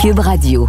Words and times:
Cube 0.00 0.18
Radio. 0.18 0.68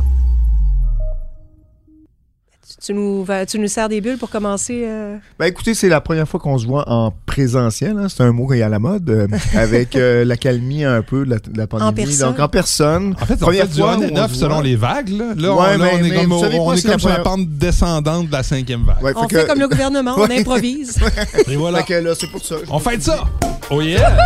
Tu 2.84 2.94
nous, 2.94 3.26
tu 3.48 3.60
nous 3.60 3.68
sers 3.68 3.88
des 3.90 4.02
bulles 4.02 4.18
pour 4.18 4.30
commencer. 4.30 4.84
euh? 4.88 5.18
Ben 5.38 5.46
écoutez, 5.46 5.74
c'est 5.76 5.88
la 5.88 6.02
première 6.02 6.28
fois 6.28 6.40
qu'on 6.40 6.58
se 6.58 6.66
voit 6.66 6.90
en 6.90 7.14
présentiel. 7.28 7.96
hein. 7.98 8.08
C'est 8.10 8.24
un 8.24 8.32
mot 8.32 8.48
qui 8.48 8.56
est 8.56 8.62
à 8.64 8.70
la 8.70 8.80
mode. 8.80 9.08
euh, 9.10 9.28
avec 9.56 9.96
euh, 9.96 10.26
l'accalmie 10.26 10.84
un 10.84 11.02
peu 11.04 11.24
de 11.26 11.30
la, 11.32 11.38
de 11.38 11.56
la 11.58 11.68
pandémie. 11.68 12.08
personne. 12.08 12.30
Donc 12.32 12.40
en 12.40 12.48
personne. 12.48 13.16
En 13.22 13.26
fait, 13.26 13.36
on 13.36 13.38
Première 13.46 13.64
fait 13.68 13.74
du 13.76 13.82
fois 13.82 13.96
on 13.98 14.00
où 14.00 14.04
et 14.04 14.12
on 14.14 14.18
off 14.24 14.32
se 14.34 14.40
selon 14.40 14.56
voit. 14.56 14.64
les 14.64 14.76
vagues. 14.76 15.10
Là, 15.10 15.26
Là, 15.38 15.54
on, 15.54 15.62
Ouais, 15.62 15.78
là, 15.78 15.86
mais- 15.86 15.92
on 15.94 16.06
est 16.06 16.16
comme, 16.22 16.32
on 16.32 16.40
quoi, 16.40 16.48
est 16.50 16.58
comme 16.58 16.74
la 16.74 16.78
sur 16.78 16.90
la 16.90 16.98
première- 16.98 17.24
pente 17.24 17.48
descendante 17.50 18.28
de 18.28 18.32
la 18.32 18.44
cinquième 18.44 18.84
vague. 18.84 19.04
Ouais, 19.04 19.14
On 19.16 19.28
fait 19.30 19.44
que- 19.44 19.48
comme 19.48 19.60
le 19.60 19.68
gouvernement, 19.68 20.16
on 20.18 20.24
improvise. 20.30 20.98
Et 21.48 21.56
voilà. 21.56 21.80
Fait 21.84 21.94
que 22.02 22.06
là, 22.06 22.14
c'est 22.20 22.32
pour 22.32 22.44
ça. 22.44 22.56
On 22.70 22.80
fait 22.80 23.02
ça. 23.02 23.26
Oh 23.70 23.82
yeah! 23.82 24.18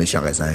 Méchant 0.00 0.22
raisin. 0.22 0.46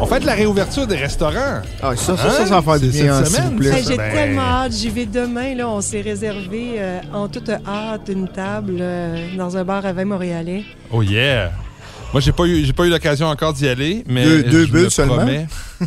On 0.00 0.06
fait 0.06 0.20
de 0.20 0.26
la 0.26 0.34
réouverture 0.34 0.86
des 0.86 0.96
restaurants. 0.96 1.62
Ah, 1.82 1.94
ça, 1.96 2.16
ça, 2.16 2.26
Hein? 2.26 2.30
ça, 2.32 2.46
ça 2.46 2.60
va 2.60 2.62
faire 2.62 2.80
du 2.80 2.90
C'est 2.92 3.02
bien, 3.04 3.16
cette 3.18 3.26
s'il 3.28 3.36
semaine, 3.36 3.50
vous 3.52 3.56
plaît. 3.58 3.70
Hey, 3.78 3.84
J'ai 3.88 3.96
Ben- 3.96 4.12
tellement 4.12 4.42
hâte. 4.42 4.72
J'y 4.72 4.90
vais 4.90 5.06
demain. 5.06 5.54
Là, 5.54 5.68
on 5.68 5.80
s'est 5.80 6.00
réservé 6.00 6.72
euh, 6.78 6.98
en 7.14 7.28
toute 7.28 7.48
hâte 7.48 8.08
une 8.08 8.28
table 8.28 8.78
euh, 8.80 9.16
dans 9.38 9.56
un 9.56 9.64
bar 9.64 9.86
à 9.86 9.92
vin 9.92 10.04
montréalais. 10.04 10.64
Oh 10.90 11.02
yeah! 11.02 11.52
Moi, 12.12 12.20
j'ai 12.20 12.32
pas 12.32 12.44
eu, 12.44 12.64
j'ai 12.64 12.72
pas 12.74 12.84
eu 12.84 12.90
l'occasion 12.90 13.26
encore 13.26 13.54
d'y 13.54 13.66
aller, 13.66 14.04
mais 14.06 14.24
Deux- 14.24 14.42
deux 14.42 14.66
je 14.66 14.70
bulles 14.72 14.82
le 14.84 14.90
seulement? 14.90 15.16
promets. 15.16 15.46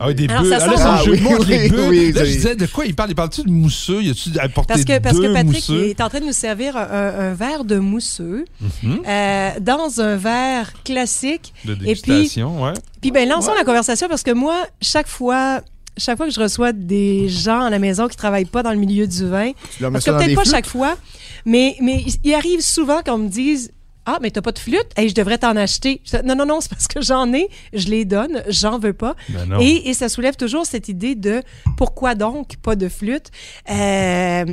ah 0.00 0.06
oui, 0.06 0.14
des 0.14 0.28
Alors, 0.28 0.42
bulles. 0.42 0.50
ça 0.52 0.58
Ah, 0.62 0.66
là, 0.68 0.76
sent 0.76 0.82
c'est 0.82 0.88
un 0.88 0.96
bon. 0.96 1.02
jeu 1.04 1.16
de 1.16 1.22
mots, 1.22 1.36
Oui, 1.40 1.46
les 1.48 1.68
bulles. 1.68 1.80
oui, 1.88 2.12
là, 2.12 2.24
je 2.24 2.30
disais, 2.30 2.54
de 2.54 2.66
quoi 2.66 2.86
il 2.86 2.94
parle? 2.94 3.10
Il 3.10 3.14
parle-tu 3.16 3.42
de 3.42 3.50
mousseux? 3.50 4.00
Y 4.02 4.10
a-tu 4.10 4.38
apporté 4.38 4.68
Parce 4.72 4.84
que, 4.84 4.98
parce 5.00 5.16
deux 5.16 5.22
que 5.28 5.32
Patrick 5.32 5.54
mousseux? 5.68 5.88
est 5.88 6.00
en 6.00 6.08
train 6.08 6.20
de 6.20 6.26
nous 6.26 6.32
servir 6.32 6.76
un, 6.76 6.82
un 6.84 7.34
verre 7.34 7.64
de 7.64 7.78
mousseux 7.78 8.44
Mhm. 8.84 9.00
euh, 9.06 9.50
dans 9.60 10.00
un 10.00 10.16
verre 10.16 10.72
classique. 10.84 11.52
De 11.64 11.72
Et 11.72 11.76
puis, 11.76 11.84
dégustation, 12.02 12.62
ouais. 12.62 12.72
Puis 13.00 13.10
ben 13.10 13.28
lançons 13.28 13.52
la 13.54 13.64
conversation 13.64 14.08
parce 14.08 14.22
que 14.22 14.30
moi, 14.30 14.64
chaque 14.80 15.08
fois, 15.08 15.60
chaque 15.96 16.16
fois 16.16 16.26
que 16.28 16.32
je 16.32 16.40
reçois 16.40 16.72
des 16.72 17.28
gens 17.28 17.62
à 17.62 17.70
la 17.70 17.80
maison 17.80 18.06
qui 18.06 18.16
travaillent 18.16 18.44
pas 18.44 18.62
dans 18.62 18.70
le 18.72 18.78
milieu 18.78 19.06
du 19.08 19.26
vin, 19.26 19.50
Tu 19.76 19.82
leur 19.82 19.90
mets 19.90 19.94
parce 19.94 20.04
que 20.04 20.10
peut-être 20.12 20.34
pas 20.36 20.42
flûtes? 20.42 20.54
chaque 20.54 20.66
fois, 20.66 20.96
mais 21.44 21.74
mais 21.82 22.02
il- 22.06 22.14
il 22.22 22.34
arrive 22.34 22.60
souvent 22.60 23.02
qu'on 23.04 23.18
me 23.18 23.28
dise 23.28 23.72
ah, 24.06 24.18
mais 24.20 24.30
t'as 24.30 24.42
pas 24.42 24.52
de 24.52 24.58
flûte? 24.58 24.86
et 24.96 25.08
je 25.08 25.14
devrais 25.14 25.38
t'en 25.38 25.56
acheter. 25.56 26.00
Non, 26.24 26.34
non, 26.36 26.46
non, 26.46 26.60
c'est 26.60 26.70
parce 26.70 26.88
que 26.88 27.00
j'en 27.00 27.32
ai, 27.32 27.48
je 27.72 27.88
les 27.88 28.04
donne, 28.04 28.42
j'en 28.48 28.78
veux 28.78 28.92
pas. 28.92 29.14
Ben 29.28 29.58
et 29.60 29.94
ça 29.94 30.08
soulève 30.08 30.36
toujours 30.36 30.66
cette 30.66 30.88
idée 30.88 31.14
de 31.14 31.42
pourquoi 31.76 32.14
donc 32.14 32.56
pas 32.62 32.76
de 32.76 32.88
flûte? 32.88 33.30
Euh, 33.70 34.44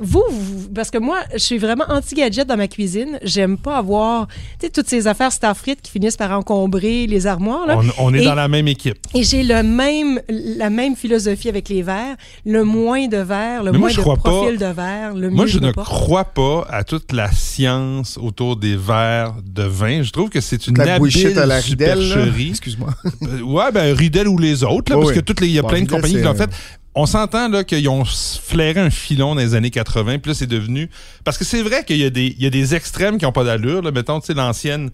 vous, 0.00 0.22
vous- 0.30 0.68
parce 0.74 0.90
que 0.90 0.98
moi, 0.98 1.18
je 1.32 1.38
suis 1.38 1.58
vraiment 1.58 1.84
anti-gadget 1.88 2.46
dans 2.46 2.56
ma 2.56 2.68
cuisine. 2.68 3.18
J'aime 3.22 3.56
pas 3.56 3.76
avoir 3.78 4.26
toutes 4.72 4.88
ces 4.88 5.06
affaires 5.06 5.32
Starfrit 5.32 5.76
qui 5.82 5.90
finissent 5.90 6.16
par 6.16 6.30
encombrer 6.32 7.06
les 7.06 7.26
armoires. 7.26 7.66
Là. 7.66 7.78
On, 7.98 8.06
on 8.06 8.14
est 8.14 8.22
Et- 8.22 8.24
dans 8.24 8.34
la 8.34 8.48
même 8.48 8.68
équipe. 8.68 8.98
Et 9.14 9.22
j'ai 9.22 9.42
le 9.42 9.62
même, 9.62 10.20
la 10.28 10.70
même 10.70 10.96
philosophie 10.96 11.48
avec 11.48 11.68
les 11.68 11.82
verres. 11.82 12.16
Le 12.44 12.64
moins 12.64 13.06
de 13.08 13.18
verres, 13.18 13.62
le 13.62 13.72
Mais 13.72 13.78
moi, 13.78 13.88
moins 13.88 13.90
je 13.90 13.96
de 13.96 14.02
crois 14.02 14.16
profil 14.16 14.58
pas- 14.58 14.66
de 14.68 14.72
verre, 14.74 15.14
le 15.14 15.30
Moi, 15.30 15.46
je 15.46 15.58
ne 15.58 15.70
pas. 15.72 15.82
crois 15.84 16.24
pas 16.24 16.66
à 16.70 16.84
toute 16.84 17.12
la 17.12 17.30
science 17.32 18.18
autour 18.20 18.56
des 18.56 18.76
verres 18.76 19.34
de 19.44 19.62
vin. 19.62 20.02
Je 20.02 20.10
trouve 20.10 20.28
que 20.30 20.40
c'est 20.40 20.66
une 20.66 20.76
La 20.78 20.94
habile 20.94 21.38
à 21.38 21.46
la 21.46 21.60
supercherie. 21.60 22.48
Excuse-moi. 22.50 22.94
Euh, 23.22 23.40
ouais, 23.42 23.70
ben 23.72 23.94
Ridel 23.96 24.28
ou 24.28 24.38
les 24.38 24.64
autres, 24.64 24.90
là, 24.92 24.96
parce 24.98 25.10
oui. 25.10 25.14
que 25.16 25.20
toutes 25.20 25.40
les, 25.40 25.48
il 25.48 25.52
y 25.54 25.58
a 25.58 25.62
Bon, 25.62 25.68
plein 25.68 25.82
de 25.82 25.88
compagnies 25.88 26.14
qui 26.14 26.20
l'ont 26.22 26.34
fait. 26.34 26.50
On 26.94 27.06
s'entend 27.06 27.48
là 27.48 27.64
qu'ils 27.64 27.88
ont 27.88 28.04
flairé 28.04 28.78
un 28.78 28.90
filon 28.90 29.34
dans 29.34 29.40
les 29.40 29.54
années 29.54 29.70
80, 29.70 30.18
puis 30.18 30.30
là 30.30 30.34
c'est 30.34 30.46
devenu 30.46 30.90
parce 31.24 31.38
que 31.38 31.44
c'est 31.44 31.62
vrai 31.62 31.84
qu'il 31.84 31.96
y 31.96 32.04
a 32.04 32.10
des 32.10 32.34
il 32.36 32.42
y 32.42 32.46
a 32.46 32.50
des 32.50 32.74
extrêmes 32.74 33.16
qui 33.18 33.24
ont 33.24 33.32
pas 33.32 33.44
d'allure, 33.44 33.80
là, 33.80 33.90
mettons 33.90 34.20
tu 34.20 34.26
sais 34.26 34.34
l'ancienne 34.34 34.90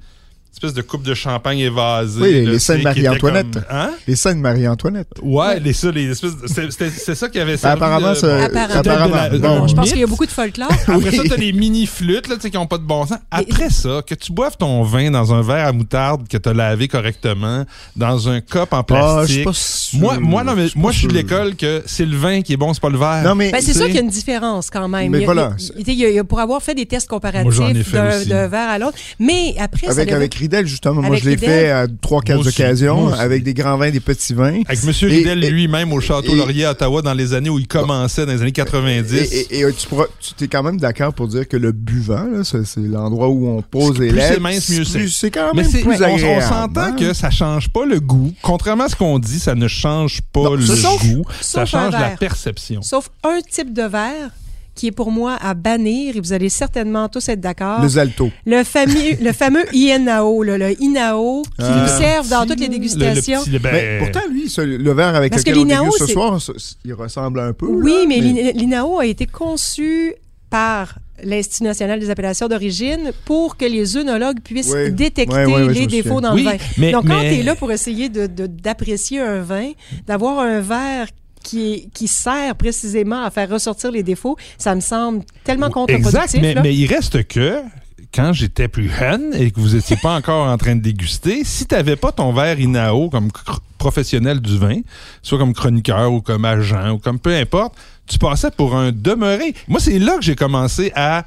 espèce 0.52 0.74
de 0.74 0.82
coupe 0.82 1.04
de 1.04 1.14
champagne 1.14 1.58
évasée. 1.60 2.20
Oui, 2.20 2.46
les- 2.46 2.58
scènes 2.58 2.82
Marie-Antoinette. 2.82 3.52
comme- 3.52 3.62
Hein? 3.70 3.90
Les 4.08 4.16
scènes 4.16 4.40
Marie-Antoinette. 4.40 5.06
Ouais, 5.22 5.60
les 5.60 5.72
ça 5.72 5.90
les 5.92 6.10
espèces 6.10 6.32
c'est- 6.90 7.14
ça 7.14 7.28
qui 7.28 7.38
avait 7.38 7.56
Ben, 7.56 7.70
apparemment, 7.70 8.10
de- 8.10 8.14
ça- 8.16 8.44
Apparemment. 8.44 8.74
apparemment. 8.80 9.28
de 9.28 9.38
la- 9.38 9.48
Bon, 9.60 9.68
je 9.68 9.74
pense 9.74 9.90
qu'il 9.90 10.00
y 10.00 10.02
a 10.02 10.06
beaucoup 10.08 10.26
de 10.26 10.30
folklore. 10.32 10.68
Après 10.88 11.10
ça, 11.12 11.22
Oui. 11.22 11.28
t'as 11.28 11.36
les 11.36 11.52
mini 11.52 11.86
flûtes 11.86 12.26
là, 12.28 12.34
tu 12.36 12.42
sais, 12.42 12.50
qui 12.50 12.56
ont 12.58 12.66
pas 12.66 12.78
de 12.78 12.82
bon 12.82 13.06
sens. 13.06 13.18
Après 13.30 13.70
ça, 13.70 14.02
que 14.04 14.14
tu 14.16 14.32
boives 14.32 14.56
ton 14.56 14.82
vin 14.82 15.10
dans 15.12 15.32
un 15.32 15.42
verre 15.42 15.66
à 15.68 15.72
moutarde 15.72 16.26
que 16.26 16.36
t'as 16.36 16.52
lavé 16.54 16.88
correctement, 16.88 17.64
dans 17.94 18.28
un 18.28 18.40
cup 18.40 18.72
en 18.72 18.84
Ah, 18.90 19.20
je 19.22 19.32
suis 19.32 19.42
plastique. 19.42 19.44
pas 19.44 19.52
sûr. 19.52 19.98
moi, 20.00 20.18
moi, 20.18 20.44
non, 20.44 20.54
mais 20.56 20.64
Je 20.64 20.68
suis 20.70 20.80
moi, 20.80 20.90
pas 20.90 20.94
je 20.94 20.98
suis 20.98 21.08
de 21.08 21.14
l'école 21.14 21.54
que 21.54 21.82
c'est 21.86 22.04
le 22.06 22.16
vin 22.16 22.42
qui 22.42 22.54
est 22.54 22.56
bon, 22.56 22.74
c'est 22.74 22.80
pas 22.82 22.90
le 22.90 22.98
verre. 22.98 23.22
Non, 23.22 23.34
mais. 23.36 23.52
Ben, 23.52 23.60
c'est 23.62 23.74
sûr 23.74 23.86
qu'il 23.86 23.94
y 23.94 23.98
a 23.98 24.02
une 24.02 24.08
différence 24.10 24.70
quand 24.70 24.88
même. 24.88 25.10
Mais 25.12 25.18
Il 25.18 25.20
y 25.20 25.24
a- 25.24 25.26
voilà. 25.26 25.52
il 25.78 25.86
y 25.86 25.90
a- 25.90 25.92
il 25.92 25.98
y 26.00 26.04
a- 26.04 26.08
il 26.08 26.14
y 26.16 26.18
a- 26.18 26.24
pour 26.24 26.40
avoir 26.40 26.60
fait 26.62 26.74
des 26.74 26.86
tests 26.86 27.08
comparatifs 27.08 27.92
d'un 27.92 28.48
verre 28.48 28.68
à 28.70 28.78
l'autre. 28.78 28.98
Mais 29.20 29.54
après, 29.58 29.86
ça 29.92 30.04
Avec 30.38 30.52
Ridel, 30.52 30.66
justement. 30.66 30.94
Moi, 30.96 31.06
Avec 31.06 31.20
je 31.24 31.28
l'ai 31.30 31.34
Ridel? 31.34 31.48
fait 31.50 31.70
à 31.70 31.86
trois, 32.00 32.20
quatre 32.22 32.46
occasions, 32.46 33.12
avec 33.12 33.42
des 33.42 33.54
grands 33.54 33.76
vins, 33.76 33.90
des 33.90 34.00
petits 34.00 34.34
vins. 34.34 34.60
Avec 34.68 34.84
M. 34.84 34.92
Et- 35.10 35.50
lui-même 35.50 35.92
au 35.92 36.00
Château 36.00 36.32
et- 36.32 36.36
Laurier 36.36 36.64
à 36.64 36.70
Ottawa 36.72 37.02
dans 37.02 37.14
les 37.14 37.34
années 37.34 37.50
où 37.50 37.58
il 37.58 37.66
commençait, 37.66 38.24
dans 38.26 38.32
les 38.32 38.42
années 38.42 38.52
90. 38.52 39.14
Et, 39.32 39.56
et- 39.56 39.60
et 39.60 39.72
tu, 39.72 39.86
pourras- 39.88 40.06
tu 40.36 40.44
es 40.44 40.48
quand 40.48 40.62
même 40.62 40.78
d'accord 40.78 41.12
pour 41.12 41.28
dire 41.28 41.46
que 41.48 41.56
le 41.56 41.72
buvant, 41.72 42.24
là, 42.24 42.44
c'est 42.44 42.64
c'est 42.64 42.80
l'endroit 42.80 43.28
où 43.28 43.48
on 43.48 43.62
pose 43.62 43.98
les 43.98 44.08
Plus 44.08 44.20
c'est 44.20 44.28
lèvres. 44.30 44.40
mince, 44.42 44.68
mieux 44.70 44.84
c'est. 44.84 45.08
C'est 45.08 45.30
quand 45.30 45.52
Mais 45.54 45.62
même 45.62 45.70
c'est- 45.70 45.80
plus 45.80 45.96
on- 46.02 46.04
on, 46.04 46.14
agréable. 46.16 46.42
s'entend 46.42 46.80
hein? 46.80 46.92
que 46.92 47.12
ça 47.14 47.30
change 47.30 47.68
pas 47.70 47.84
le 47.84 47.98
goût. 48.00 48.32
Contrairement 48.42 48.84
à 48.84 48.88
ce 48.88 48.96
qu'on 48.96 49.18
dit, 49.18 49.38
ça 49.40 49.54
ne 49.54 49.66
change 49.68 50.20
pas 50.32 50.42
Non, 50.42 50.54
le 50.54 50.64
sauf- 50.66 51.02
goût. 51.06 51.24
Ça 51.40 51.60
sauf 51.66 51.70
change 51.70 51.92
la 51.92 52.10
perception. 52.10 52.82
Sauf 52.82 53.10
un 53.24 53.40
type 53.50 53.72
de 53.72 53.82
verre 53.82 54.30
qui 54.78 54.86
est 54.86 54.92
pour 54.92 55.10
moi 55.10 55.36
à 55.40 55.54
bannir, 55.54 56.16
et 56.16 56.20
vous 56.20 56.32
allez 56.32 56.48
certainement 56.48 57.08
tous 57.08 57.28
être 57.28 57.40
d'accord. 57.40 57.82
Le 57.82 57.88
Zalto. 57.88 58.30
Le 58.46 58.62
fameux, 58.64 58.94
le 59.20 59.32
fameux 59.32 59.64
INAO, 59.74 60.42
le 60.44 60.80
INAO, 60.80 61.42
qui 61.42 61.48
Ah. 61.58 61.82
nous 61.82 61.88
servent 61.88 62.28
dans 62.28 62.46
toutes 62.46 62.60
les 62.60 62.66
Le- 62.68 62.72
le 62.74 62.78
dégustations. 62.78 63.42
petit- 63.44 63.58
ben, 63.58 63.72
Mais 63.72 63.98
pourtant, 63.98 64.26
lui, 64.30 64.48
ce- 64.48 64.60
le 64.60 64.92
verre 64.92 65.16
avec 65.16 65.32
Parce 65.32 65.42
que 65.42 65.50
lequel 65.50 65.64
on 65.80 65.82
déguste 65.84 65.98
ce 65.98 66.12
soir, 66.12 66.38
il 66.84 66.94
ressemble 66.94 67.40
un 67.40 67.52
peu. 67.52 67.66
Oui, 67.66 67.92
là, 67.92 68.04
mais 68.08 68.20
l'I- 68.20 68.52
l'INAO 68.52 69.00
a 69.00 69.06
été 69.06 69.26
conçu 69.26 70.14
par 70.50 70.98
l'Institut 71.24 71.64
national 71.64 71.98
des 71.98 72.10
appellations 72.10 72.46
d'origine 72.46 73.10
pour 73.24 73.56
que 73.56 73.64
les 73.64 73.96
œnologues 73.96 74.38
puissent 74.40 74.72
Oui. 74.72 74.92
détecter 74.92 75.44
les 75.74 75.86
défauts 75.88 76.20
dans 76.20 76.32
Oui, 76.34 76.44
le 76.44 76.50
vin. 76.50 76.56
mais- 76.78 76.92
Donc, 76.92 77.06
quand 77.08 77.20
mais- 77.20 77.34
tu 77.34 77.40
es 77.40 77.42
là 77.42 77.56
pour 77.56 77.72
essayer 77.72 78.08
de- 78.08 78.28
de- 78.28 78.46
d'apprécier 78.46 79.20
un 79.20 79.40
vin, 79.40 79.72
d'avoir 80.06 80.38
un 80.38 80.60
verre 80.60 81.08
qui, 81.48 82.08
sert 82.08 82.54
précisément 82.56 83.22
à 83.22 83.30
faire 83.30 83.48
ressortir 83.50 83.90
les 83.90 84.02
défauts, 84.02 84.36
ça 84.56 84.74
me 84.74 84.80
semble 84.80 85.24
tellement 85.44 85.70
contre-productif. 85.70 86.24
Exact, 86.24 86.40
mais, 86.40 86.54
là. 86.54 86.62
mais 86.62 86.74
il 86.74 86.86
reste 86.86 87.26
que 87.26 87.62
quand 88.14 88.32
j'étais 88.32 88.68
plus 88.68 88.88
jeune 88.88 89.34
et 89.34 89.50
que 89.50 89.60
vous 89.60 89.76
étiez 89.76 89.96
pas 89.96 90.14
encore 90.14 90.46
en 90.46 90.56
train 90.56 90.76
de 90.76 90.80
déguster, 90.80 91.44
si 91.44 91.66
tu 91.66 91.74
n'avais 91.74 91.96
pas 91.96 92.12
ton 92.12 92.32
verre 92.32 92.58
Inao 92.58 93.10
comme 93.10 93.30
professionnel 93.76 94.40
du 94.40 94.58
vin, 94.58 94.80
soit 95.22 95.38
comme 95.38 95.52
chroniqueur 95.52 96.12
ou 96.12 96.20
comme 96.20 96.44
agent 96.44 96.92
ou 96.92 96.98
comme 96.98 97.18
peu 97.18 97.34
importe, 97.34 97.74
tu 98.06 98.18
passais 98.18 98.50
pour 98.50 98.74
un 98.74 98.92
demeuré. 98.92 99.54
Moi, 99.68 99.80
c'est 99.80 99.98
là 99.98 100.16
que 100.16 100.22
j'ai 100.22 100.36
commencé 100.36 100.92
à 100.94 101.26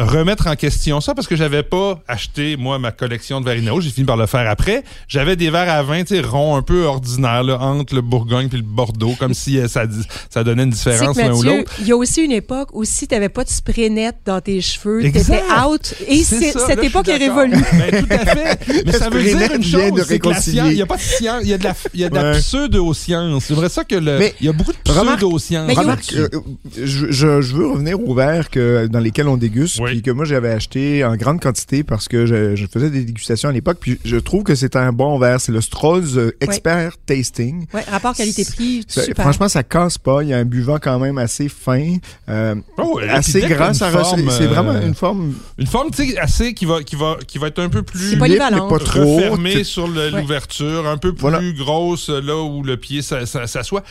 remettre 0.00 0.46
en 0.46 0.56
question 0.56 1.00
ça 1.00 1.14
parce 1.14 1.26
que 1.26 1.36
j'avais 1.36 1.62
pas 1.62 2.00
acheté 2.08 2.56
moi 2.56 2.78
ma 2.78 2.90
collection 2.92 3.40
de 3.40 3.44
verres 3.46 3.58
Inao, 3.58 3.80
j'ai 3.80 3.90
fini 3.90 4.06
par 4.06 4.16
le 4.16 4.26
faire 4.26 4.48
après. 4.48 4.82
J'avais 5.08 5.36
des 5.36 5.50
verres 5.50 5.70
à 5.72 5.82
vin, 5.82 6.02
tu 6.04 6.14
sais, 6.16 6.20
ronds 6.20 6.56
un 6.56 6.62
peu 6.62 6.84
ordinaires 6.84 7.42
là, 7.42 7.58
entre 7.60 7.94
le 7.94 8.00
Bourgogne 8.00 8.48
puis 8.48 8.58
le 8.58 8.64
Bordeaux 8.64 9.14
comme 9.18 9.34
si 9.34 9.58
euh, 9.58 9.68
ça 9.68 9.84
ça 10.30 10.42
donnait 10.44 10.62
une 10.64 10.70
différence 10.70 11.16
l'un 11.16 11.32
ou 11.34 11.42
l'autre. 11.42 11.72
il 11.80 11.86
y 11.86 11.92
a 11.92 11.96
aussi 11.96 12.22
une 12.22 12.32
époque 12.32 12.68
où 12.72 12.84
si 12.84 13.06
tu 13.06 13.14
n'avais 13.14 13.28
pas 13.28 13.44
de 13.44 13.50
spray 13.50 13.90
net 13.90 14.16
dans 14.24 14.40
tes 14.40 14.60
cheveux, 14.60 15.00
tu 15.02 15.08
étais 15.08 15.18
Exact. 15.20 15.44
out. 15.66 15.94
Et 16.08 16.22
C'est 16.22 16.38
c'est- 16.40 16.52
ça, 16.52 16.66
cette 16.66 16.78
là, 16.78 16.84
époque 16.84 17.08
est 17.08 17.16
révolue. 17.16 17.52
Ben, 17.72 18.04
tout 18.04 18.12
à 18.12 18.18
fait. 18.26 18.58
Mais 18.86 18.92
ça 18.92 19.10
veut 19.10 19.22
dire 19.22 19.38
une 19.54 19.62
chose, 19.62 19.92
de 19.92 20.02
c'est 20.02 20.18
que 20.18 20.28
la 20.28 20.34
réconcilier. 20.34 20.56
science, 20.60 20.70
il 20.70 20.76
n'y 20.76 20.82
a 20.82 20.86
pas 20.86 20.96
de 20.96 21.00
science, 21.02 21.40
il 21.42 21.48
y 21.48 21.52
a 21.54 21.58
de 21.58 21.64
la, 21.64 21.74
il 21.94 22.00
y 22.00 22.04
a 22.04 22.08
de 22.08 22.14
la 22.14 22.30
Ouais. 22.32 22.38
pseudo-science. 22.38 23.44
J'aimerais 23.48 23.68
ça 23.68 23.84
que 23.84 23.94
le, 23.96 24.18
Mais 24.18 24.34
il 24.40 24.46
y 24.46 24.48
a 24.48 24.52
beaucoup 24.52 24.72
de 24.72 24.78
pseudo-science. 24.78 25.72
Remarque, 25.76 26.12
euh, 26.14 26.28
je, 26.76 27.10
je- 27.10 27.40
je 27.40 27.54
veux 27.54 27.66
revenir 27.68 28.00
aux 28.00 28.14
verres 28.14 28.50
que, 28.50 28.86
dans 28.86 29.00
lesquels 29.00 29.28
on 29.28 29.36
déguste, 29.36 29.78
Oui. 29.80 29.89
Puis 29.90 30.02
que 30.02 30.10
moi 30.10 30.24
j'avais 30.24 30.50
acheté 30.50 31.04
en 31.04 31.16
grande 31.16 31.40
quantité 31.40 31.82
parce 31.84 32.08
que 32.08 32.26
je, 32.26 32.56
je 32.56 32.66
faisais 32.66 32.90
des 32.90 33.04
dégustations 33.04 33.48
à 33.48 33.52
l'époque, 33.52 33.78
puis 33.80 33.98
je 34.04 34.16
trouve 34.16 34.42
que 34.44 34.54
c'est 34.54 34.76
un 34.76 34.92
bon 34.92 35.18
verre. 35.18 35.40
C'est 35.40 35.52
le 35.52 35.60
Strolls 35.60 36.16
euh, 36.16 36.30
Expert 36.40 36.92
Tasting. 37.06 37.66
Ouais, 37.74 37.82
rapport 37.90 38.14
qualité-prix, 38.14 38.84
Ça- 38.88 39.02
super. 39.04 39.24
franchement, 39.24 39.48
ça 39.48 39.62
casse 39.62 39.98
pas. 39.98 40.22
Il 40.22 40.28
y 40.30 40.34
a 40.34 40.38
un 40.38 40.44
buvant 40.44 40.78
quand 40.80 40.98
même 40.98 41.18
assez 41.18 41.48
fin, 41.48 41.96
euh, 42.28 42.54
Oh, 42.78 43.00
assez 43.08 43.40
grand. 43.42 43.74
Ça 43.74 43.90
c'est 44.30 44.46
vraiment 44.46 44.72
euh, 44.72 44.86
une 44.86 44.94
forme 44.94 45.34
Une 45.58 45.66
forme, 45.66 45.90
tu 45.90 46.08
sais, 46.08 46.18
assez 46.18 46.54
qui 46.54 46.64
va, 46.64 46.82
qui 46.82 46.96
va, 46.96 47.16
qui 47.26 47.38
va 47.38 47.48
être 47.48 47.58
un 47.60 47.68
peu 47.68 47.82
plus 47.82 48.10
C'est 48.10 48.16
polyvalent. 48.16 48.56
libre, 48.56 48.68
mais 48.72 48.78
pas 48.78 48.84
trop. 48.84 49.16
refermée 49.16 49.64
sur 49.64 49.84
Ouais. 49.88 50.10
l'ouverture, 50.10 50.86
un 50.86 50.96
peu 50.96 51.12
plus 51.12 51.20
Voilà. 51.20 51.40
grosse 51.58 52.08
là 52.08 52.36
où 52.42 52.62
le 52.62 52.76
pied 52.76 53.02
ça- 53.02 53.26
ça- 53.26 53.46
s'assoit. 53.46 53.82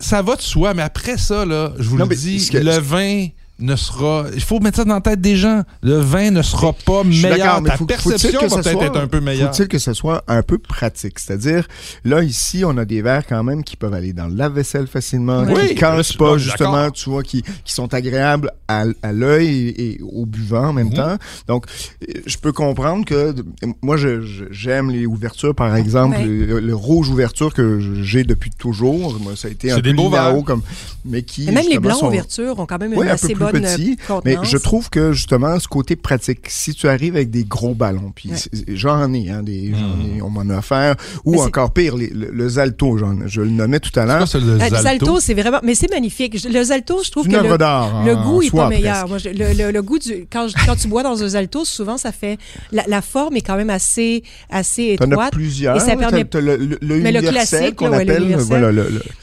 Ça 0.00 0.22
va 0.22 0.36
de 0.36 0.42
soi, 0.42 0.74
mais 0.74 0.82
après 0.82 1.16
ça, 1.16 1.44
là, 1.46 1.72
je 1.78 1.88
vous 1.88 1.96
Non, 1.98 2.06
le 2.06 2.16
dis, 2.16 2.48
que- 2.50 2.58
le 2.58 2.78
vin 2.78 3.26
ne 3.60 3.76
sera. 3.76 4.24
Il 4.34 4.42
faut 4.42 4.58
mettre 4.60 4.78
ça 4.78 4.84
dans 4.84 4.94
la 4.94 5.00
tête 5.00 5.20
des 5.20 5.36
gens. 5.36 5.62
Le 5.82 5.98
vin 5.98 6.30
ne 6.32 6.42
sera 6.42 6.72
pas 6.72 7.02
Je 7.08 7.12
suis 7.12 7.22
meilleur. 7.28 7.62
mais 7.62 7.70
Ta 7.70 7.76
faut- 7.76 7.86
perception 7.86 8.30
que 8.40 8.46
va 8.46 8.56
peut-être 8.56 8.72
soit- 8.72 8.84
être 8.86 8.96
un 8.98 9.06
peu 9.06 9.20
meilleure. 9.20 9.54
Faut-il 9.54 9.68
que 9.68 9.78
ce 9.78 9.92
soit 9.92 10.24
un 10.26 10.42
peu 10.42 10.58
pratique? 10.58 11.18
C'est-à-dire, 11.20 11.66
là, 12.04 12.22
ici, 12.22 12.64
on 12.64 12.76
a 12.78 12.84
des 12.84 13.00
verres 13.00 13.26
quand 13.26 13.42
même 13.44 13.62
qui 13.62 13.76
peuvent 13.76 13.94
aller 13.94 14.12
dans 14.12 14.26
le 14.26 14.34
lave-vaisselle 14.34 14.86
facilement, 14.88 15.44
Oui. 15.48 15.68
qui 15.68 15.74
cassent 15.76 16.10
Oui, 16.10 16.16
pas, 16.16 16.24
d'accord. 16.24 16.38
justement, 16.38 16.90
tu 16.90 17.10
vois, 17.10 17.22
qui, 17.22 17.42
qui 17.64 17.72
sont 17.72 17.94
agréables 17.94 18.50
à, 18.66 18.84
à 19.02 19.12
l'œil 19.12 19.46
et, 19.68 19.84
et 19.92 20.00
au 20.02 20.26
buvant 20.26 20.68
en 20.68 20.72
même 20.72 20.88
Mhm. 20.88 20.94
temps. 20.94 21.16
Donc, 21.46 21.66
je 22.26 22.36
peux 22.38 22.52
comprendre 22.52 23.04
que, 23.04 23.34
moi, 23.82 23.96
je- 23.96 24.20
je- 24.20 24.44
j'aime 24.50 24.90
les 24.90 25.06
ouvertures, 25.06 25.54
par 25.54 25.76
exemple, 25.76 26.16
le, 26.24 26.58
le 26.60 26.74
rouge 26.74 27.08
ouverture 27.08 27.54
que 27.54 27.78
j'ai 28.02 28.24
depuis 28.24 28.50
toujours. 28.50 29.18
Moi, 29.20 29.34
ça 29.36 29.48
a 29.48 29.50
été 29.52 29.68
C'est 29.68 29.74
un 29.74 29.78
des 29.80 29.94
peu 29.94 30.08
verres. 30.08 30.42
comme, 30.44 30.62
mais 31.04 31.22
qui, 31.22 31.48
Et 31.48 31.52
même 31.52 31.64
les 31.70 31.78
blancs 31.78 31.98
sont- 31.98 32.08
ouvertures 32.08 32.58
ont 32.58 32.66
quand 32.66 32.78
même 32.78 32.92
une 32.92 32.98
oui, 32.98 33.04
un 33.06 33.10
peu 33.10 33.14
assez 33.14 33.34
plus 33.50 33.60
bonne 33.60 33.70
petit, 33.70 33.96
contenance. 34.06 34.22
mais 34.24 34.36
je 34.42 34.56
trouve 34.58 34.90
que 34.90 35.12
justement 35.12 35.58
ce 35.58 35.68
côté 35.68 35.96
pratique, 35.96 36.40
si 36.48 36.74
tu 36.74 36.88
arrives 36.88 37.16
avec 37.16 37.30
des 37.30 37.44
gros 37.44 37.74
ballons, 37.74 38.12
puis 38.14 38.30
Ouais. 38.30 38.36
j'en 38.68 39.12
ai, 39.12 39.30
hein, 39.30 39.42
des, 39.42 39.70
Hmm. 39.70 40.16
ai, 40.18 40.22
on 40.22 40.30
m'en 40.30 40.48
a 40.54 40.58
offert, 40.58 40.96
ou 41.24 41.32
Mais 41.32 41.40
encore 41.42 41.72
pire, 41.72 41.96
les- 41.96 42.10
le, 42.10 42.30
le 42.30 42.48
Zalto, 42.48 42.96
j'en- 42.98 43.26
je 43.26 43.40
le 43.42 43.50
nommais 43.50 43.80
tout 43.80 43.98
à 43.98 44.04
l'heure, 44.04 44.26
le 44.34 44.38
Euh, 44.38 44.68
le 44.70 44.76
Zalto? 44.76 45.20
C'est 45.20 45.34
vraiment. 45.34 45.60
Mais 45.62 45.74
c'est 45.74 45.90
magnifique. 45.90 46.36
Le 46.48 46.62
Zalto, 46.64 47.02
je 47.04 47.10
trouve 47.10 47.24
c'est 47.24 47.30
que 47.30 47.34
une 47.34 47.40
œuvre 47.40 47.52
le, 47.52 47.58
d'art. 47.58 48.04
le 48.04 48.14
en 48.16 48.22
goût 48.24 48.42
est 48.42 48.50
pas 48.50 48.68
meilleur. 48.68 49.06
presque. 49.06 49.08
Moi, 49.08 49.18
je- 49.18 49.28
le, 49.30 49.52
le- 49.64 49.70
le 49.72 49.82
goût 49.82 49.98
du. 49.98 50.26
Quand, 50.30 50.48
je- 50.48 50.54
quand 50.66 50.76
tu 50.76 50.88
bois 50.88 51.02
dans 51.02 51.22
un 51.22 51.28
Zalto, 51.28 51.64
souvent, 51.64 51.96
ça 51.98 52.12
fait. 52.12 52.38
La, 52.72 52.84
la 52.88 53.02
forme 53.02 53.36
est 53.36 53.40
quand 53.42 53.56
même 53.56 53.70
assez, 53.70 54.22
assez 54.50 54.96
T'en 54.98 55.04
as 55.06 55.08
étroite. 55.08 55.32
plusieurs. 55.32 55.76
Et 55.76 55.80
ça 55.80 55.96
permet- 55.96 56.24
le, 56.34 56.56
le 56.80 56.98
Mais 57.00 57.12
le 57.12 57.20
classique, 57.22 57.76
qu'on 57.76 57.92
appelle. 57.92 58.36
voilà, 58.46 58.70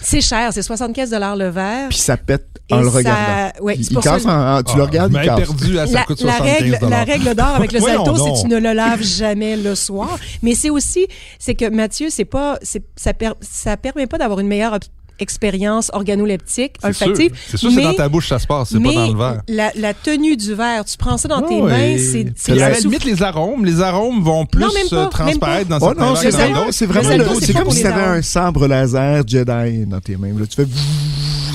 C'est 0.01 0.21
cher, 0.21 0.51
c'est 0.53 0.61
75 0.61 1.11
le 1.37 1.49
verre. 1.49 1.89
puis 1.89 1.97
ça 1.97 2.17
pète 2.17 2.47
en 2.71 2.81
le 2.81 2.87
regardant. 2.87 3.51
ouais, 3.61 3.77
c'est 3.81 3.93
pour 3.93 4.03
ça 4.03 4.10
casse, 4.13 4.23
que- 4.23 4.29
en- 4.29 4.57
en- 4.57 4.63
tu 4.63 4.75
le 4.77 4.81
Ah, 4.81 4.85
regardes, 4.85 5.13
je 5.13 5.17
il 5.19 5.25
casse. 5.25 5.37
perdu 5.39 5.79
à 5.79 5.87
ça 5.87 5.93
La, 5.93 6.03
coûte 6.03 6.21
la 6.21 6.37
75 6.37 6.61
règle, 6.71 6.89
la 6.89 7.03
règle 7.03 7.35
d'or 7.35 7.55
avec 7.55 7.71
le 7.71 7.79
Zalto, 7.79 8.15
c'est 8.15 8.31
que 8.31 8.41
tu 8.41 8.47
ne 8.47 8.59
le 8.59 8.73
laves 8.73 9.03
jamais 9.03 9.55
le 9.57 9.75
soir. 9.75 10.17
Mais 10.43 10.55
c'est 10.55 10.69
aussi, 10.69 11.07
c'est 11.39 11.55
que 11.55 11.69
Mathieu, 11.69 12.07
c'est 12.09 12.25
pas, 12.25 12.57
c'est, 12.61 12.83
ça, 12.95 13.13
per- 13.13 13.33
ça 13.41 13.77
permet 13.77 14.07
pas 14.07 14.17
d'avoir 14.17 14.39
une 14.39 14.47
meilleure 14.47 14.77
expérience 15.19 15.91
organoleptique, 15.93 16.77
olfactive. 16.81 17.31
c'est 17.47 17.57
sûr, 17.57 17.69
c'est 17.69 17.75
mais- 17.75 17.83
dans 17.83 17.93
ta 17.93 18.09
bouche 18.09 18.27
ça 18.29 18.39
se 18.39 18.47
passe, 18.47 18.69
c'est 18.69 18.75
pas 18.79 18.81
mais 18.89 18.95
dans 18.95 19.07
le 19.11 19.15
verre. 19.17 19.41
La, 19.47 19.71
la 19.75 19.93
tenue 19.93 20.35
du 20.35 20.55
verre, 20.55 20.83
tu 20.83 20.97
prends 20.97 21.17
ça 21.17 21.27
dans 21.27 21.43
tes 21.43 21.59
Ah 21.59 21.63
mains, 21.65 21.69
ouais. 21.93 21.97
c'est, 21.99 22.25
c'est 22.35 22.55
la 22.55 22.71
limite, 22.79 23.03
les 23.05 23.21
arômes, 23.21 23.63
les 23.63 23.81
arômes 23.81 24.23
vont 24.23 24.47
plus 24.47 24.61
Non, 24.61 24.69
pas, 24.69 24.73
euh, 24.95 24.99
même 25.01 25.09
transparaître 25.11 25.69
pas. 25.69 25.79
dans 25.79 25.85
Oh 25.85 25.89
certains 25.89 26.01
non, 26.05 26.13
verres 26.13 26.17
c'est 26.17 26.27
que 26.27 26.31
dans 26.31 26.37
Zalto, 26.39 26.47
vraiment, 26.47 26.63
d'autres. 26.63 26.73
c'est 26.73 26.87
Le 26.87 27.53
le- 27.53 27.53
pas 27.53 27.63
comme 27.65 27.71
si 27.71 27.83
t'avais 27.83 28.01
arômes. 28.01 28.17
un 28.17 28.21
sabre 28.23 28.67
laser 28.67 29.23
Jedi 29.27 29.85
dans 29.85 29.99
tes 29.99 30.17
mains. 30.17 30.29
Là, 30.39 30.45
tu 30.49 30.55
fais, 30.55 30.67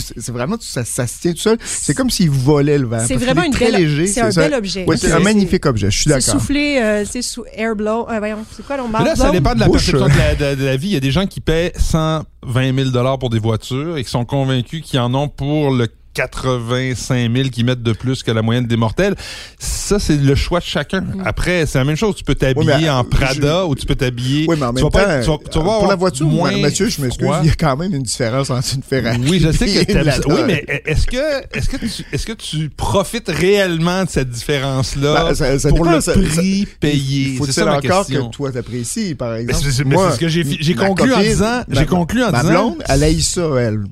c'est 0.07 0.21
c'est 0.21 0.33
vraiment, 0.33 0.57
ça, 0.61 0.85
ça 0.85 1.07
se 1.07 1.21
tient 1.21 1.33
tout 1.33 1.39
seul. 1.39 1.59
C'est 1.65 1.95
comme 1.95 2.11
s'il 2.11 2.31
volait 2.31 2.79
le 2.79 2.87
verre. 2.87 3.05
C'est 3.07 3.17
vraiment 3.17 3.43
une 3.43 3.53
très 3.53 3.71
belle- 3.71 3.83
léger. 3.83 4.07
c'est 4.07 4.21
un 4.21 4.31
ça. 4.31 4.43
bel 4.43 4.55
objet. 4.55 4.85
Ouais, 4.87 4.97
c'est 4.97 5.09
C'est- 5.09 5.13
un 5.13 5.21
magnifique 5.21 5.67
objet. 5.67 5.91
Je 5.91 5.97
suis 6.01 6.05
c'est 6.11 6.11
d'accord. 6.11 6.41
soufflé, 6.41 6.79
euh, 6.81 7.05
c'est 7.05 7.23
sous 7.23 7.45
air 7.55 7.75
blow. 7.77 8.07
euh, 8.09 8.19
voyons, 8.19 8.45
c'est 8.57 8.65
quoi, 8.67 8.77
Mais 8.77 9.05
là, 9.05 9.17
ça 9.17 9.31
dépend 9.31 9.55
de 9.55 9.61
la 9.61 9.67
Bouche. 9.67 9.91
perception 9.93 10.07
de 10.09 10.19
la, 10.19 10.55
de- 10.55 10.61
de 10.61 10.65
la 10.67 10.77
vie. 10.77 10.89
Il 10.89 10.95
y 10.95 10.97
a 10.97 11.01
des 11.01 11.11
gens 11.11 11.27
qui 11.27 11.41
paient 11.41 11.73
120 11.77 12.75
000 12.93 13.19
pour 13.19 13.31
des 13.31 13.39
voitures 13.39 13.97
et 13.97 14.05
qui 14.05 14.11
sont 14.11 14.25
convaincus 14.25 14.83
qu'ils 14.85 15.01
en 15.01 15.13
ont 15.15 15.29
pour 15.29 15.71
le 15.73 15.89
85 16.17 17.31
000 17.37 17.49
qu'ils 17.51 17.65
mettent 17.65 17.83
de 17.83 17.93
plus 17.93 18.23
que 18.23 18.31
la 18.31 18.43
moyenne 18.43 18.67
des 18.67 18.77
mortels. 18.77 19.15
Ça, 19.59 19.99
c'est 19.99 20.17
le 20.17 20.35
choix 20.35 20.61
de 20.61 20.65
chacun. 20.65 21.03
Mm. 21.03 21.23
Après, 21.25 21.67
c'est 21.67 21.79
la 21.79 21.85
même 21.85 21.97
chose. 21.97 22.15
Tu 22.17 22.25
peux 22.25 22.35
t'habiller 22.35 22.67
Oui, 22.75 22.83
mais, 22.83 22.91
en 22.91 23.01
euh, 23.01 23.09
Prada 23.09 23.63
je- 23.63 23.67
ou 23.69 23.75
tu 23.75 23.87
peux 23.87 23.95
t'habiller... 23.95 24.47
Oui, 24.49 24.57
mais 24.59 24.65
en 24.67 24.71
tu 24.71 24.77
même 24.77 24.85
vas 24.85 24.91
temps, 24.91 24.99
pas 25.07 25.15
être- 25.19 25.25
tu 25.25 25.31
vas- 25.31 25.51
tu 25.51 25.59
vas 25.59 25.79
pour 25.79 25.87
la 25.89 25.95
voiture, 25.97 26.27
moins 26.27 26.57
Mathieu, 26.59 26.89
je 26.89 27.01
m'excuse, 27.03 27.29
il 27.43 27.49
y 27.49 27.51
a 27.51 27.55
quand 27.55 27.77
même 27.77 27.93
une 27.95 28.03
différence 28.03 28.51
entre 28.51 28.67
une 28.75 28.83
Ferrari. 28.83 29.21
Oui, 29.29 29.41
je 29.41 29.53
sais 29.53 29.67
que 29.67 29.85
t'aimes 29.85 30.05
la. 30.07 30.19
Oui, 30.27 30.41
mais 30.47 30.65
est-ce 30.87 31.07
que, 31.07 31.57
est-ce 31.57 31.69
que 31.69 31.77
tu, 31.77 32.05
est-ce 32.13 32.27
que 32.27 32.33
tu 32.33 32.71
profites 32.71 33.29
réellement 33.29 34.05
de 34.05 34.09
cette 34.11 34.31
différence-là 34.31 35.33
Ben, 35.39 35.59
pour 35.69 35.85
dépend, 35.85 35.91
le 35.93 36.01
prix 36.25 36.61
ça- 36.63 36.67
payé? 36.81 37.33
C'est 37.33 37.37
Faut-il 37.39 37.63
encore 37.69 37.81
question. 38.07 38.29
que 38.31 38.35
toi 38.35 38.53
t'apprécies, 38.53 39.15
par 39.15 39.35
exemple? 39.37 39.65
Moi, 39.87 40.13
ce 40.13 40.19
que 40.19 40.29
j'ai 40.29 40.75
conclu 40.75 41.13
en 41.15 41.21
disant- 41.21 41.63
j'ai 41.69 41.87
conclu 41.87 42.25
en 42.25 42.33
disant- 42.33 42.49
blonde, 42.49 42.83
elle 42.89 43.03
haït 43.05 43.23
ça. 43.23 43.43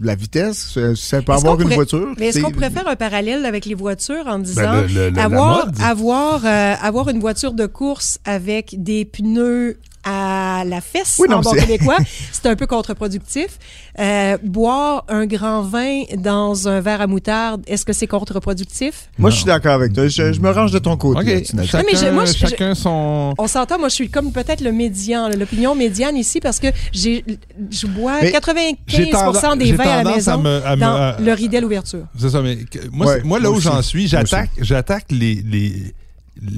La 0.01 0.15
vitesse, 0.15 0.79
ça- 0.97 1.23
peut 1.23 1.33
avoir 1.33 1.61
une 1.61 1.73
voiture. 1.75 2.14
Mais 2.19 2.27
est-ce 2.29 2.41
qu'on 2.41 2.51
pourrait 2.51 2.71
faire 2.71 2.89
un 2.89 2.97
parallèle 2.97 3.45
avec 3.47 3.67
les 3.67 3.75
voitures 3.75 4.27
en 4.27 4.39
disant 4.39 4.63
Ben, 4.63 4.83
le- 4.83 5.11
le- 5.11 5.11
la 5.11 5.25
avoir, 5.25 5.67
avoir, 5.81 6.47
euh, 6.47 6.75
avoir 6.81 7.09
une 7.09 7.21
voiture 7.21 7.53
de 7.55 7.67
course 7.67 8.19
avec 8.25 8.83
des 8.83 9.05
pneus 9.05 9.79
à 10.05 10.65
la 10.67 10.81
fesse 10.81 11.17
Oui, 11.19 11.29
non, 11.29 11.37
en 11.37 11.41
bon 11.41 11.53
québécois, 11.53 11.97
c'est 12.33 12.47
un 12.47 12.57
peu 12.57 12.67
contre-productif. 12.67 13.59
Euh, 13.99 14.37
boire 14.43 15.05
un 15.09 15.27
grand 15.27 15.63
vin 15.63 16.03
dans 16.17 16.67
un 16.69 16.81
verre 16.81 17.01
à 17.01 17.07
moutarde, 17.07 17.63
est-ce 17.67 17.85
que 17.85 17.93
c'est 17.93 18.07
contre-productif? 18.07 19.09
Moi, 19.19 19.31
je 19.31 19.37
suis 19.37 19.45
d'accord 19.45 19.73
avec 19.75 19.93
toi. 19.93 20.09
Je, 20.09 20.33
je 20.33 20.41
me 20.41 20.51
range 20.51 20.73
de 20.73 20.79
ton 20.79 20.97
côté. 20.97 21.45
Non, 21.55 21.63
mais 21.63 21.97
je- 21.97 22.11
moi, 22.11 22.25
je- 22.25 22.33
chacun 22.35 22.75
son... 22.75 23.35
On 23.39 23.47
s'entend, 23.47 23.79
moi 23.79 23.89
je 23.89 23.95
suis 23.95 24.09
comme 24.11 24.33
peut-être 24.33 24.61
le 24.61 24.73
médian, 24.73 25.29
l'opinion 25.29 25.75
médiane 25.75 26.17
ici 26.17 26.41
parce 26.41 26.59
que 26.61 26.69
j'ai, 26.93 27.25
je 27.71 27.87
bois 27.87 28.19
Mais 28.23 28.31
95% 28.31 29.59
des 29.59 29.67
j'ai 29.67 29.73
vins 29.73 29.85
à 29.85 29.97
la 29.99 30.03
tendance 30.03 30.17
maison 30.17 30.33
à 30.33 30.37
me- 30.39 30.67
à 30.67 30.77
me- 30.77 30.81
dans 30.81 30.95
à- 30.97 31.17
le 31.21 31.33
Ridel 31.33 31.65
ouverture. 31.65 32.05
C'est 32.19 32.31
ça, 32.31 32.43
mais 32.43 32.57
que- 32.57 32.79
moi, 32.91 33.07
Ouais, 33.07 33.15
c'est- 33.19 33.25
moi 33.25 33.39
là 33.39 33.49
moi 33.49 33.59
où 33.59 33.61
j'en 33.61 33.81
suis, 33.83 34.09
j'attaque, 34.09 35.07
les, 35.11 35.35
les- 35.47 35.93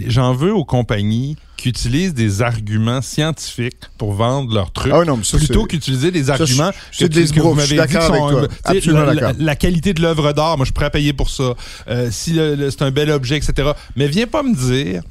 j'en 0.06 0.34
veux 0.34 0.52
aux 0.54 0.64
compagnies 0.64 1.36
qui 1.56 1.68
utilisent 1.70 2.14
des 2.14 2.42
arguments 2.42 3.00
scientifiques 3.00 3.76
pour 3.98 4.12
vendre 4.12 4.54
leurs 4.54 4.72
trucs. 4.72 4.92
Ah 4.94 5.04
non, 5.04 5.22
ça, 5.22 5.38
plutôt 5.38 5.64
qu'utiliser 5.64 6.10
des 6.10 6.28
arguments 6.30 6.70
c'est 6.92 7.08
que, 7.08 7.14
des 7.14 7.26
que 7.30 7.40
vous 7.40 7.54
m'avez 7.54 7.76
dit 7.86 7.92
sont 7.94 8.48
Absolument 8.64 9.04
la, 9.04 9.32
la- 9.32 9.56
qualité 9.56 9.94
de 9.94 10.02
l'œuvre 10.02 10.32
d'art, 10.32 10.56
moi 10.58 10.64
je 10.64 10.68
suis 10.68 10.74
prêt 10.74 10.86
à 10.86 10.90
payer 10.90 11.12
pour 11.12 11.30
ça. 11.30 11.54
Euh, 11.88 12.08
si 12.10 12.38
c'est 12.70 12.82
un 12.82 12.90
bel 12.90 13.10
objet, 13.10 13.36
etc. 13.36 13.70
Mais 13.96 14.06
viens 14.08 14.26
pas 14.26 14.42
me 14.42 14.54
dire 14.54 15.02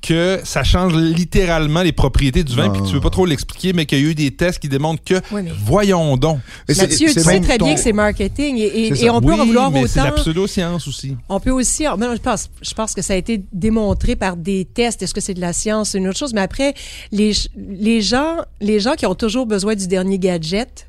que 0.00 0.40
ça 0.44 0.64
change 0.64 0.94
littéralement 0.94 1.82
les 1.82 1.92
propriétés 1.92 2.42
du 2.44 2.54
vin, 2.54 2.70
puis 2.70 2.82
tu 2.86 2.94
veux 2.94 3.00
pas 3.00 3.10
trop 3.10 3.26
l'expliquer, 3.26 3.72
mais 3.72 3.86
qu'il 3.86 3.98
y 4.00 4.06
a 4.06 4.10
eu 4.10 4.14
des 4.14 4.30
tests 4.30 4.58
qui 4.58 4.68
démontrent 4.68 5.02
que, 5.04 5.14
Oui, 5.32 5.42
mais- 5.42 5.50
voyons 5.64 6.16
donc. 6.16 6.40
Mais 6.68 6.74
c'est- 6.74 6.82
Mathieu, 6.88 7.08
tu 7.08 7.12
c'est 7.14 7.20
sais 7.20 7.40
très 7.40 7.58
ton- 7.58 7.66
bien 7.66 7.74
que 7.74 7.80
c'est 7.80 7.92
marketing 7.92 8.56
et, 8.56 8.62
et- 8.62 8.94
C'est 8.94 9.04
et 9.04 9.06
ça. 9.08 9.14
on 9.14 9.20
peut 9.20 9.32
en 9.34 9.44
vouloir 9.46 9.70
mais 9.70 9.86
c'est 9.86 10.00
autant. 10.00 10.08
la 10.10 10.12
pseudo-science 10.12 10.88
aussi. 10.88 11.16
On 11.28 11.38
peut 11.40 11.50
aussi, 11.50 11.84
ben, 11.98 12.14
je 12.14 12.20
pense, 12.20 12.48
je 12.62 12.74
pense 12.74 12.94
que 12.94 13.02
ça 13.02 13.12
a 13.12 13.16
été 13.16 13.42
démontré 13.52 14.16
par 14.16 14.36
des 14.36 14.64
tests. 14.64 15.02
Est-ce 15.02 15.14
que 15.14 15.20
c'est 15.20 15.34
de 15.34 15.40
la 15.40 15.52
science, 15.52 15.90
c'est 15.90 15.98
une 15.98 16.08
autre 16.08 16.18
chose? 16.18 16.32
Mais 16.34 16.40
après, 16.40 16.74
les, 17.12 17.32
les 17.56 18.00
gens, 18.00 18.36
les 18.60 18.80
gens 18.80 18.94
qui 18.94 19.06
ont 19.06 19.14
toujours 19.14 19.46
besoin 19.46 19.74
du 19.74 19.86
dernier 19.86 20.18
gadget, 20.18 20.86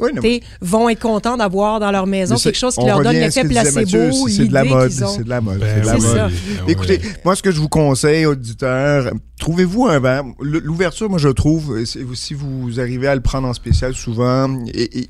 Oui, 0.00 0.42
vont 0.60 0.88
être 0.88 1.00
contents 1.00 1.36
d'avoir 1.36 1.80
dans 1.80 1.90
leur 1.90 2.06
maison 2.06 2.36
quelque 2.36 2.56
chose 2.58 2.74
qui 2.76 2.84
leur 2.84 3.02
donne 3.02 3.14
l'effet 3.14 3.44
placebo, 3.44 4.28
c'est- 4.28 4.44
de 4.46 4.52
la 4.52 4.62
l'idée 4.62 4.74
mode. 4.74 4.88
qu'ils 4.90 5.04
ont. 5.04 5.08
C'est 5.08 5.24
de 5.24 5.28
la 5.30 5.40
mode. 5.40 5.58
Ben 5.58 5.68
c'est 5.74 5.80
de 5.80 5.86
la 5.86 5.92
mode. 5.94 6.16
ça. 6.16 6.28
Écoutez, 6.68 7.00
moi, 7.24 7.34
ce 7.34 7.42
que 7.42 7.50
je 7.50 7.60
vous 7.60 7.68
conseille, 7.68 8.26
auditeurs, 8.26 9.10
trouvez-vous 9.38 9.86
un 9.86 10.00
verre? 10.00 10.24
L'ouverture, 10.40 11.08
moi, 11.10 11.18
je 11.18 11.28
trouve, 11.28 11.84
c'est- 11.84 12.00
si 12.14 12.34
vous 12.34 12.80
arrivez 12.80 13.06
à 13.08 13.14
le 13.14 13.20
prendre 13.20 13.46
en 13.48 13.52
spécial 13.52 13.94
souvent, 13.94 14.48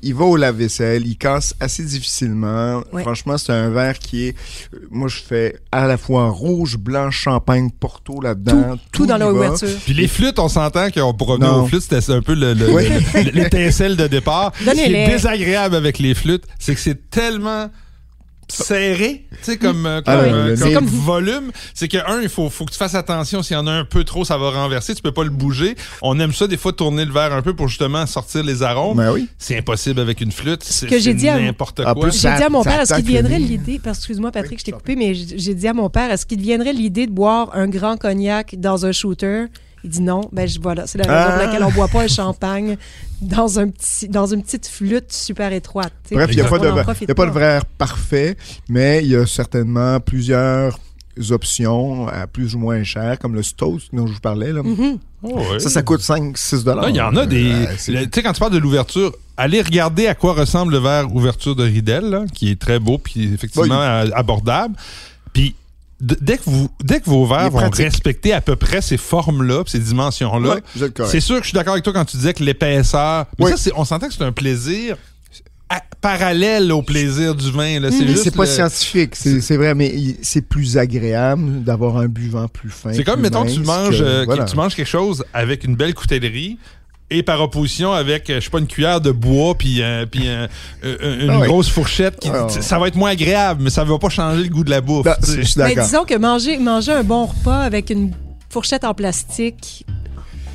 il 0.03 0.13
va 0.13 0.25
au 0.25 0.35
lave-vaisselle, 0.35 1.05
il 1.07 1.17
casse 1.17 1.55
assez 1.59 1.83
difficilement. 1.83 2.83
Ouais. 2.91 3.01
Franchement, 3.03 3.37
c'est 3.37 3.53
un 3.53 3.69
verre 3.69 3.99
qui 3.99 4.25
est, 4.27 4.35
euh, 4.73 4.79
moi, 4.91 5.07
je 5.07 5.17
fais 5.19 5.57
à 5.71 5.87
la 5.87 5.97
fois 5.97 6.29
rouge, 6.29 6.77
blanc, 6.77 7.11
champagne, 7.11 7.69
porto 7.79 8.15
Tout, 8.15 8.21
là-dedans. 8.21 8.77
tout 8.91 9.05
dans 9.05 9.17
l'ouverture. 9.17 9.67
Puis 9.85 9.93
les 9.93 10.07
flûtes, 10.07 10.39
on 10.39 10.49
s'entend 10.49 10.89
qu'on 10.91 11.13
Non. 11.37 11.63
aux 11.63 11.67
flûtes, 11.67 11.83
c'était 11.89 12.11
un 12.13 12.21
peu 12.21 12.33
le- 12.35 12.53
le- 12.53 12.69
Oui. 12.71 12.83
le- 13.13 13.31
l'étincelle 13.31 13.95
de 13.95 14.07
départ. 14.07 14.51
Ce 14.63 14.71
qui 14.71 14.79
est 14.81 15.07
désagréable 15.07 15.75
avec 15.75 15.99
les 15.99 16.13
flûtes, 16.15 16.43
c'est 16.59 16.73
que 16.75 16.79
c'est 16.81 17.09
tellement 17.09 17.69
serré, 18.49 19.25
tu 19.31 19.37
sais, 19.43 19.57
comme, 19.57 19.85
euh, 19.85 20.01
comme, 20.01 20.13
Ah 20.15 20.21
oui, 20.23 20.29
euh, 20.31 20.57
comme 20.57 20.73
comme- 20.73 20.85
volume. 20.85 21.51
C'est 21.73 21.87
que, 21.87 21.97
un, 22.09 22.21
il 22.21 22.29
faut, 22.29 22.49
faut 22.49 22.65
que 22.65 22.71
tu 22.71 22.77
fasses 22.77 22.95
attention. 22.95 23.43
S'il 23.43 23.55
y 23.55 23.59
en 23.59 23.67
a 23.67 23.71
un 23.71 23.85
peu 23.85 24.03
trop, 24.03 24.23
ça 24.25 24.37
va 24.37 24.49
renverser. 24.51 24.95
Tu 24.95 25.01
peux 25.01 25.11
pas 25.11 25.23
le 25.23 25.29
bouger. 25.29 25.75
On 26.01 26.19
aime 26.19 26.33
ça, 26.33 26.47
des 26.47 26.57
fois, 26.57 26.73
tourner 26.73 27.05
le 27.05 27.11
verre 27.11 27.33
un 27.33 27.41
peu 27.41 27.53
pour 27.55 27.67
justement 27.67 28.05
sortir 28.05 28.43
les 28.43 28.63
arômes. 28.63 28.97
Ben 28.97 29.11
oui. 29.11 29.27
C'est 29.37 29.57
impossible 29.57 29.99
avec 29.99 30.21
une 30.21 30.31
flûte. 30.31 30.63
C'est 30.63 30.87
que 30.87 30.97
j'ai 30.97 31.01
c'est 31.11 31.13
dit 31.13 31.29
à- 31.29 31.39
n'importe 31.39 31.83
quoi. 31.83 31.93
plus, 31.95 32.11
J'ai 32.13 32.19
Ça- 32.19 32.37
dit 32.37 32.43
à 32.43 32.49
mon 32.49 32.63
père, 32.63 32.79
est-ce 32.81 32.93
qu'il 32.93 33.03
attaque 33.03 33.05
le 33.05 33.11
viendrait 33.11 33.39
nez. 33.39 33.45
l'idée, 33.45 33.81
excuse-moi 33.85 34.31
Patrick, 34.31 34.53
Oui, 34.53 34.57
je 34.59 34.63
t'ai 34.65 34.71
coupé, 34.71 34.95
mais 34.95 35.13
j'ai 35.13 35.37
j'ai 35.37 35.53
dit 35.53 35.67
à 35.67 35.73
mon 35.73 35.89
père, 35.89 36.09
est-ce 36.11 36.25
qu'il 36.25 36.41
viendrait 36.41 36.73
l'idée 36.73 37.07
de 37.07 37.11
boire 37.11 37.49
un 37.53 37.67
grand 37.67 37.97
cognac 37.97 38.55
dans 38.57 38.85
un 38.85 38.91
shooter? 38.91 39.45
Il 39.83 39.89
dit 39.89 40.01
non. 40.01 40.21
Ben 40.31 40.47
je, 40.47 40.59
voilà, 40.59 40.87
c'est 40.87 40.97
la 40.97 41.05
raison 41.05 41.29
pour 41.31 41.39
Ah. 41.39 41.45
laquelle 41.45 41.63
on 41.63 41.71
boit 41.71 41.87
pas 41.87 42.01
un 42.03 42.07
champagne 42.07 42.77
dans 43.21 43.59
un 43.59 43.69
petit, 43.69 44.07
dans 44.09 44.25
une 44.27 44.41
petite 44.43 44.67
flûte 44.67 45.11
super 45.13 45.53
étroite. 45.53 45.93
Bref, 46.11 46.29
il 46.31 46.35
n'y 46.35 46.41
a, 46.41 46.45
pas 46.45 46.59
de, 46.59 46.65
y 47.07 47.11
a 47.11 47.15
pas 47.15 47.25
verre 47.29 47.65
parfait, 47.65 48.35
mais 48.69 49.01
il 49.03 49.09
y 49.11 49.15
a 49.15 49.25
certainement 49.25 49.99
plusieurs 49.99 50.77
options 51.31 52.07
à 52.07 52.27
plus 52.27 52.55
ou 52.55 52.59
moins 52.59 52.83
cher, 52.83 53.17
comme 53.19 53.33
le 53.33 53.43
Stoast 53.43 53.87
dont 53.93 54.05
je 54.07 54.13
vous 54.13 54.19
parlais. 54.19 54.53
Là. 54.53 54.61
Mhm. 54.63 54.97
Oh. 55.23 55.39
Ça, 55.59 55.69
ça 55.69 55.81
coûte 55.81 56.01
5-6 56.01 56.63
dollars. 56.63 56.89
Il 56.89 56.95
y 56.95 57.01
en 57.01 57.15
a 57.15 57.25
des. 57.25 57.51
Euh, 57.51 57.65
Tu 57.75 57.93
sais, 58.13 58.23
quand 58.23 58.33
tu 58.33 58.39
parles 58.39 58.53
de 58.53 58.59
l'ouverture, 58.59 59.13
allez 59.35 59.61
regarder 59.61 60.07
à 60.07 60.15
quoi 60.15 60.33
ressemble 60.33 60.73
le 60.73 60.79
verre 60.79 61.13
ouverture 61.15 61.55
de 61.55 61.63
Ridel, 61.63 62.05
là, 62.05 62.25
qui 62.33 62.51
est 62.51 62.59
très 62.59 62.79
beau 62.79 62.97
puis 62.99 63.33
effectivement 63.33 63.81
abordable. 64.15 64.75
Puis 65.33 65.55
dès 65.99 66.37
que 66.37 66.43
vous, 66.45 66.69
dès 66.83 66.99
que 66.99 67.09
vos 67.09 67.25
verres 67.25 67.49
vont 67.49 67.69
respecter 67.69 68.33
à 68.33 68.41
peu 68.41 68.55
près 68.55 68.81
ces 68.81 68.97
formes-là, 68.97 69.63
ces 69.65 69.79
dimensions-là, 69.79 70.55
Ouais, 70.55 70.89
c'est 71.07 71.19
sûr 71.19 71.37
que 71.37 71.43
je 71.43 71.49
suis 71.49 71.55
d'accord 71.55 71.73
avec 71.73 71.83
toi 71.83 71.93
quand 71.93 72.05
tu 72.05 72.17
disais 72.17 72.33
que 72.33 72.43
l'épaisseur. 72.43 73.25
Mais 73.39 73.45
Oui. 73.45 73.51
ça, 73.57 73.71
on 73.75 73.85
s'entend 73.85 74.07
que 74.07 74.13
c'est 74.13 74.23
un 74.23 74.31
plaisir 74.31 74.97
à- 75.69 75.81
parallèle 75.99 76.71
au 76.71 76.81
plaisir 76.81 77.35
du 77.35 77.51
vin. 77.51 77.79
là. 77.79 77.91
C'est 77.91 78.07
juste 78.07 78.23
c'est 78.23 78.35
pas 78.35 78.43
le- 78.45 78.49
scientifique, 78.49 79.15
c'est 79.15 79.57
vrai, 79.57 79.73
mais 79.75 79.93
c'est 80.21 80.41
plus 80.47 80.77
agréable 80.77 81.63
d'avoir 81.63 81.97
un 81.97 82.07
buvant 82.07 82.47
plus 82.47 82.69
fin. 82.69 82.93
C'est 82.93 83.03
comme, 83.03 83.19
mettons, 83.21 83.43
mince 83.43 83.53
tu 83.53 83.59
manges, 83.61 83.99
que- 83.99 84.03
euh, 84.03 84.23
voilà. 84.25 84.45
tu 84.45 84.55
manges 84.55 84.75
quelque 84.75 84.87
chose 84.87 85.25
avec 85.33 85.63
une 85.65 85.75
belle 85.75 85.93
coutellerie 85.93 86.57
et 87.09 87.23
par 87.23 87.41
opposition 87.41 87.93
avec, 87.93 88.29
euh, 88.29 88.35
je 88.39 88.45
sais 88.45 88.49
pas, 88.49 88.59
une 88.59 88.67
cuillère 88.67 88.99
de 89.01 89.11
bois 89.11 89.55
puis 89.55 89.81
euh, 89.81 90.05
puis 90.05 90.27
euh, 90.27 90.45
euh, 90.83 91.23
une 91.23 91.29
Ah 91.29 91.39
oui. 91.39 91.47
grosse 91.47 91.69
fourchette. 91.69 92.19
Qui, 92.19 92.29
Ah. 92.33 92.47
Ça 92.49 92.77
va 92.79 92.87
être 92.89 92.95
moins 92.95 93.11
agréable, 93.11 93.61
mais 93.63 93.69
ça 93.69 93.83
va 93.83 93.97
pas 93.97 94.09
changer 94.09 94.43
le 94.43 94.49
goût 94.49 94.63
de 94.63 94.69
la 94.69 94.81
bouffe. 94.81 95.07
Je 95.25 95.41
suis 95.41 95.59
Mais 95.61 95.75
disons 95.75 96.03
que 96.03 96.17
manger, 96.17 96.57
manger 96.57 96.91
un 96.91 97.03
bon 97.03 97.25
repas 97.27 97.59
avec 97.61 97.89
une 97.89 98.11
fourchette 98.49 98.83
en 98.83 98.93
plastique, 98.93 99.85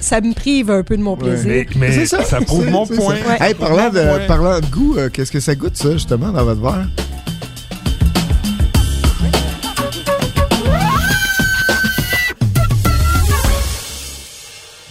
ça 0.00 0.21
me 0.21 0.35
prive 0.35 0.71
un 0.71 0.82
peu 0.82 0.97
de 0.97 1.02
mon 1.02 1.12
Ouais. 1.16 1.18
plaisir. 1.30 1.64
mais 1.76 1.88
mais 1.88 1.92
C'est 1.92 2.06
ça, 2.06 2.25
ça, 2.25 2.40
prouve 2.40 2.68
mon 2.68 2.87
point. 2.87 3.16
ça. 3.16 3.28
Ouais. 3.28 3.49
Hey, 3.49 3.54
parlant, 3.54 3.88
de, 3.90 3.99
Ouais. 4.00 4.26
parlant 4.26 4.59
de 4.61 4.66
goût, 4.66 4.97
euh, 4.99 5.09
qu'est-ce 5.11 5.30
que 5.32 5.40
ça 5.40 5.54
goûte, 5.54 5.76
ça, 5.76 5.92
justement, 5.92 6.32
dans 6.32 6.44
votre 6.44 6.61
verre? 6.61 6.88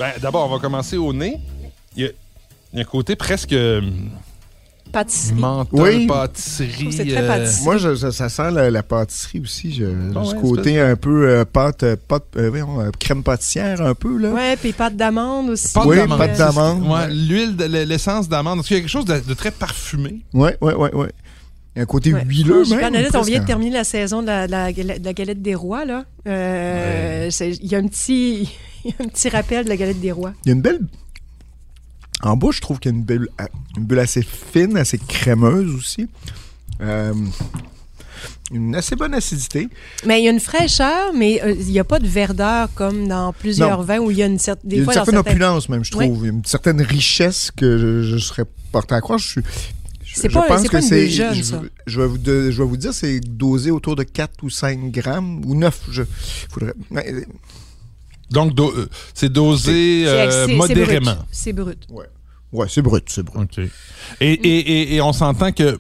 Ben, 0.02 0.12
D'abord, 0.22 0.48
on 0.50 0.54
va 0.54 0.60
commencer 0.60 0.98
au 0.98 1.14
nez. 1.14 1.38
Il 1.96 2.04
y 2.04 2.06
a, 2.08 2.10
il 2.74 2.78
y 2.78 2.80
a 2.80 2.82
un 2.82 2.86
côté 2.86 3.16
presque 3.16 3.54
euh, 3.54 3.82
Pâtisserie. 4.92 5.40
menthol, 5.40 5.80
Oui. 5.80 6.08
pâtisserie. 6.08 6.92
C'est 6.92 7.06
très 7.06 7.22
euh, 7.22 7.28
pâtisserie. 7.28 7.64
Moi, 7.64 7.78
je- 7.78 7.96
ça, 7.96 8.12
ça 8.12 8.28
sent 8.28 8.52
la, 8.52 8.72
la 8.72 8.82
pâtisserie 8.84 9.40
aussi. 9.42 9.72
Je, 9.74 9.86
Ah 10.16 10.24
ce 10.26 10.36
ouais, 10.36 10.42
côté 10.42 10.80
un 10.82 10.96
peu 10.96 11.30
euh, 11.30 11.46
pâte, 11.46 11.86
pâte 12.08 12.24
euh, 12.36 12.50
voyons, 12.50 12.90
crème 13.00 13.24
pâtissière, 13.24 13.80
un 13.82 13.94
peu, 13.94 14.18
là. 14.18 14.32
Ouais, 14.32 14.56
puis 14.58 14.74
pâte 14.74 14.96
d'amande 14.98 15.52
aussi. 15.52 15.72
Pâte 15.72 15.86
Oui, 15.86 15.98
d'amande. 15.98 16.18
pâte 16.18 16.38
d'amande. 16.38 16.88
Ouais, 16.88 17.08
L'huile, 17.14 17.56
de- 17.56 17.66
l'essence 17.84 18.28
d'amande. 18.28 18.58
Parce 18.58 18.68
qu'il 18.68 18.78
y 18.78 18.80
a 18.80 18.82
quelque 18.82 18.90
chose 18.92 19.06
de, 19.06 19.20
de 19.20 19.34
très 19.36 19.52
parfumé? 19.52 20.22
Ouais, 20.34 20.58
ouais, 20.62 20.74
ouais, 20.74 20.94
ouais. 20.96 21.12
Il 21.76 21.78
y 21.78 21.82
a 21.82 21.84
un 21.84 21.86
côté 21.86 22.14
Ouais. 22.14 22.24
huileux, 22.26 22.60
Je 22.62 22.64
suis 22.66 22.72
même. 22.76 22.82
Bernadette, 22.92 23.16
on 23.16 23.22
vient 23.22 23.40
de 23.40 23.46
terminer 23.46 23.72
la 23.72 23.84
saison 23.86 24.22
de 24.22 24.28
la, 24.28 24.46
de 24.48 24.52
la 24.52 24.74
galette, 24.74 25.00
de 25.02 25.06
la 25.06 25.14
galette 25.14 25.42
des 25.42 25.56
rois. 25.56 25.86
là. 25.86 26.04
Euh, 26.28 27.30
Il 27.40 27.72
y 27.72 27.76
a 27.76 27.78
un 27.78 27.88
petit... 27.88 28.50
il 28.86 28.92
y 28.92 28.94
a 29.00 29.04
un 29.04 29.08
petit 29.08 29.30
rappel 29.30 29.64
de 29.66 29.70
la 29.70 29.78
galette 29.78 30.00
des 30.00 30.12
rois. 30.12 30.34
Il 30.46 30.50
y 30.50 30.52
a 30.52 30.56
une 30.56 30.62
belle. 30.62 30.82
En 32.24 32.38
bouche, 32.38 32.58
je 32.58 32.62
trouve 32.62 32.80
qu'il 32.80 32.92
y 32.92 32.94
a 32.94 32.98
une 32.98 33.04
bulle, 33.04 33.30
une 33.78 33.86
bulle 33.86 34.00
assez 34.00 34.22
fine, 34.22 34.78
assez 34.78 34.98
crémeuse 35.00 35.74
aussi. 35.76 36.08
Euh, 36.82 37.14
une 38.52 38.76
assez 38.76 38.96
bonne 38.96 39.14
acidité. 39.14 39.70
Mais 40.06 40.22
il 40.22 40.26
y 40.26 40.28
a 40.28 40.32
une 40.32 40.40
fraîcheur, 40.40 41.14
mais 41.16 41.42
euh, 41.42 41.56
il 41.58 41.66
n'y 41.68 41.80
a 41.80 41.84
pas 41.84 42.00
de 42.00 42.08
verdeur 42.08 42.70
comme 42.76 43.08
dans 43.08 43.34
plusieurs 43.34 43.80
Non. 43.80 43.84
vins 43.84 44.00
où 44.00 44.12
il 44.12 44.18
y 44.18 44.24
a 44.24 44.26
une 44.28 44.38
certaine. 44.40 44.70
Il 44.72 44.76
y 44.76 44.78
a 44.78 44.80
une 44.80 44.86
fois, 44.86 44.94
certaine 44.94 45.16
certains- 45.16 45.32
opulence, 45.32 45.70
même, 45.70 45.84
je 45.86 45.96
Oui. 45.96 46.06
trouve. 46.08 46.20
Il 46.24 46.26
y 46.28 46.30
a 46.30 46.34
une 46.34 46.46
certaine 46.46 46.82
richesse 46.82 47.50
que 47.56 47.78
je, 47.78 48.04
je 48.04 48.18
serais 48.18 48.44
porté 48.72 48.94
à 48.94 49.02
croire. 49.02 49.18
Je 49.20 49.28
suis. 49.28 49.42
je- 50.04 50.28
pas- 50.28 50.42
pense 50.44 50.68
que 50.68 50.82
c'est- 50.82 51.10
je, 51.10 51.24
vais, 52.00 52.06
vous, 52.08 52.18
de- 52.18 52.52
je 52.52 52.62
vais 52.62 52.68
vous 52.68 52.78
dire, 52.78 52.94
c'est 52.94 53.20
dosé 53.22 53.72
autour 53.72 53.96
de 53.96 54.04
4 54.04 54.44
ou 54.44 54.50
5 54.50 54.92
grammes, 54.92 55.42
ou 55.46 55.56
9. 55.56 55.80
Je, 55.90 56.04
faudrait, 56.52 56.74
Donc, 58.32 58.54
do- 58.56 58.72
euh, 58.76 58.88
c'est 59.14 59.32
dosé 59.32 60.04
C'est- 60.06 60.08
euh, 60.10 60.32
c'est- 60.32 60.48
c'est 60.48 60.56
modérément. 60.56 61.14
brut. 61.16 61.26
C'est 61.32 61.54
brut. 61.54 61.88
ouais, 62.54 62.66
c'est 62.70 62.82
brut, 62.82 63.04
c'est 63.10 63.24
brut. 63.24 63.60
Et, 63.60 63.70
et, 64.22 64.34
et, 64.34 64.96
et 64.96 65.02
on 65.02 65.14
s'entend 65.14 65.52
que, 65.52 65.80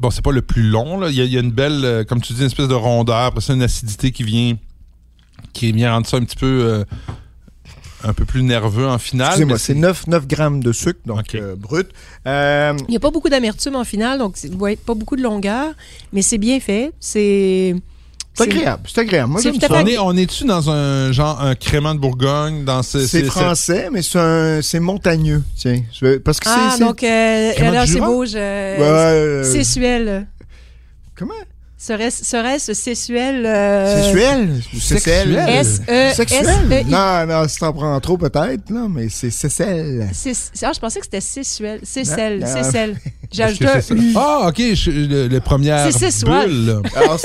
bon, 0.00 0.10
c'est 0.10 0.22
pas 0.22 0.32
le 0.32 0.42
plus 0.42 0.62
long, 0.64 0.98
là. 0.98 1.08
Il 1.10 1.14
y 1.16 1.20
a, 1.20 1.24
il 1.24 1.32
y 1.32 1.36
a 1.36 1.40
une 1.40 1.52
belle, 1.52 1.84
euh, 1.84 2.04
comme 2.04 2.20
tu 2.20 2.32
dis, 2.32 2.40
une 2.40 2.46
espèce 2.46 2.68
de 2.68 2.74
rondeur, 2.74 3.16
après 3.16 3.40
ça, 3.40 3.52
une 3.54 3.62
acidité 3.62 4.10
qui 4.12 4.22
vient, 4.24 4.56
qui 5.52 5.72
vient 5.72 5.92
rendre 5.92 6.06
ça 6.06 6.16
un 6.16 6.24
petit 6.24 6.36
peu, 6.36 6.46
euh, 6.64 6.84
un 8.06 8.12
peu 8.12 8.24
plus 8.26 8.42
nerveux 8.42 8.86
en 8.86 8.98
finale. 8.98 9.28
Excusez-moi, 9.28 9.58
c'est 9.58 9.74
9, 9.74 10.06
9 10.08 10.26
grammes 10.26 10.62
de 10.62 10.72
sucre, 10.72 11.00
donc 11.06 11.34
euh, 11.34 11.56
brut. 11.56 11.88
Euh, 12.26 12.74
Il 12.88 12.90
n'y 12.90 12.96
a 12.96 13.00
pas 13.00 13.10
beaucoup 13.10 13.28
d'amertume 13.30 13.76
en 13.76 13.84
finale, 13.84 14.18
donc 14.18 14.36
c'est- 14.36 14.52
ouais, 14.54 14.76
pas 14.76 14.94
beaucoup 14.94 15.16
de 15.16 15.22
longueur, 15.22 15.72
mais 16.12 16.20
c'est 16.22 16.38
bien 16.38 16.60
fait. 16.60 16.92
C'est. 17.00 17.74
C'est 18.34 18.42
agréable, 18.44 18.82
c'est 18.92 19.00
agréable. 19.00 19.32
Moi, 19.32 19.40
j'aime 19.42 19.60
ça. 19.60 19.68
On 19.70 19.86
est, 19.86 19.98
on 19.98 20.16
est-tu 20.16 20.44
dans 20.44 20.68
un 20.70 21.12
genre, 21.12 21.40
un 21.40 21.54
crément 21.54 21.94
de 21.94 22.00
Bourgogne, 22.00 22.64
dans 22.64 22.82
ce, 22.82 23.06
C'est 23.06 23.24
français, 23.24 23.88
mais 23.92 24.02
c'est 24.02 24.18
un- 24.18 24.60
c'est 24.62 24.80
montagneux, 24.80 25.42
tiens. 25.56 25.80
Je 25.92 26.16
Parce 26.18 26.40
que 26.40 26.48
c'est... 26.48 26.54
Ah, 26.56 26.74
c'est- 26.76 26.84
donc, 26.84 27.02
euh, 27.02 27.52
alors 27.58 27.86
c'est 27.86 28.00
beau, 28.00 28.24
je. 28.26 28.36
Ouais, 28.36 28.82
euh, 28.82 29.44
Sessuel. 29.44 30.26
Comment? 31.16 31.34
Serait-ce 31.76 32.24
serait-ce 32.24 32.72
sessuel? 32.72 33.44
euh, 33.44 34.02
Sexuel? 34.12 34.62
Sexuel? 34.80 35.28
Sexuel? 35.28 35.48
S-E. 35.50 36.14
Sexuel? 36.14 36.46
S-E-I. 36.70 36.84
Non, 36.90 37.26
non, 37.26 37.46
si 37.46 37.58
t'en 37.58 37.72
prends 37.74 38.00
trop, 38.00 38.16
peut-être, 38.16 38.70
là, 38.70 38.86
mais 38.88 39.10
c'est. 39.10 39.28
C'est- 39.30 39.58
Ah, 40.62 40.72
je 40.74 40.80
pensais 40.80 41.00
que 41.00 41.04
c'était 41.04 41.20
sessuel. 41.20 41.80
Sessel. 41.82 42.38
Non, 42.40 42.46
U. 43.90 44.12
Ah, 44.16 44.46
OK, 44.48 44.62
je- 44.74 44.90
le- 44.90 45.26
les 45.26 45.40
premières 45.40 45.90
C'est 45.92 46.10
sexuel. 46.10 46.48
bulles. 46.48 46.66
là. 46.84 47.00
Alors, 47.00 47.18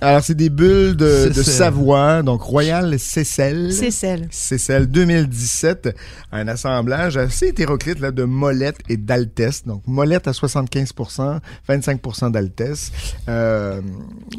alors, 0.00 0.22
c'est 0.24 0.34
des 0.34 0.50
bulles 0.50 0.96
de. 0.96 1.30
Savoie, 1.34 2.22
donc 2.22 2.42
Royal 2.42 2.98
Cécile. 2.98 3.72
Sessel. 3.72 4.28
Cécile 4.30 4.86
2017, 4.86 5.94
un 6.32 6.48
assemblage 6.48 7.16
assez 7.16 7.48
hétéroclite 7.48 8.00
là, 8.00 8.10
de 8.10 8.24
molettes 8.24 8.78
et 8.88 8.96
d'altesse. 8.96 9.64
Donc, 9.66 9.82
molette 9.86 10.28
à 10.28 10.32
75% 10.32 11.40
25 11.68 12.30
d'altesse. 12.32 12.90
Euh, 13.28 13.80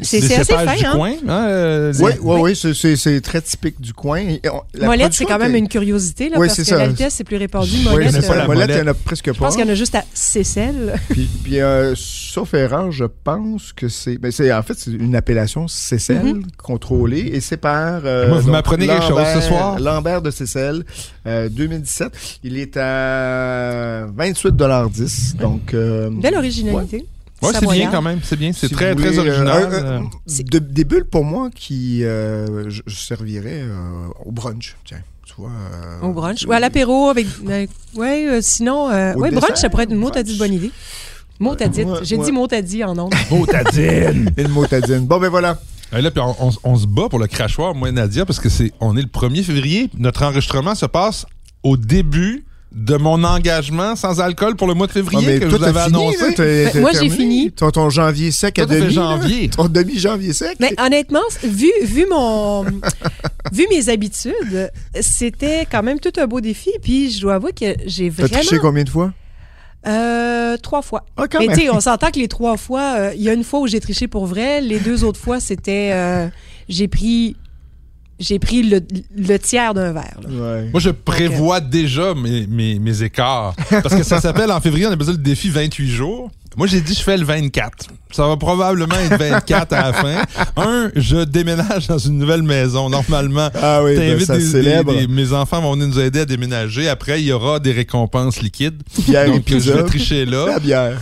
C'est- 0.01 0.23
assez 0.33 0.53
fin, 0.53 0.75
du 0.75 0.85
hein? 0.85 0.91
coin. 0.93 1.13
hein, 1.27 1.45
euh, 1.47 1.93
oui, 1.99 2.11
les- 2.13 2.19
oui, 2.19 2.39
oui, 2.41 2.55
c'est- 2.55 2.73
c'est 2.73 2.95
c'est 2.95 3.21
très 3.21 3.41
typique 3.41 3.79
du 3.79 3.93
coin. 3.93 4.19
Et 4.19 4.41
on- 4.51 4.61
la 4.73 4.87
Molette, 4.87 5.13
c'est 5.13 5.25
quand 5.25 5.37
même 5.39 5.55
une 5.55 5.67
curiosité, 5.67 6.29
là, 6.29 6.37
Oui, 6.39 6.47
parce 6.47 6.57
c'est 6.57 6.63
que 6.63 6.69
ça. 6.69 6.77
l'altesse, 6.77 7.13
c'est 7.15 7.23
plus 7.23 7.37
répandu. 7.37 7.69
Oui, 7.73 7.83
Molette, 7.91 8.11
c'est 8.11 8.21
ça, 8.21 8.33
euh, 8.33 8.37
la 8.37 8.47
molette, 8.47 8.69
il 8.69 8.71
molette. 8.73 8.83
n'y 8.83 8.89
en 8.89 8.91
a 8.91 8.93
presque 8.95 9.25
je 9.27 9.31
pas. 9.31 9.45
pense 9.45 9.55
qu'il 9.55 9.65
y 9.65 9.67
en 9.67 9.71
a 9.71 9.75
juste 9.75 9.95
à 9.95 10.03
Sessel. 10.13 10.93
Puis, 11.09 11.29
puis, 11.43 11.59
euh, 11.61 11.93
sauf 11.95 12.53
erreur, 12.53 12.91
je 12.91 13.05
pense 13.05 13.73
que 13.73 13.87
c'est. 13.89 14.17
Ben 14.17 14.31
c'est 14.31 14.51
en 14.53 14.63
fait, 14.63 14.75
c'est 14.77 14.91
une 14.91 15.15
appellation 15.15 15.67
Cécile 15.67 16.21
Mhm. 16.35 16.43
contrôlée 16.57 17.29
et 17.33 17.39
c'est 17.41 17.57
par. 17.57 18.01
euh, 18.05 18.27
Moi, 18.29 18.37
vous 18.37 18.43
donc, 18.43 18.51
m'apprenez 18.53 18.87
quelque 18.87 19.01
chose 19.03 19.09
ce 19.09 19.13
Lambert- 19.35 19.43
soir? 19.43 19.79
Lambert 19.79 20.21
de 20.21 20.31
Cécile, 20.31 20.83
euh, 21.27 21.49
2017. 21.49 22.39
Il 22.43 22.57
est 22.57 22.77
à 22.77 24.05
28,10 24.15 25.35
Donc. 25.39 25.73
euh, 25.73 26.09
Belle 26.11 26.35
originalité. 26.35 27.05
Ouais, 27.41 27.49
c'est 27.53 27.67
bien 27.69 27.91
quand 27.91 28.01
même. 28.01 28.19
C'est 28.23 28.37
bien. 28.37 28.53
C'est 28.53 28.67
si 28.69 28.73
très, 28.73 28.95
très 28.95 29.17
euh, 29.17 29.21
original. 29.21 29.67
euh. 29.73 29.99
C'est- 30.25 30.47
de- 30.49 30.59
des 30.59 30.85
bulles 30.85 31.03
pour 31.05 31.25
moi 31.25 31.49
qui 31.53 32.03
euh, 32.05 32.69
je, 32.69 32.81
je 32.87 32.95
servirais 32.95 33.63
euh, 33.63 34.07
au 34.23 34.31
brunch. 34.31 34.77
Tiens, 34.85 34.99
tu 35.25 35.33
vois. 35.37 35.49
euh, 35.49 36.01
Au 36.07 36.11
brunch. 36.13 36.45
Ou 36.45 36.51
à 36.51 36.59
l'apéro 36.59 37.09
avec. 37.09 37.27
ouais, 37.95 38.27
euh, 38.27 38.39
sinon. 38.41 38.89
Euh, 38.89 39.13
ouais, 39.15 39.29
brunch, 39.31 39.41
dessert, 39.41 39.57
ça 39.57 39.69
pourrait 39.69 39.83
être 39.83 39.91
une 39.91 39.97
mot, 39.99 40.09
t'as 40.09 40.23
dit 40.23 40.37
bonne 40.37 40.53
idée. 40.53 40.71
Mot, 41.39 41.55
t'as 41.55 41.67
dit. 41.67 41.83
Ouais, 41.83 41.99
J'ai 42.03 42.15
ouais. 42.17 42.25
dit 42.25 42.31
mot, 42.31 42.47
t'as 42.47 42.61
dit 42.61 42.83
en 42.83 42.93
nombre. 42.95 43.17
Motadine. 43.31 44.31
Et 44.37 44.43
le 44.43 44.49
motadine. 44.49 45.05
Bon, 45.05 45.19
ben 45.19 45.29
voilà. 45.29 45.59
Et 45.95 46.01
là, 46.01 46.09
puis 46.11 46.21
on, 46.21 46.35
on- 46.47 46.51
on 46.63 46.75
se 46.75 46.87
bat 46.87 47.09
pour 47.09 47.19
le 47.19 47.27
crachoir, 47.27 47.75
moi 47.75 47.89
et 47.89 47.91
Nadia, 47.91 48.25
parce 48.25 48.39
que 48.39 48.49
c'est 48.49 48.71
on 48.79 48.95
est 48.97 49.01
le 49.01 49.07
1er 49.07 49.43
février. 49.43 49.89
Notre 49.97 50.23
enregistrement 50.23 50.75
se 50.75 50.85
passe 50.85 51.25
au 51.63 51.77
début 51.77 52.45
de 52.73 52.95
mon 52.97 53.23
engagement 53.23 53.95
sans 53.95 54.19
alcool 54.19 54.55
pour 54.55 54.67
le 54.67 54.73
mois 54.73 54.87
de 54.87 54.91
Ah, 54.91 54.95
février 54.95 55.27
mais 55.27 55.39
que 55.39 55.49
je 55.49 55.55
vous 55.55 55.63
avais 55.63 55.79
fini, 55.85 55.95
annoncé. 55.95 56.17
là, 56.17 56.69
t'as 56.71 56.79
moi, 56.79 56.91
j'ai 56.99 57.09
fini. 57.09 57.51
Ton, 57.51 57.69
ton 57.71 57.89
janvier 57.89 58.31
sec 58.31 58.57
à 58.59 58.65
Toi, 58.65 58.75
demi. 58.75 58.93
janvier. 58.93 59.49
Ton 59.49 59.67
demi-janvier 59.67 60.33
sec. 60.33 60.57
Mais 60.59 60.73
honnêtement, 60.79 61.21
vu, 61.43 61.69
vu 61.83 62.05
mon. 62.09 62.63
vu 63.51 63.67
mes 63.69 63.89
habitudes, 63.89 64.71
c'était 65.01 65.67
quand 65.71 65.83
même 65.83 65.99
tout 65.99 66.13
un 66.17 66.25
beau 66.25 66.41
défi. 66.41 66.71
Puis 66.81 67.11
je 67.11 67.21
dois 67.21 67.35
avouer 67.35 67.53
que 67.53 67.75
j'ai 67.85 68.09
T'as 68.09 68.27
triché 68.27 68.47
vraiment. 68.55 68.61
combien 68.69 68.83
de 68.83 68.89
fois? 68.89 69.13
Euh, 69.85 70.55
trois 70.57 70.81
fois. 70.81 71.05
Ah, 71.17 71.27
quand 71.27 71.39
Mais 71.39 71.47
tu 71.49 71.61
sais, 71.61 71.69
on 71.69 71.81
s'entend 71.81 72.09
que 72.09 72.19
les 72.19 72.27
trois 72.29 72.55
fois, 72.57 72.95
euh, 72.97 73.13
il 73.15 73.21
y 73.21 73.29
a 73.29 73.33
une 73.33 73.43
fois 73.43 73.59
où 73.59 73.67
j'ai 73.67 73.81
triché 73.81 74.07
pour 74.07 74.25
vrai. 74.25 74.61
Les 74.61 74.79
deux 74.79 75.03
autres 75.03 75.19
fois, 75.19 75.39
c'était. 75.39 75.91
euh, 75.93 76.27
j'ai 76.69 76.87
pris. 76.87 77.35
J'ai 78.19 78.39
pris 78.39 78.63
le, 78.63 78.79
le 79.15 79.37
tiers 79.37 79.73
d'un 79.73 79.91
verre. 79.91 80.19
là. 80.21 80.29
Ouais. 80.29 80.69
Moi, 80.71 80.79
je 80.79 80.89
prévois 80.91 81.59
déjà 81.59 82.13
mes, 82.13 82.47
mes, 82.47 82.79
mes 82.79 83.03
écarts. 83.03 83.55
Parce 83.69 83.95
que 83.95 84.03
ça 84.03 84.21
s'appelle, 84.21 84.51
en 84.51 84.61
février, 84.61 84.85
on 84.87 84.91
a 84.91 84.95
besoin 84.95 85.13
le 85.15 85.19
défi 85.21 85.49
28 85.49 85.89
jours. 85.89 86.31
Moi, 86.55 86.67
j'ai 86.67 86.81
dit, 86.81 86.93
je 86.93 87.01
fais 87.01 87.17
le 87.17 87.25
24. 87.25 87.87
Ça 88.13 88.27
va 88.27 88.37
probablement 88.37 88.95
être 88.95 89.17
24 89.19 89.73
à 89.73 89.81
la 89.81 89.93
fin. 89.93 90.15
Un, 90.57 90.91
je 90.95 91.23
déménage 91.23 91.87
dans 91.87 91.97
une 91.97 92.17
nouvelle 92.19 92.43
maison. 92.43 92.89
Normalement, 92.89 93.49
Ah 93.61 93.83
oui, 93.83 93.95
ben, 93.95 94.19
ça 94.19 94.37
des- 94.37 94.43
célèbre. 94.45 94.93
des- 94.93 95.07
des- 95.07 95.13
mes 95.13 95.33
enfants 95.33 95.61
vont 95.61 95.73
venir 95.73 95.87
nous 95.87 95.99
aider 95.99 96.19
à 96.21 96.25
déménager. 96.25 96.87
Après, 96.89 97.19
il 97.21 97.25
y 97.25 97.31
aura 97.31 97.59
des 97.59 97.71
récompenses 97.71 98.41
liquides. 98.41 98.81
Bière 99.07 99.25
et 99.27 99.33
je 99.33 99.39
pizza. 99.39 99.75
vais 99.75 99.83
tricher 99.83 100.25
là. 100.25 100.45
La 100.47 100.59
bière. 100.59 100.99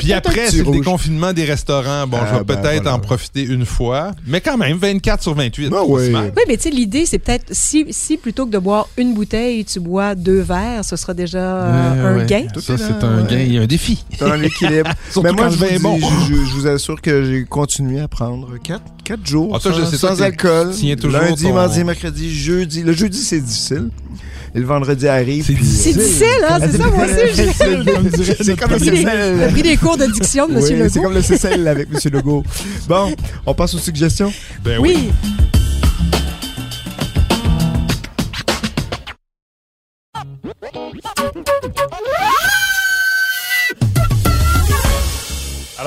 Puis 0.00 0.12
après, 0.12 0.50
c'est 0.50 0.64
le 0.64 0.70
déconfinement 0.72 1.32
des 1.32 1.44
restaurants. 1.44 2.06
Bon, 2.06 2.18
je 2.18 2.22
Ah, 2.34 2.38
vais 2.38 2.44
ben, 2.44 2.56
peut-être 2.60 2.82
voilà. 2.82 2.96
en 2.96 2.98
profiter 3.00 3.42
une 3.44 3.64
fois. 3.66 4.10
Mais 4.26 4.40
quand 4.40 4.56
même, 4.58 4.76
24 4.76 5.22
sur 5.22 5.34
28. 5.34 5.68
Ben 5.70 5.78
c'est 5.84 5.90
oui. 5.92 6.12
Oui, 6.14 6.42
mais 6.48 6.56
tu 6.56 6.64
sais, 6.64 6.70
l'idée, 6.70 7.06
c'est 7.06 7.18
peut-être 7.18 7.46
si, 7.52 7.86
si 7.90 8.16
plutôt 8.16 8.46
que 8.46 8.50
de 8.50 8.58
boire 8.58 8.88
une 8.96 9.14
bouteille, 9.14 9.64
tu 9.64 9.78
bois 9.80 10.14
deux 10.14 10.40
verres, 10.40 10.84
ce 10.84 10.96
sera 10.96 11.14
déjà 11.14 11.38
euh, 11.38 12.14
un 12.14 12.18
Ouais, 12.18 12.26
gain. 12.26 12.46
Ça, 12.60 12.74
est 12.74 12.76
c'est 12.78 13.04
un 13.04 13.22
gain 13.24 13.38
et 13.38 13.58
un 13.58 13.66
défi. 13.66 14.04
Dans 14.18 14.34
l'équilibre. 14.34 14.90
Surtout 15.10 15.22
Mais 15.28 15.32
moi, 15.32 15.44
quand 15.46 15.50
je 15.52 15.64
est 15.66 15.78
bon. 15.78 15.98
Je, 16.34 16.54
vous 16.54 16.66
assure 16.66 17.00
que 17.00 17.24
j'ai 17.24 17.44
continué 17.44 18.00
à 18.00 18.08
prendre 18.08 18.48
4, 18.62 18.82
jours 19.26 19.52
Ah, 19.56 19.60
ça, 19.60 19.70
sans, 19.96 20.22
alcool. 20.22 20.70
tiens 20.74 20.96
toujours 20.96 21.20
Lundi, 21.20 21.44
ton- 21.44 21.54
mardi, 21.54 21.84
mercredi, 21.84 22.34
jeudi. 22.34 22.82
Le 22.82 22.92
jeudi, 22.92 23.18
c'est 23.18 23.40
difficile. 23.40 23.88
Et 24.54 24.58
le 24.58 24.66
vendredi 24.66 25.08
arrive. 25.08 25.46
C'est 25.46 25.54
difficile, 25.54 26.26
hein? 26.48 26.58
C'est 26.60 26.76
ça, 26.76 26.86
moi 26.90 27.04
aussi. 27.06 27.14
j'ai- 27.34 27.52
C'est 27.52 28.58
comme 28.58 28.70
le 28.72 28.78
des, 28.78 28.84
j'ai 28.86 28.96
Cécile. 28.96 29.48
pris 29.50 29.62
des 29.62 29.76
cours 29.78 29.96
de 29.96 30.04
diction 30.06 30.46
de 30.46 30.52
M. 30.54 30.60
Oui, 30.62 30.70
Legault. 30.72 30.88
c'est 30.92 31.00
comme 31.02 31.14
le 31.14 31.22
Cécile 31.22 31.66
avec 31.68 31.88
M. 31.90 31.98
Legault. 32.12 32.44
Bon, 32.88 33.14
on 33.46 33.54
passe 33.54 33.74
aux 33.74 33.78
suggestions? 33.78 34.30
Ben 34.62 34.78
oui. 34.78 34.94
Oui. 34.94 35.10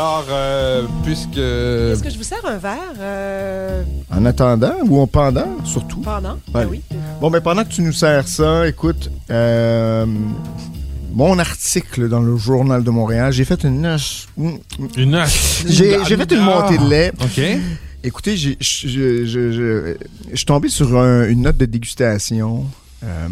Alors, 0.05 0.25
euh, 0.29 0.83
puisque. 1.03 1.35
Est-ce 1.37 2.03
que 2.03 2.11
je 2.11 2.17
vous 2.17 2.23
sers 2.23 2.45
un 2.45 2.57
verre 2.57 2.93
euh, 2.99 3.81
En 4.11 4.23
attendant 4.25 4.75
ou 4.87 4.99
en 5.01 5.07
pendant, 5.07 5.47
surtout. 5.63 5.99
pendant? 6.01 6.33
Ouais. 6.33 6.63
Ben 6.63 6.67
oui. 6.69 6.81
Bon, 7.19 7.31
mais 7.31 7.41
pendant 7.41 7.63
que 7.63 7.69
tu 7.69 7.81
nous 7.81 7.91
sers 7.91 8.27
ça, 8.27 8.67
écoute, 8.67 9.09
euh, 9.31 10.05
mon 11.11 11.39
article 11.39 12.07
dans 12.07 12.19
le 12.19 12.37
Journal 12.37 12.83
de 12.83 12.89
Montréal, 12.91 13.33
j'ai 13.33 13.45
fait 13.45 13.63
une... 13.63 13.97
Une. 14.95 15.23
J'ai 15.65 15.97
j'ai 16.05 16.17
fait 16.17 16.31
une 16.33 16.41
montée 16.41 16.77
de 16.77 16.87
lait. 16.87 17.11
OK. 17.23 17.41
Écoutez, 18.03 18.37
j'ai- 18.37 18.57
je 18.59 18.87
je- 18.87 19.25
je- 19.25 19.51
je- 19.51 19.95
je 20.29 20.35
suis 20.35 20.45
tombé 20.45 20.69
sur 20.69 20.95
un- 20.99 21.27
une 21.27 21.41
note 21.41 21.57
de 21.57 21.65
dégustation 21.65 22.65
euh, 23.03 23.27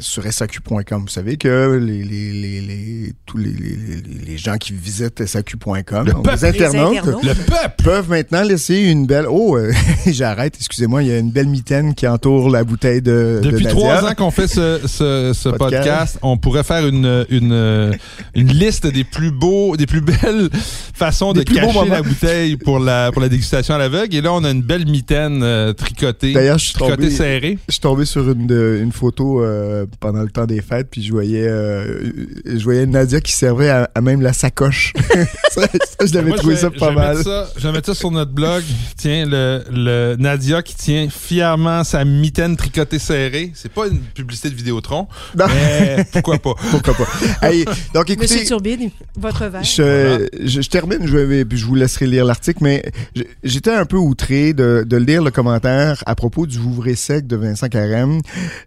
sur 0.00 0.24
SAQ.com. 0.30 1.02
Vous 1.02 1.08
savez 1.08 1.36
que 1.36 1.78
les, 1.80 2.02
les, 2.02 2.32
les, 2.32 2.60
les- 2.60 3.12
tous 3.26 3.36
les, 3.38 3.50
les, 3.50 3.76
les- 3.76 4.24
les 4.26 4.38
gens 4.38 4.56
qui 4.56 4.72
visitent 4.72 5.24
SAQ.com, 5.24 6.06
Le 6.06 6.12
les 6.30 6.44
internautes, 6.44 6.98
internautes. 6.98 7.24
Le 7.24 7.34
peuple! 7.34 7.82
peuvent 7.84 8.10
maintenant 8.10 8.42
laisser 8.42 8.76
une 8.76 9.06
belle... 9.06 9.26
Oh, 9.28 9.56
euh, 9.56 9.72
j'arrête, 10.06 10.54
excusez-moi, 10.56 11.02
il 11.02 11.08
y 11.08 11.12
a 11.12 11.18
une 11.18 11.30
belle 11.30 11.48
mitaine 11.48 11.94
qui 11.94 12.06
entoure 12.06 12.50
la 12.50 12.64
bouteille 12.64 13.02
de 13.02 13.40
de 13.42 13.50
Depuis 13.50 13.66
trois 13.66 14.04
ans 14.04 14.14
qu'on 14.14 14.30
fait 14.30 14.46
ce, 14.48 14.80
ce, 14.86 15.32
ce 15.34 15.48
Podcast. 15.48 15.58
podcast. 15.84 16.18
on 16.22 16.36
pourrait 16.38 16.64
faire 16.64 16.86
une, 16.86 17.26
une, 17.30 17.92
une 18.34 18.48
liste 18.48 18.86
des 18.86 19.04
plus 19.04 19.30
beaux, 19.30 19.76
des 19.76 19.86
plus 19.86 20.00
belles 20.00 20.48
façons 20.94 21.32
Des 21.32 21.44
de 21.44 21.52
cacher 21.52 21.88
la 21.88 22.02
bouteille 22.02 22.56
pour 22.56 22.78
la, 22.78 23.10
pour 23.12 23.22
la 23.22 23.28
dégustation 23.28 23.74
à 23.74 23.78
l'aveugle. 23.78 24.14
Et 24.14 24.20
là, 24.20 24.32
on 24.32 24.44
a 24.44 24.50
une 24.50 24.62
belle 24.62 24.86
mitaine 24.86 25.42
euh, 25.42 25.72
tricotée. 25.72 26.32
D'ailleurs, 26.32 26.58
je 26.58 26.64
suis 26.66 26.74
tricotée 26.74 26.96
tombé- 27.04 27.10
serrée. 27.10 27.58
Je 27.68 27.72
suis 27.74 27.80
tombé 27.80 28.04
sur 28.04 28.30
une, 28.30 28.92
photo 28.92 29.42
euh, 29.42 29.67
pendant 30.00 30.22
le 30.22 30.28
temps 30.30 30.46
des 30.46 30.60
fêtes, 30.60 30.88
puis 30.90 31.02
je 31.02 31.12
voyais, 31.12 31.46
euh, 31.48 32.10
je 32.46 32.62
voyais 32.64 32.86
Nadia 32.86 33.20
qui 33.20 33.32
servait 33.32 33.68
à, 33.70 33.90
à 33.94 34.00
même 34.00 34.20
la 34.22 34.32
sacoche. 34.32 34.92
ça, 35.50 35.62
ça, 35.62 36.06
je 36.06 36.14
l'avais 36.14 36.32
trouvé 36.32 36.56
ça 36.56 36.70
pas 36.70 36.90
mal. 36.92 37.16
mettre 37.16 37.28
ça- 37.28 37.48
je 37.56 37.62
vais 37.66 37.72
mettre 37.72 37.86
ça 37.86 37.94
sur 37.94 38.10
notre 38.10 38.32
blog. 38.32 38.62
Tiens, 38.96 39.24
le, 39.26 39.62
le 39.70 40.16
Nadia 40.18 40.62
qui 40.62 40.74
tient 40.74 41.08
fièrement 41.10 41.84
sa 41.84 42.04
mitaine 42.04 42.56
tricotée 42.56 42.98
serrée. 42.98 43.52
C'est 43.54 43.72
pas 43.72 43.86
une 43.88 43.98
publicité 44.00 44.50
de 44.50 44.54
Vidéotron, 44.54 45.06
Non. 45.36 45.46
mais 45.48 46.04
pourquoi 46.12 46.38
pas? 46.38 46.54
Pourquoi 46.70 46.94
pas. 46.94 47.06
Hey, 47.46 47.64
donc 47.94 48.08
Monsieur 48.08 48.24
écoutez, 48.36 48.44
Turbide, 48.44 48.90
votre 49.16 49.46
verre. 49.46 49.62
je, 49.64 50.28
je, 50.44 50.60
je 50.60 50.68
termine, 50.68 51.06
je, 51.06 51.16
vais, 51.16 51.44
puis 51.44 51.58
je 51.58 51.66
vous 51.66 51.74
laisserai 51.74 52.06
lire 52.06 52.24
l'article, 52.24 52.58
mais 52.62 52.82
j'étais 53.44 53.72
un 53.72 53.84
peu 53.84 53.96
outré 53.96 54.52
de, 54.52 54.84
de 54.86 54.96
lire 54.96 55.22
le 55.22 55.30
commentaire 55.30 56.02
à 56.06 56.14
propos 56.14 56.46
du 56.46 56.58
Vouvray 56.58 56.96
sec 56.96 57.26
de 57.26 57.36
Vincent 57.36 57.68
Carême. 57.68 58.20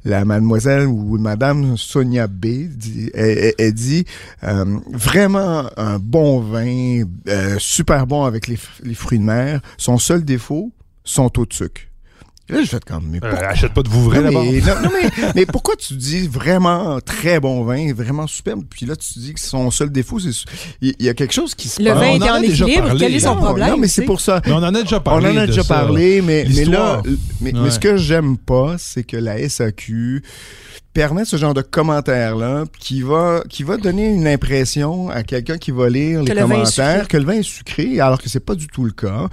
La 0.05 0.25
mademoiselle 0.25 0.86
ou 0.91 1.17
madame 1.17 1.77
Sonia 1.77 2.27
B, 2.27 2.45
dit, 2.69 3.10
elle, 3.13 3.38
elle- 3.38 3.53
elle 3.57 3.74
dit 3.74 4.05
euh, 4.43 4.65
vraiment 4.91 5.65
un 5.77 5.98
bon 6.00 6.39
vin, 6.41 7.03
euh, 7.27 7.55
super 7.60 8.05
bon 8.07 8.24
avec 8.25 8.48
les, 8.48 8.57
fruits 8.93 9.19
de 9.19 9.24
mer. 9.24 9.62
Son 9.77 9.98
seul 9.98 10.24
défaut, 10.24 10.71
son 11.03 11.29
taux 11.29 11.45
de 11.45 11.53
sucre. 11.53 11.81
Là, 12.50 12.62
je 12.63 12.67
fais 12.67 12.79
comme, 12.86 13.07
mais 13.10 13.19
Euh, 13.24 13.29
pourquoi? 13.29 13.48
achète 13.48 13.74
pas 13.74 13.81
de 13.81 13.88
Vouvray 13.88 14.19
Non, 14.19 14.25
d'abord. 14.25 14.43
mais, 14.43 14.60
non, 14.60 14.81
non, 14.83 14.89
mais, 14.91 15.10
mais 15.36 15.45
pourquoi 15.45 15.75
tu 15.77 15.93
dis 15.93 16.27
vraiment 16.27 17.00
très 17.00 17.39
bon 17.39 17.63
vin, 17.63 17.93
vraiment 17.93 18.27
superbe, 18.27 18.65
puis 18.69 18.86
là 18.86 18.98
tu 18.98 19.19
dis 19.19 19.33
que 19.33 19.39
son 19.39 19.71
seul 19.71 19.89
défaut, 19.89 20.19
c'est 20.19 20.31
il 20.81 20.93
y 21.00 21.07
a 21.07 21.13
quelque 21.13 21.33
chose 21.33 21.55
qui 21.55 21.69
se 21.69 21.81
Le 21.81 21.91
passe. 21.91 22.00
vin 22.00 22.07
on 22.10 22.15
était 22.17 22.29
en 22.29 22.33
a 22.33 22.38
en 22.39 22.41
déjà 22.41 22.65
équilibre. 22.65 22.88
parlé. 22.88 23.00
Quel 23.05 23.15
est 23.15 23.19
son 23.21 23.36
Non, 23.36 23.41
problème? 23.41 23.69
Non, 23.69 23.77
mais 23.77 23.88
c'est 23.88 24.03
pour 24.03 24.19
ça. 24.19 24.41
Mais 24.45 24.51
on 24.51 24.57
en 24.57 24.63
a 24.75 24.83
déjà 24.83 24.98
On 24.98 25.01
parlé. 25.01 25.29
en 25.29 25.38
a 25.38 25.48
déjà 25.48 25.63
parlé, 25.63 26.21
mais, 26.21 26.45
mais 26.53 26.65
là, 26.65 27.01
mais, 27.39 27.53
Ouais. 27.53 27.60
mais 27.62 27.69
ce 27.71 27.79
que 27.79 27.95
j'aime 27.95 28.38
pas, 28.38 28.75
c'est 28.77 29.03
que 29.05 29.15
la 29.15 29.38
SAQ 29.48 30.21
permet 30.93 31.24
ce 31.25 31.38
genre 31.38 31.53
de 31.53 31.62
commentaire-là 31.62 32.65
qui 32.79 33.01
va, 33.01 33.43
qui 33.50 33.63
va 33.63 33.77
donner 33.77 34.10
une 34.10 34.27
impression 34.27 35.10
à 35.10 35.24
quelqu'un 35.24 35.57
qui 35.57 35.71
va 35.71 35.89
lire 35.89 36.21
les 36.21 36.33
le 36.33 36.41
commentaires 36.41 37.07
que 37.07 37.17
le 37.17 37.24
vin 37.24 37.33
est 37.33 37.43
sucré, 37.43 37.99
alors 37.99 38.21
que 38.21 38.27
c'est 38.30 38.39
pas 38.43 38.56
du 38.56 38.67
tout 38.67 38.84
le 38.84 38.91
cas. 38.91 39.27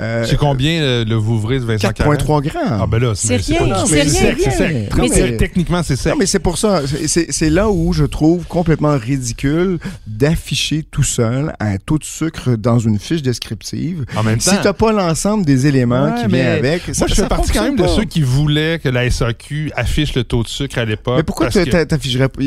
Euh, 0.00 0.24
C'est 0.28 0.36
combien 0.36 0.80
euh, 0.82 1.04
le 1.04 1.14
Vouvray 1.14 1.60
de 1.60 1.64
Vincent 1.64 1.92
Carré? 1.92 2.16
4,3 2.16 2.42
grammes. 2.42 2.78
Ah 2.82 2.86
ben 2.86 2.98
là, 2.98 3.12
C'est 3.14 3.36
rien, 3.36 3.60
c'est 3.86 4.08
sec, 4.08 4.36
c'est 4.38 4.50
sec. 4.50 4.94
Non, 4.96 5.04
Non, 5.04 5.08
mais- 5.10 5.22
mais 5.30 5.36
Techniquement, 5.38 5.82
c'est 5.82 5.96
sec. 5.96 6.12
Non, 6.12 6.18
mais 6.18 6.26
c'est 6.26 6.38
pour 6.40 6.58
ça. 6.58 6.82
C'est- 7.06 7.48
là 7.50 7.70
où 7.70 7.92
je 7.94 8.04
trouve 8.04 8.44
complètement 8.46 8.96
ridicule 8.98 9.78
d'afficher 10.06 10.82
tout 10.90 11.02
seul 11.02 11.54
un 11.60 11.76
taux 11.78 11.98
de 11.98 12.04
sucre 12.04 12.56
dans 12.56 12.78
une 12.78 12.98
fiche 12.98 13.22
descriptive. 13.22 14.04
En 14.14 14.22
même 14.22 14.38
temps, 14.38 14.50
Si 14.50 14.56
t'as 14.62 14.72
pas 14.74 14.92
l'ensemble 14.92 15.46
des 15.46 15.66
éléments 15.66 16.04
Ouais, 16.14 16.22
qui 16.22 16.26
viennent 16.28 16.46
avec, 16.58 16.82
ça, 16.92 16.92
moi, 16.98 17.06
je 17.08 17.14
ça 17.14 17.22
fais 17.22 17.28
partie 17.28 17.52
quand 17.52 17.62
même 17.62 17.76
de 17.76 17.86
ceux 17.86 18.04
qui 18.04 18.20
voulaient 18.20 18.78
que 18.78 18.88
la 18.90 19.08
SAQ 19.10 19.70
affiche 19.74 20.14
le 20.14 20.24
taux 20.24 20.42
de 20.42 20.48
sucre 20.48 20.76
à 20.78 20.84
l'époque. 20.84 20.97
Mais 21.06 21.22
pourquoi 21.22 21.48
t'afficherais 21.48 22.28
pas- 22.28 22.42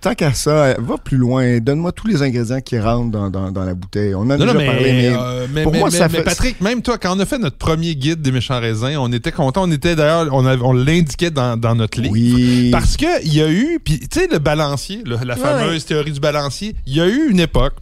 Tant 0.00 0.14
qu'à 0.14 0.32
ça, 0.34 0.74
va 0.78 0.96
plus 0.98 1.16
loin. 1.16 1.58
Donne-moi 1.58 1.92
tous 1.92 2.06
les 2.06 2.22
ingrédients 2.22 2.60
qui 2.60 2.78
rentrent 2.78 3.10
dans, 3.10 3.30
dans, 3.30 3.50
dans 3.50 3.64
la 3.64 3.74
bouteille. 3.74 4.14
On 4.14 4.20
en 4.22 4.30
a 4.30 4.36
Non, 4.36 4.46
déjà 4.46 4.58
non, 4.58 4.64
parlé, 4.66 4.92
mais 4.92 5.08
euh, 5.12 5.46
mais, 5.52 5.62
pour 5.62 5.72
mais- 5.72 5.78
moi, 5.78 5.88
mais- 5.92 5.98
ça 5.98 6.08
mais 6.08 6.18
fait- 6.18 6.24
Patrick, 6.24 6.60
même 6.60 6.82
toi, 6.82 6.98
quand 6.98 7.16
on 7.16 7.20
a 7.20 7.26
fait 7.26 7.38
notre 7.38 7.56
premier 7.56 7.94
guide 7.94 8.22
des 8.22 8.32
méchants 8.32 8.60
raisins, 8.60 8.96
on 8.98 9.12
était 9.12 9.32
content. 9.32 9.62
On 9.64 9.70
était 9.72 9.96
d'ailleurs, 9.96 10.28
on, 10.32 10.44
avait- 10.46 10.62
on 10.62 10.72
l'indiquait 10.72 11.30
dans, 11.30 11.56
dans 11.56 11.74
notre 11.74 12.00
livre. 12.00 12.12
oui. 12.12 12.70
Parce 12.72 12.96
que 12.96 13.22
il 13.24 13.34
y 13.34 13.42
a 13.42 13.50
eu, 13.50 13.78
puis 13.84 14.00
tu 14.00 14.06
sais, 14.20 14.28
le 14.30 14.38
balancier, 14.38 15.02
le- 15.04 15.18
la 15.24 15.36
fameuse 15.36 15.74
ouais. 15.82 15.88
théorie 15.88 16.12
du 16.12 16.20
balancier, 16.20 16.74
il 16.86 16.96
y 16.96 17.00
a 17.00 17.06
eu 17.06 17.30
une 17.30 17.40
époque 17.40 17.74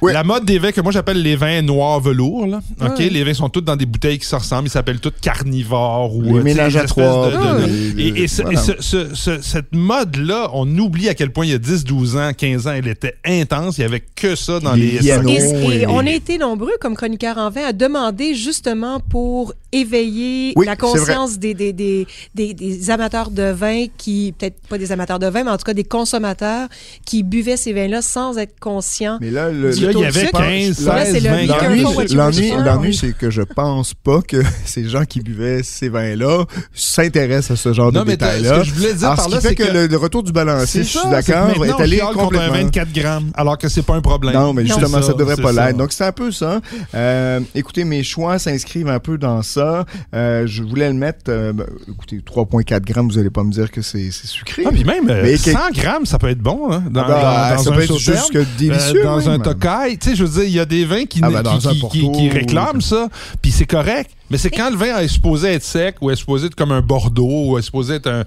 Ouais. 0.00 0.12
la 0.12 0.24
mode 0.24 0.44
des 0.44 0.58
vins 0.58 0.72
que 0.72 0.80
moi 0.80 0.92
j'appelle 0.92 1.22
les 1.22 1.36
vins 1.36 1.62
noirs 1.62 2.00
velours, 2.00 2.46
là, 2.46 2.60
ok, 2.80 2.98
Ouais. 2.98 3.08
les 3.08 3.24
vins 3.24 3.34
sont 3.34 3.48
tous 3.48 3.60
dans 3.60 3.76
des 3.76 3.86
bouteilles 3.86 4.18
qui 4.18 4.26
se 4.26 4.36
ressemblent, 4.36 4.68
ils 4.68 4.70
s'appellent 4.70 5.00
tous 5.00 5.12
carnivores 5.20 6.14
ou 6.16 6.22
les 6.22 6.30
euh, 6.38 6.42
ménages 6.42 6.76
à 6.76 6.84
trois. 6.84 7.26
de- 7.26 7.32
de- 7.32 7.36
Ah, 7.42 7.54
de- 7.60 7.64
oui. 7.96 8.12
et, 8.16 8.22
et 8.24 8.28
ce- 8.28 8.42
Voilà. 8.42 8.60
et 8.60 8.62
ce- 8.62 8.80
ce- 8.80 9.14
ce- 9.14 9.40
cette 9.42 9.74
mode-là, 9.74 10.50
on 10.54 10.66
oublie 10.78 11.08
à 11.08 11.14
quel 11.14 11.30
point 11.32 11.44
il 11.44 11.50
y 11.50 11.54
a 11.54 11.58
10, 11.58 11.84
12 11.84 12.16
ans, 12.16 12.30
15 12.36 12.66
ans, 12.66 12.72
elle 12.72 12.88
était 12.88 13.14
intense. 13.24 13.78
Il 13.78 13.82
y 13.82 13.84
avait 13.84 14.00
que 14.14 14.34
ça 14.36 14.60
dans 14.60 14.72
Les 14.74 14.98
les. 15.00 15.08
Et, 15.08 15.18
Non, 15.18 15.28
et 15.30 15.76
et- 15.82 15.86
on 15.86 15.98
a 15.98 16.10
été 16.10 16.38
nombreux 16.38 16.72
comme 16.80 16.94
chroniqueurs 16.94 17.38
en 17.38 17.50
vin 17.50 17.62
à 17.66 17.72
demander 17.72 18.34
justement 18.34 19.00
pour 19.00 19.52
éveiller 19.72 20.52
Oui, 20.56 20.66
la 20.66 20.76
conscience 20.76 21.38
des, 21.38 21.54
des, 21.54 21.72
des, 21.72 22.06
des, 22.34 22.54
des 22.54 22.90
amateurs 22.90 23.30
de 23.30 23.50
vin 23.50 23.86
qui, 23.96 24.34
peut-être 24.38 24.60
pas 24.68 24.78
des 24.78 24.92
amateurs 24.92 25.18
de 25.18 25.26
vin, 25.26 25.44
mais 25.44 25.50
en 25.50 25.56
tout 25.56 25.64
cas 25.64 25.74
des 25.74 25.84
consommateurs 25.84 26.68
qui 27.06 27.22
buvaient 27.22 27.56
ces 27.56 27.72
vins-là 27.72 28.02
sans 28.02 28.36
être 28.38 28.58
conscients. 28.60 29.18
Mais 29.20 29.30
là, 29.32 29.50
le, 29.50 29.70
Là, 29.70 29.74
il 29.92 29.98
y 29.98 30.04
avait 30.04 30.20
sucre. 30.26 30.38
15, 30.38 30.86
Là, 30.86 31.04
c'est 31.04 31.12
16, 31.12 31.24
le 31.24 31.30
20 31.30 31.40
liquor 31.42 32.62
L'ennui, 32.64 32.94
c'est 32.94 33.16
que 33.16 33.30
je 33.30 33.42
pense 33.42 33.94
pas 33.94 34.20
que 34.26 34.42
ces 34.64 34.88
gens 34.88 35.04
qui 35.04 35.20
buvaient 35.20 35.62
ces 35.62 35.88
vins-là 35.88 36.44
s'intéressent 36.74 37.52
à 37.52 37.56
ce 37.62 37.72
genre 37.72 37.92
Non, 37.92 38.02
de 38.02 38.06
mais 38.08 38.16
t'as- 38.16 38.32
ce 38.32 38.42
détails-là. 38.42 38.58
que 38.60 38.64
je 38.66 38.74
voulais 38.74 38.94
dire 38.94 39.04
Alors, 39.04 39.16
par 39.16 39.26
ce 39.26 39.30
là, 39.30 39.40
qui 39.40 39.46
fait 39.48 39.54
que, 39.54 39.62
que 39.64 39.88
le, 39.92 39.96
retour 39.96 40.22
du 40.22 40.32
balancier, 40.32 40.82
je 40.82 40.88
suis 40.88 41.10
d'accord, 41.10 41.50
est 41.64 41.80
allé 41.80 41.96
chiale 41.96 42.08
contre 42.08 42.18
un 42.18 42.24
complètement. 42.24 42.52
24 42.54 42.92
grammes, 42.92 43.30
alors 43.34 43.58
que 43.58 43.68
c'est 43.68 43.82
pas 43.82 43.94
un 43.94 44.00
problème. 44.00 44.34
Non, 44.34 44.52
mais 44.52 44.66
justement, 44.66 45.02
ça, 45.02 45.12
devrait 45.14 45.36
pas 45.36 45.52
l'être. 45.52 45.76
Donc, 45.76 45.92
c'est 45.92 46.04
un 46.04 46.12
peu 46.12 46.30
ça. 46.30 46.60
Euh, 46.94 47.40
écoutez, 47.54 47.84
mes 47.84 48.02
choix 48.02 48.38
s'inscrivent 48.38 48.88
un 48.88 48.98
peu 49.00 49.18
dans 49.18 49.42
ça. 49.42 49.84
Euh, 50.14 50.46
je 50.46 50.62
voulais 50.62 50.88
le 50.88 50.94
mettre, 50.94 51.24
euh, 51.28 51.52
ben, 51.52 51.66
écoutez, 51.88 52.20
3,4 52.24 52.80
grammes, 52.84 53.08
vous 53.08 53.18
allez 53.18 53.30
pas 53.30 53.42
me 53.44 53.50
dire 53.52 53.70
que 53.70 53.82
c'est 53.82 54.10
sucré. 54.10 54.62
Ah, 54.66 54.70
puis 54.72 54.84
même 54.84 55.08
euh, 55.08 55.22
Mais 55.22 55.36
100 55.36 55.58
grammes, 55.72 56.06
ça 56.06 56.18
peut 56.18 56.28
être 56.28 56.38
bon, 56.40 56.70
hein, 56.72 56.84
dans, 56.90 57.02
Ah 57.06 57.54
ben, 57.56 57.62
ça 57.62 57.70
un 57.70 57.74
peut 57.74 57.82
être 57.82 57.98
juste 57.98 58.32
que 58.32 58.44
délicieux. 58.58 59.02
Dans 59.20 59.28
un 59.28 59.38
même. 59.38 59.42
tokai, 59.42 59.96
tu 60.00 60.10
sais, 60.10 60.16
je 60.16 60.24
veux 60.24 60.30
dire, 60.40 60.44
il 60.44 60.54
y 60.54 60.60
a 60.60 60.64
des 60.64 60.84
vins 60.84 61.04
qui, 61.06 61.20
Ah 61.22 61.30
ben, 61.30 61.42
qui- 61.90 62.28
réclament 62.28 62.80
ça, 62.80 63.08
puis 63.40 63.50
c'est 63.50 63.66
correct. 63.66 64.10
Mais 64.30 64.38
c'est 64.38 64.50
quand 64.50 64.70
le 64.70 64.76
vin 64.76 64.98
est 64.98 65.08
supposé 65.08 65.48
être 65.48 65.62
sec, 65.62 65.96
ou 66.00 66.10
est 66.10 66.16
supposé 66.16 66.46
être 66.46 66.54
comme 66.54 66.72
un 66.72 66.80
Bordeaux, 66.80 67.50
ou 67.50 67.58
est 67.58 67.62
supposé 67.62 67.94
être 67.94 68.06
un, 68.08 68.24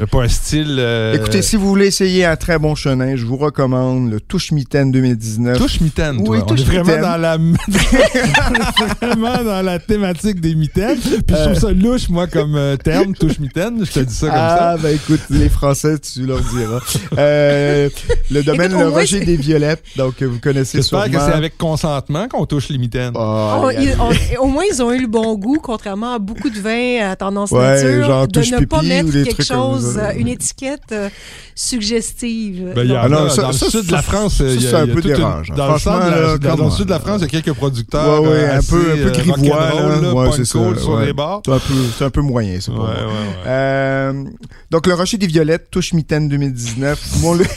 euh, 0.00 0.06
pas 0.06 0.22
un 0.22 0.28
style... 0.28 0.76
euh, 0.78 1.14
Écoutez, 1.14 1.42
si 1.42 1.56
vous 1.56 1.66
voulez 1.68 1.86
essayer 1.86 2.24
un 2.24 2.36
très 2.36 2.58
bon 2.58 2.74
chenin, 2.74 3.16
je 3.16 3.24
vous 3.26 3.36
recommande 3.36 4.10
le 4.10 4.20
Touche 4.20 4.52
Mitaine 4.52 4.90
2019. 4.90 5.58
Touche 5.58 5.80
mitaine, 5.80 6.22
toi. 6.24 6.36
Oui, 6.36 6.38
On 6.42 6.46
touche 6.46 6.60
est 6.60 6.64
vraiment 6.64 6.84
mitaine. 6.84 7.02
dans 7.02 7.16
la 7.16 7.36
vraiment 9.00 9.42
dans 9.44 9.62
la 9.62 9.78
thématique 9.78 10.40
des 10.40 10.54
mitaines. 10.54 10.98
Puis 10.98 11.36
je 11.36 11.44
trouve 11.44 11.54
ça 11.58 11.72
louche, 11.72 12.08
moi, 12.08 12.26
comme 12.26 12.54
euh, 12.56 12.76
terme, 12.76 13.14
touche 13.14 13.38
mitaine. 13.38 13.84
Je 13.84 13.90
te 13.92 14.00
dis 14.00 14.14
ça 14.14 14.26
comme 14.26 14.36
ça. 14.36 14.70
Ah, 14.72 14.76
ben 14.80 14.94
écoute, 14.94 15.20
les 15.30 15.48
Français, 15.48 15.98
tu 15.98 16.26
leur 16.26 16.40
diras. 16.40 16.80
Euh, 17.18 17.88
le 18.30 18.42
domaine 18.42 18.70
Écoute, 18.70 18.80
Le 18.80 18.88
moins, 18.90 19.00
Roger 19.00 19.18
c'est- 19.20 19.24
des 19.24 19.36
Violettes, 19.36 19.82
donc 19.96 20.22
euh, 20.22 20.26
vous 20.26 20.38
connaissez 20.38 20.78
J'espère 20.78 21.04
sûrement. 21.04 21.18
que 21.18 21.24
c'est 21.30 21.36
avec 21.36 21.56
consentement 21.58 22.28
qu'on 22.28 22.46
touche 22.46 22.68
les 22.68 22.78
mitaines. 22.78 23.12
Ah, 23.16 23.60
On- 23.62 23.70
il 23.70 23.82
y 23.84 23.88
a- 23.88 23.92
ils- 23.92 23.96
on- 24.40 24.44
au 24.44 24.46
moins, 24.48 24.64
ils 24.70 24.82
ont 24.82 24.92
eu 24.92 25.00
le 25.00 25.06
bon 25.08 25.34
goût, 25.36 25.58
contrairement 25.62 26.14
à 26.14 26.18
beaucoup 26.18 26.50
de 26.50 26.58
vins 26.60 27.10
à 27.10 27.16
tendance 27.16 27.50
Ouais, 27.50 27.82
nature, 27.82 28.06
genre 28.06 28.28
de 28.28 28.40
ne 28.40 28.64
pas 28.64 28.82
mettre 28.82 29.10
quelque 29.12 29.30
trucs 29.30 29.46
chose 29.92 29.98
euh, 30.02 30.12
une 30.18 30.28
étiquette 30.28 30.80
euh, 30.92 31.08
suggestive. 31.54 32.72
Ben, 32.74 32.84
y 32.86 32.94
a, 32.94 33.02
Ah 33.02 33.08
non, 33.08 33.24
dans 33.24 33.28
ça- 33.30 33.46
le 33.48 33.52
ça, 33.52 33.70
sud 33.70 33.84
de 33.84 33.90
ça, 33.90 33.96
la 33.96 34.02
France, 34.02 34.36
ça, 34.38 34.44
il 34.44 34.62
y 34.62 34.66
a- 34.66 34.70
c'est 34.70 34.76
un 34.76 34.84
il 34.84 34.88
y 34.88 34.92
a 34.92 34.94
peu 34.94 35.02
toute 35.02 35.10
une-. 35.12 35.20
Dans 35.20 35.38
le, 35.38 35.44
centre 35.44 35.64
Franchement, 35.80 36.06
de 36.06 36.10
la- 36.10 36.20
là, 36.20 36.38
dans 36.38 36.56
come 36.56 36.64
le 36.66 36.70
sud 36.70 36.84
de 36.86 36.90
la 36.90 36.96
on. 36.96 37.00
France, 37.00 37.16
il 37.18 37.22
y 37.22 37.24
a 37.24 37.40
quelques 37.40 37.56
producteurs 37.56 38.22
Ouais, 38.22 38.28
ouais, 38.28 38.34
euh, 38.36 38.58
un 38.58 38.62
peu, 38.62 38.92
assez, 38.92 38.92
un 38.92 38.94
peu 38.96 39.08
euh, 39.08 39.10
grivois, 39.10 39.60
là. 39.60 40.00
là, 40.00 40.14
Ouais, 40.14 40.24
punk 40.26 40.34
c'est 40.36 40.44
ça, 40.44 40.58
cool 40.58 40.78
sur 40.78 40.90
ouais. 40.94 41.06
les 41.06 41.12
bars. 41.12 41.42
C'est 41.44 41.52
un 41.52 41.58
peu, 41.58 42.04
un 42.04 42.10
peu 42.10 42.20
moyen, 42.22 42.58
c'est 42.60 42.70
Ouais, 42.70 42.76
pas 42.78 42.82
ouais, 42.84 42.88
vrai. 42.94 43.04
ouais. 43.04 43.46
Euh, 43.46 44.24
donc, 44.70 44.86
le 44.86 44.94
Rocher 44.94 45.18
des 45.18 45.26
Violettes, 45.26 45.68
touche 45.70 45.92
mitaine 45.92 46.28
2019. 46.28 46.98
Mont- 47.22 47.38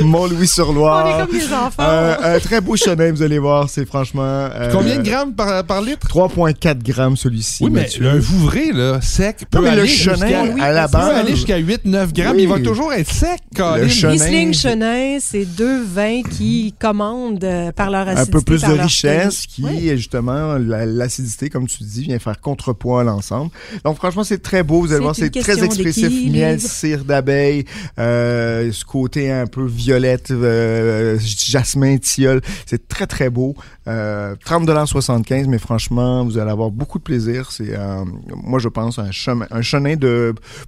Mont-Louis-sur-Loire. 0.00 1.04
On 1.06 1.18
est 1.18 1.26
comme 1.26 1.36
des 1.38 1.52
enfants. 1.52 1.82
Euh, 1.82 2.36
un 2.36 2.38
très 2.38 2.60
beau 2.60 2.76
chenin, 2.76 3.10
vous 3.10 3.22
allez 3.22 3.38
voir, 3.40 3.68
c'est 3.68 3.84
franchement... 3.84 4.22
euh, 4.24 4.70
Combien 4.72 4.98
de 4.98 5.02
grammes 5.02 5.34
par, 5.34 5.64
par 5.64 5.82
litre? 5.82 6.06
3,4 6.06 6.78
grammes 6.82 7.16
celui-ci. 7.16 7.64
Oui, 7.64 7.70
mais 7.72 7.82
Mathieu. 7.82 8.08
un 8.08 8.18
Vouvray, 8.18 8.70
là, 8.72 9.00
sec, 9.00 9.38
peut 9.50 9.58
Non, 9.58 9.64
mais 9.64 9.74
le 9.74 9.80
aller 9.82 9.88
chenin, 9.88 10.16
Oui, 10.54 10.60
à 10.60 10.72
la 10.72 10.86
peut 10.88 10.92
peut 10.92 10.98
base... 10.98 11.16
aller 11.18 11.30
jusqu'à 11.34 11.58
8-9 11.60 12.12
grammes. 12.12 12.36
Oui. 12.36 12.42
Il 12.42 12.48
va 12.48 12.60
toujours 12.60 12.92
être 12.92 13.10
sec, 13.12 13.40
Colin. 13.56 13.78
Le 13.78 13.88
chenin- 13.88 14.10
Riesling, 14.10 14.52
Chenin, 14.54 15.18
c'est 15.20 15.44
deux 15.44 15.82
vins 15.84 16.22
qui 16.22 16.74
commandent 16.78 17.42
euh, 17.44 17.72
par 17.72 17.90
leur 17.90 18.08
un 18.08 18.12
acidité. 18.12 18.32
peu 18.32 18.40
plus 18.42 18.62
de 18.62 18.72
richesse 18.72 19.46
qui, 19.46 19.62
Oui. 19.64 19.88
justement, 19.96 20.58
la- 20.58 20.86
l'acidité, 20.86 21.48
comme 21.50 21.66
tu 21.66 21.82
dis, 21.82 22.02
vient 22.02 22.18
faire 22.18 22.40
contrepoids 22.40 23.02
à 23.02 23.04
l'ensemble. 23.04 23.50
Donc, 23.84 23.96
franchement, 23.96 24.24
c'est 24.24 24.42
très 24.42 24.62
beau. 24.62 24.80
Vous 24.80 24.92
allez 24.92 25.02
voir, 25.02 25.14
c'est 25.16 25.30
très 25.30 25.62
expressif. 25.64 26.10
Miel, 26.30 26.60
cire 26.60 27.04
d'abeille, 27.04 27.64
euh, 27.98 28.70
ce 28.72 28.84
côté 28.84 29.30
un 29.30 29.46
peu 29.46 29.64
violette, 29.64 30.30
euh, 30.30 31.18
jasmin, 31.20 31.96
tilleul. 31.98 32.40
C'est 32.66 32.88
très, 32.88 33.06
très 33.06 33.30
beau. 33.30 33.54
Euh, 33.86 34.34
30,75 34.44 35.46
mais 35.48 35.58
franchement, 35.58 36.24
vous 36.24 36.38
allez 36.38 36.50
avoir 36.50 36.70
beaucoup 36.70 36.98
de 36.98 37.02
plaisir. 37.04 37.50
C'est, 37.52 37.76
euh, 37.76 38.02
moi, 38.42 38.58
je 38.58 38.68
pense, 38.68 38.98
un 38.98 39.10
chemin, 39.10 39.46
un 39.50 39.62
chenin 39.62 39.96
de, 39.96 40.13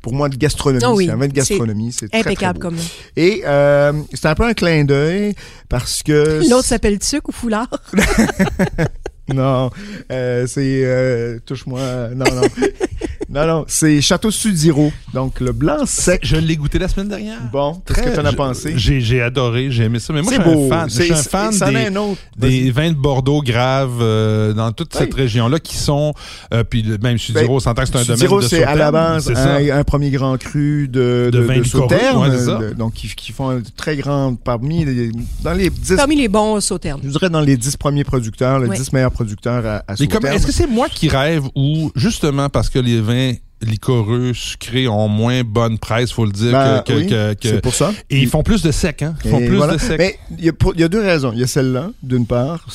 pour 0.03 0.13
moi, 0.13 0.29
de 0.29 0.37
gastronomie. 0.37 0.85
Ah 0.85 0.93
oui, 0.93 1.07
c'est 1.07 1.13
un 1.13 1.17
vin 1.17 1.29
de 1.29 1.33
gastronomie. 1.33 1.93
C'est 1.93 2.09
très, 2.09 2.21
très 2.21 2.31
Impeccable 2.31 2.59
beau. 2.59 2.69
comme. 2.69 2.77
Et 3.17 3.43
euh, 3.45 3.93
c'est 4.13 4.27
un 4.27 4.35
peu 4.35 4.45
un 4.45 4.55
clin 4.55 4.85
d'œil 4.85 5.35
parce 5.69 6.03
que... 6.03 6.41
L'autre 6.51 6.67
s'appelle 6.67 6.99
Tuc 6.99 7.29
ou 7.29 7.33
Foulard? 7.33 7.71
Non, 9.35 9.71
euh, 10.13 10.47
c'est 10.47 10.83
euh, 10.85 11.41
touche-moi. 11.45 12.09
Non, 12.15 12.27
non, 12.33 12.43
non, 13.31 13.47
non. 13.47 13.65
C'est 13.69 14.01
Château 14.01 14.31
Sudiro. 14.31 14.93
Donc 15.15 15.41
le 15.41 15.53
blanc 15.53 15.85
sec. 15.87 16.21
Je 16.23 16.37
l'ai 16.37 16.57
goûté 16.57 16.79
la 16.79 16.89
semaine 16.89 17.09
dernière. 17.09 17.39
Bon, 17.53 17.81
qu'est-ce 17.87 17.99
que 18.01 18.05
Très- 18.07 18.15
t'en 18.15 18.25
as 18.25 18.33
pensé? 18.33 18.75
J'ai 18.77 19.01
j'ai 19.01 19.23
adoré, 19.23 19.71
j'ai 19.71 19.85
aimé 19.85 19.99
ça. 19.99 20.13
Mais 20.13 20.23
moi, 20.23 20.33
je 20.35 20.41
suis 20.43 20.51
beau. 20.51 20.67
un 20.67 20.69
fan. 20.69 20.89
Je 20.91 20.95
C'est- 20.95 21.05
suis 21.05 21.13
un 21.13 21.17
fan 21.17 21.51
des, 21.51 21.87
un 21.97 22.15
des 22.37 22.71
vins 22.71 22.91
de 22.91 22.97
Bordeaux 22.97 23.43
graves 23.43 23.99
euh, 24.01 24.53
dans 24.53 24.73
toute 24.73 24.93
Oui. 24.95 25.01
cette 25.01 25.15
région-là 25.15 25.59
qui 25.59 25.77
sont. 25.77 26.15
euh, 26.55 26.65
puis 26.65 26.85
même 27.03 27.19
Sudiro, 27.19 27.57
on 27.57 27.61
s'entend 27.61 27.83
que 27.83 27.89
c'est 27.89 27.97
un 27.97 28.03
domaine 28.03 28.17
Sudiro, 28.19 28.41
de 28.41 28.47
c'est 28.47 28.63
à 28.65 28.75
la 28.75 28.87
Sauternes, 28.87 28.93
base 28.93 29.25
c'est 29.25 29.35
ça. 29.35 29.55
un, 29.57 29.79
un 29.81 29.85
premier 29.85 30.11
grand 30.11 30.37
cru 30.39 30.89
de, 30.89 31.31
De 31.33 31.39
de, 31.39 31.39
vin 31.41 31.57
de 31.57 31.63
liquoreux, 31.63 31.89
Sauternes, 31.89 32.19
ouais, 32.19 32.31
c'est 32.39 32.45
ça. 32.45 32.59
de- 32.59 32.75
donc 32.75 32.95
qui, 32.95 33.09
qui 33.09 33.33
font 33.33 33.51
un 33.51 33.61
très 33.77 33.97
grand 33.97 34.35
parmi 34.35 34.85
les, 34.85 35.11
dans 35.43 35.53
les 35.53 35.71
10 35.71 35.97
Parmi 35.97 36.17
les 36.17 36.29
bons 36.29 36.61
sauternes. 36.61 37.01
je 37.03 37.09
dirais 37.11 37.31
dans 37.31 37.41
les 37.41 37.57
10 37.57 37.77
premiers 37.77 38.05
producteurs, 38.05 38.59
les 38.59 38.69
Oui. 38.69 38.77
10 38.77 38.93
meilleurs 38.93 39.11
producteurs 39.13 39.65
à, 39.67 39.77
à 39.77 39.95
Mais 39.99 40.07
comme, 40.07 40.23
Sauternes. 40.23 40.37
est-ce 40.37 40.47
que 40.47 40.53
c'est 40.53 40.67
moi 40.67 40.89
qui 40.89 41.09
rêve 41.09 41.45
ou 41.55 41.91
justement 41.97 42.49
parce 42.49 42.69
que 42.69 42.79
les 42.79 43.01
vins 43.07 43.33
liquoreux 43.63 44.35
sucrés 44.35 44.87
ont 44.87 45.09
moins 45.09 45.43
bonne 45.43 45.79
presse, 45.79 46.13
faut 46.13 46.27
le 46.27 46.31
dire, 46.33 46.53
Ben, 46.53 46.83
que, 46.87 46.93
que- 46.93 46.99
oui, 46.99 47.07
que- 47.07 47.33
que- 47.35 47.49
c'est 47.49 47.61
pour 47.63 47.75
ça. 47.75 47.91
et 48.11 48.19
ils 48.21 48.29
font 48.29 48.43
plus 48.43 48.63
de 48.63 48.71
sec, 48.71 49.03
hein? 49.03 49.15
Ils 49.25 49.31
font 49.31 49.39
plus 49.39 49.57
voilà. 49.57 49.73
de 49.75 49.79
sec. 49.79 49.99
Mais 49.99 50.19
il 50.39 50.45
y, 50.45 50.51
a 50.51 50.53
y 50.85 50.89
deux 50.91 51.01
raisons. 51.01 51.33
Il 51.33 51.39
y 51.39 51.43
a 51.43 51.47
celle-là, 51.47 51.91
d'une 52.03 52.27
part, 52.27 52.67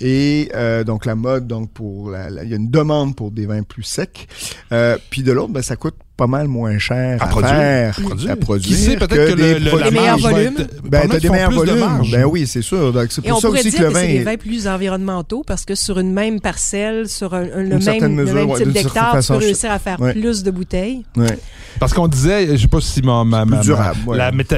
et 0.00 0.50
euh, 0.54 0.84
donc 0.84 1.04
la 1.04 1.14
mode, 1.16 1.46
donc 1.46 1.70
pour 1.72 2.14
il 2.42 2.48
y 2.48 2.54
a 2.54 2.56
une 2.56 2.70
demande 2.70 3.14
pour 3.14 3.30
des 3.30 3.44
vins 3.44 3.62
plus 3.62 3.82
secs. 3.82 4.26
Euh, 4.72 4.96
puis 5.10 5.22
de 5.22 5.32
l'autre, 5.32 5.52
ben, 5.52 5.60
ça 5.62 5.76
coûte 5.76 5.96
pas 6.16 6.26
mal 6.26 6.46
moins 6.46 6.78
cher 6.78 7.20
À 7.20 7.24
à, 7.24 7.28
produire. 7.28 7.50
faire, 7.50 7.94
Produire. 8.00 8.30
à 8.32 8.36
produire. 8.36 8.68
Qui 8.76 8.82
sait, 8.82 8.96
peut-être 8.96 9.14
que, 9.14 9.34
des 9.34 9.54
le, 9.54 9.58
le- 9.60 9.70
produits- 9.70 9.78
la 9.84 9.90
Les 9.90 9.90
meilleurs 9.96 10.06
marge 10.18 10.22
va 10.22 10.30
volumes. 10.30 10.54
être- 10.58 10.82
Ben, 10.84 11.08
t'as 11.08 11.18
des 11.20 11.28
meilleurs 11.30 11.50
de 11.50 11.54
volumes. 11.54 12.02
Ben 12.12 12.24
oui, 12.26 12.46
c'est 12.46 12.62
sûr. 12.62 12.92
Donc, 12.92 13.06
c'est 13.10 13.24
Et 13.26 13.30
on 13.30 13.34
pour 13.34 13.40
ça 13.40 13.48
pourrait 13.48 13.60
aussi 13.60 13.70
dire 13.70 13.78
que 13.78 13.84
le 13.84 13.88
que 13.88 13.94
vin 13.94 14.00
c'est 14.00 14.12
des 14.18 14.24
vins 14.24 14.36
plus 14.36 14.68
environnementaux 14.68 15.42
parce 15.46 15.64
que 15.64 15.74
sur 15.74 15.98
une 15.98 16.12
même 16.12 16.40
parcelle, 16.40 17.08
sur 17.08 17.32
un, 17.34 17.42
un- 17.42 17.62
le, 17.62 17.78
même, 17.78 18.16
le 18.18 18.56
type 18.58 18.72
d'hectare, 18.72 19.18
tu 19.20 19.26
peux 19.32 19.38
réussir 19.38 19.70
à 19.70 19.78
faire 19.78 20.00
Ouais. 20.00 20.12
plus 20.12 20.42
de 20.42 20.50
bouteilles. 20.50 21.04
ouais. 21.16 21.38
Parce 21.80 21.94
qu'on 21.94 22.06
disait, 22.08 22.56
je 22.56 22.62
sais 22.62 22.68
pas 22.68 22.80
si 22.82 23.00
ma, 23.02 23.24
ma, 23.24 23.44
durable, 23.62 23.96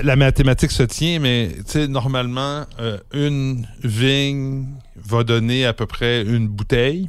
la, 0.03 0.17
mathématique 0.17 0.73
se 0.73 0.83
tient, 0.83 1.21
mais 1.21 1.51
tu 1.59 1.63
sais, 1.67 1.89
normalement, 1.89 2.65
euh, 2.81 2.99
une 3.15 3.65
vigne 3.83 4.65
va 5.09 5.23
donner 5.23 5.65
à 5.67 5.73
peu 5.73 5.87
près 5.87 6.23
une 6.23 6.49
bouteille. 6.49 7.09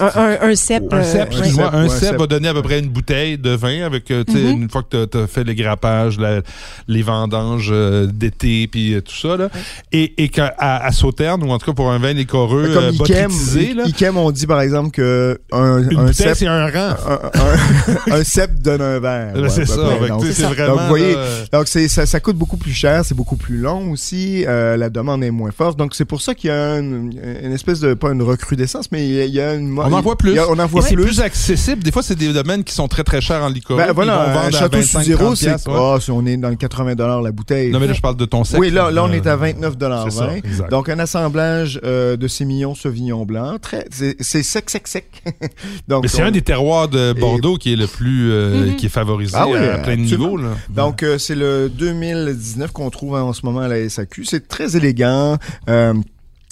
Un, 0.00 0.10
un, 0.14 0.50
un 0.50 0.54
cep. 0.54 0.84
Un 0.92 0.96
euh, 0.98 1.02
cep, 1.04 1.30
ouais. 1.30 1.36
excuse-moi, 1.38 1.74
un 1.74 1.88
cep 1.88 2.16
va 2.18 2.26
donner 2.26 2.48
à 2.48 2.54
peu 2.54 2.62
près 2.62 2.78
une 2.78 2.88
bouteille 2.88 3.38
de 3.38 3.50
vin 3.50 3.82
avec, 3.84 4.10
euh, 4.10 4.24
tu 4.26 4.32
sais, 4.34 4.38
Mhm. 4.38 4.62
une 4.62 4.70
fois 4.70 4.82
que 4.88 5.04
tu 5.04 5.18
as, 5.18 5.26
fait 5.26 5.44
les 5.44 5.54
grappages, 5.54 6.18
la- 6.18 6.42
les 6.86 7.02
vendanges 7.02 7.70
euh, 7.72 8.06
d'été, 8.06 8.66
puis 8.68 8.94
euh, 8.94 9.00
tout 9.00 9.14
ça. 9.14 9.36
Là. 9.36 9.48
Et, 9.92 10.22
et 10.22 10.28
qu'à 10.28 10.54
à, 10.58 10.86
à 10.86 10.92
Sauternes, 10.92 11.42
ou 11.42 11.50
en 11.50 11.58
tout 11.58 11.66
cas 11.66 11.72
pour 11.74 11.90
un 11.90 11.98
vin 11.98 12.12
liquoreux 12.12 12.70
Comme 12.74 12.84
euh, 12.84 12.90
Ikem, 12.92 12.98
botrytisé, 12.98 13.74
là, 13.74 13.84
Ikem, 13.86 14.16
on 14.16 14.30
dit 14.30 14.46
par 14.46 14.60
exemple 14.60 14.90
que 14.90 15.38
un, 15.52 15.88
une 15.90 15.98
un 15.98 16.12
c'est 16.12 16.46
un 16.46 16.66
rang. 16.66 16.94
un, 17.06 18.12
un- 18.12 18.18
un 18.20 18.24
cep 18.24 18.60
donne 18.60 18.80
un 18.82 18.98
verre. 19.00 19.34
Ouais, 19.36 19.48
c'est 19.48 19.66
ça. 19.66 19.76
près. 19.98 20.08
Donc, 20.08 20.20
tu 20.22 20.26
sais, 20.28 20.32
c'est 20.32 20.42
c'est 20.42 20.42
ça. 20.42 20.48
vraiment. 20.48 20.72
Donc, 20.74 20.80
vous 20.82 20.88
voyez, 20.88 21.12
là, 21.14 21.18
euh, 21.18 21.44
Donc, 21.52 21.68
c'est, 21.68 21.88
ça, 21.88 22.06
ça 22.06 22.20
coûte 22.20 22.36
beaucoup 22.36 22.56
plus 22.56 22.72
cher, 22.72 23.04
c'est 23.04 23.14
beaucoup 23.14 23.36
plus 23.36 23.58
long 23.58 23.90
aussi, 23.92 24.44
euh, 24.46 24.76
la 24.76 24.90
demande 24.90 25.22
est 25.24 25.30
moins 25.30 25.50
forte. 25.50 25.78
Donc, 25.78 25.94
c'est 25.94 26.04
pour 26.04 26.20
ça 26.20 26.34
qu'il 26.34 26.48
y 26.48 26.52
a 26.52 26.78
une, 26.78 27.12
une 27.42 27.52
espèce 27.52 27.80
de, 27.80 27.94
pas 27.94 28.10
une 28.12 28.22
recrudescence, 28.22 28.90
mais 28.92 29.06
il 29.06 29.14
y 29.14 29.20
a, 29.20 29.24
il 29.24 29.34
y 29.34 29.40
a 29.40 29.54
une... 29.54 29.68
on 29.90 29.96
en 29.98 30.00
voit 30.00 30.16
plus. 30.16 30.38
a- 30.38 30.48
on 30.48 30.58
en 30.58 30.64
Et 30.64 30.68
voit 30.68 30.82
c'est 30.82 30.94
plus. 30.94 31.04
plus 31.04 31.20
accessible. 31.20 31.82
Des 31.82 31.90
fois, 31.92 32.02
c'est 32.02 32.14
des 32.16 32.32
domaines 32.32 32.64
qui 32.64 32.74
sont 32.74 32.88
très 32.88 33.04
très 33.04 33.20
chers 33.20 33.42
en 33.42 33.48
liquoreux. 33.48 33.78
Ben 33.80 33.92
voilà, 33.92 34.46
un 34.46 34.50
château 34.50 34.78
25, 34.78 34.98
sous 35.00 35.04
zéro, 35.06 35.24
30 35.24 35.36
c'est 35.36 35.54
oh, 35.68 35.98
si 36.00 36.10
on 36.10 36.24
est 36.26 36.36
dans 36.36 36.48
le 36.50 36.56
80 36.56 37.20
la 37.22 37.32
bouteille. 37.32 37.70
Non, 37.70 37.80
mais 37.80 37.86
là, 37.86 37.92
je 37.92 38.00
parle 38.00 38.16
de 38.16 38.24
ton 38.24 38.44
sec. 38.44 38.58
oui, 38.60 38.70
là, 38.70 38.90
là, 38.90 39.04
on 39.04 39.08
Euh, 39.10 39.12
est 39.12 39.26
à 39.26 39.36
29 39.36 39.74
C'est 40.04 40.10
ça, 40.10 40.36
exact. 40.36 40.70
Donc, 40.70 40.88
un 40.88 40.98
assemblage 40.98 41.80
euh, 41.84 42.16
de 42.16 42.28
Sémillon 42.28 42.74
Sauvignon 42.74 43.24
Blanc. 43.24 43.56
C'est, 43.90 44.16
c'est 44.20 44.42
sec, 44.42 44.70
sec, 44.70 44.86
sec. 44.88 45.22
Donc, 45.88 46.02
Mais 46.02 46.08
c'est 46.08 46.22
on- 46.22 46.26
un 46.26 46.30
des 46.30 46.42
terroirs 46.42 46.88
de 46.88 47.12
Bordeaux 47.12 47.56
qui 47.56 47.72
est 47.72 47.76
le 47.76 47.86
plus 47.86 48.30
euh, 48.30 48.66
Mhm. 48.70 48.76
qui 48.76 48.86
est 48.86 48.90
favorisé 48.90 49.32
Ah 49.36 49.46
oui, 49.48 49.56
à 49.58 49.78
plein 49.78 49.96
de 49.96 50.02
niveaux. 50.02 50.36
Là. 50.36 50.48
Donc, 50.70 51.02
euh, 51.02 51.18
c'est 51.18 51.34
le 51.34 51.68
2019 51.68 52.72
qu'on 52.72 52.90
trouve 52.90 53.14
en 53.14 53.32
ce 53.32 53.44
moment 53.44 53.60
à 53.60 53.68
la 53.68 53.88
SAQ. 53.88 54.24
C'est 54.24 54.48
très 54.48 54.76
élégant. 54.76 55.36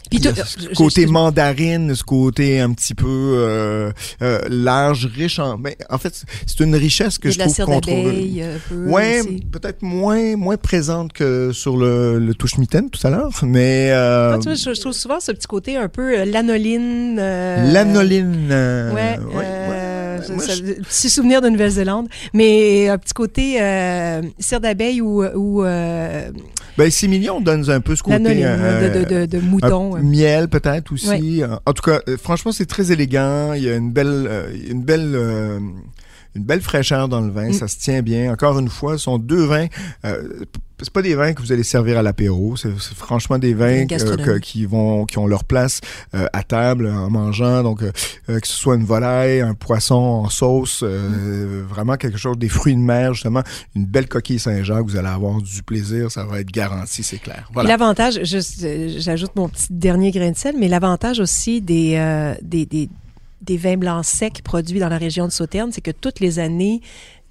Euh, 0.07 0.09
Puis 0.11 0.21
tout- 0.21 0.35
ce 0.45 0.61
je- 0.71 0.75
côté 0.75 1.07
mandarine, 1.07 1.95
ce 1.95 2.05
côté 2.05 2.61
un 2.61 2.73
petit 2.73 2.95
peu 2.95 3.07
euh, 3.09 3.91
euh, 4.23 4.41
large, 4.49 5.07
riche 5.07 5.39
en. 5.41 5.59
Mais 5.59 5.77
en 5.91 5.99
fait, 5.99 6.23
c'est 6.47 6.61
une 6.61 6.77
richesse 6.77 7.19
que 7.19 7.29
je 7.31 7.39
trouve 7.39 7.55
qu'on 7.67 7.81
trouve. 7.81 8.05
Ouais, 8.93 9.21
peut-être 9.51 9.83
moins 9.83 10.37
moins 10.37 10.57
présente 10.57 11.13
que 11.13 11.51
sur 11.53 11.77
le, 11.77 12.19
le 12.21 12.35
touche-mitaine 12.35 12.89
tout 12.91 13.05
à 13.07 13.11
l'heure, 13.11 13.31
mais 13.43 13.91
euh, 13.91 14.33
Ah, 14.35 14.39
tu 14.39 14.45
vois, 14.45 14.55
je, 14.55 14.75
je 14.75 14.81
trouve 14.81 14.93
souvent 14.93 15.19
ce 15.21 15.33
petit 15.33 15.47
côté 15.49 15.77
un 15.77 15.89
peu 15.89 16.19
euh, 16.21 16.25
lanoline. 16.25 17.17
euh, 17.19 17.73
l'anoline. 17.73 18.49
euh, 18.51 18.93
Ouais, 18.93 19.19
ouais, 19.35 19.45
euh, 20.21 20.35
Moi, 20.35 20.45
ça- 20.45 20.55
je- 20.55 20.63
petit 20.83 21.11
souvenir 21.11 21.41
de 21.41 21.49
Nouvelle-Zélande, 21.49 22.09
mais 22.35 22.89
un 22.89 22.99
petit 22.99 23.15
côté 23.15 23.57
euh, 23.61 24.23
cire 24.39 24.61
d'abeille 24.61 25.01
ou, 25.01 25.25
ou 25.25 25.65
euh, 25.65 26.31
Ben, 26.79 26.91
6 26.91 27.09
millions 27.09 27.41
donne 27.41 27.69
un 27.71 27.81
peu 27.81 27.97
ce 27.97 28.03
côté. 28.03 28.17
euh, 28.45 28.89
de, 28.91 29.05
de, 29.05 29.21
de, 29.21 29.27
de 29.27 29.39
mouton. 29.41 29.97
miel 30.03 30.49
peut-être 30.49 30.93
aussi. 30.93 31.43
Euh, 31.43 31.57
En 31.67 31.73
tout 31.73 31.83
cas, 31.83 32.01
euh, 32.09 32.17
franchement, 32.17 32.53
c'est 32.53 32.67
très 32.67 32.93
élégant. 32.93 33.53
Il 33.55 33.63
y 33.63 33.71
a 33.71 33.77
une 33.77 33.93
belle, 33.93 34.27
euh, 34.29 34.55
une 34.69 34.83
belle, 34.83 35.13
euh, 35.15 35.59
une 36.35 36.45
belle 36.45 36.61
fraîcheur 36.61 37.09
dans 37.09 37.21
le 37.23 37.31
vin. 37.31 37.49
Mm. 37.49 37.53
Ça 37.55 37.67
se 37.69 37.79
tient 37.79 38.03
bien. 38.03 38.31
Encore 38.33 38.59
une 38.59 38.69
fois, 38.69 38.99
ce 38.99 39.05
sont 39.05 39.19
deux 39.19 39.45
vins. 39.45 39.67
Euh, 40.05 40.23
c'est 40.85 40.93
pas 40.93 41.03
des 41.03 41.15
vins 41.15 41.33
que 41.33 41.41
vous 41.41 41.53
allez 41.53 41.63
servir 41.63 41.99
à 41.99 42.03
l'apéro. 42.03 42.57
C'est 42.57 42.71
franchement 42.77 43.39
des 43.39 43.55
vins 43.55 43.87
que- 43.87 44.17
que- 44.25 44.39
qui 44.39 44.67
vont, 44.67 45.05
qui 45.07 45.19
ont 45.19 45.27
leur 45.27 45.45
place 45.45 45.81
euh, 46.15 46.27
à 46.33 46.43
table 46.43 46.87
en 46.89 47.09
mangeant. 47.11 47.63
Donc, 47.63 47.83
euh, 47.83 47.91
euh, 48.29 48.39
que 48.41 48.47
ce 48.47 48.53
soit 48.55 48.77
une 48.77 48.85
volaille, 48.85 49.41
un 49.41 49.55
poisson 49.55 49.95
en 49.95 50.29
sauce, 50.29 50.81
euh, 50.83 51.65
vraiment 51.69 51.97
quelque 51.97 52.19
chose 52.19 52.37
des 52.39 52.49
fruits 52.49 52.75
de 52.75 52.81
mer 52.81 53.15
justement, 53.15 53.43
une 53.75 53.87
belle 53.87 54.09
coquille 54.09 54.39
Saint-Jacques. 54.39 54.85
Vous 54.87 54.97
allez 54.97 55.09
avoir 55.09 55.41
du 55.41 55.63
plaisir. 55.63 56.11
Ça 56.11 56.25
va 56.25 56.41
être 56.41 56.51
garanti, 56.51 57.03
c'est 57.03 57.19
clair. 57.19 57.49
Voilà. 57.55 57.71
L'avantage, 57.71 58.19
euh, 58.19 58.95
j'ajoute 58.99 59.31
mon 59.37 59.49
petit 59.49 59.69
dernier 59.71 60.11
grain 60.11 60.31
de 60.31 60.37
sel, 60.37 60.57
mais 60.59 60.69
l'avantage 60.69 61.21
aussi 61.21 61.61
des, 61.63 61.95
euh, 61.97 62.35
des, 62.43 62.67
des, 62.67 62.89
des 63.43 63.57
vins 63.57 63.77
blancs 63.77 64.05
secs 64.05 64.43
produits 64.43 64.81
dans 64.81 64.89
la 64.89 64.99
région 64.99 65.27
de 65.27 65.33
Sauternes, 65.33 65.71
c'est 65.73 65.81
que 65.81 65.91
toutes 65.93 66.21
les 66.21 66.39
années 66.39 66.81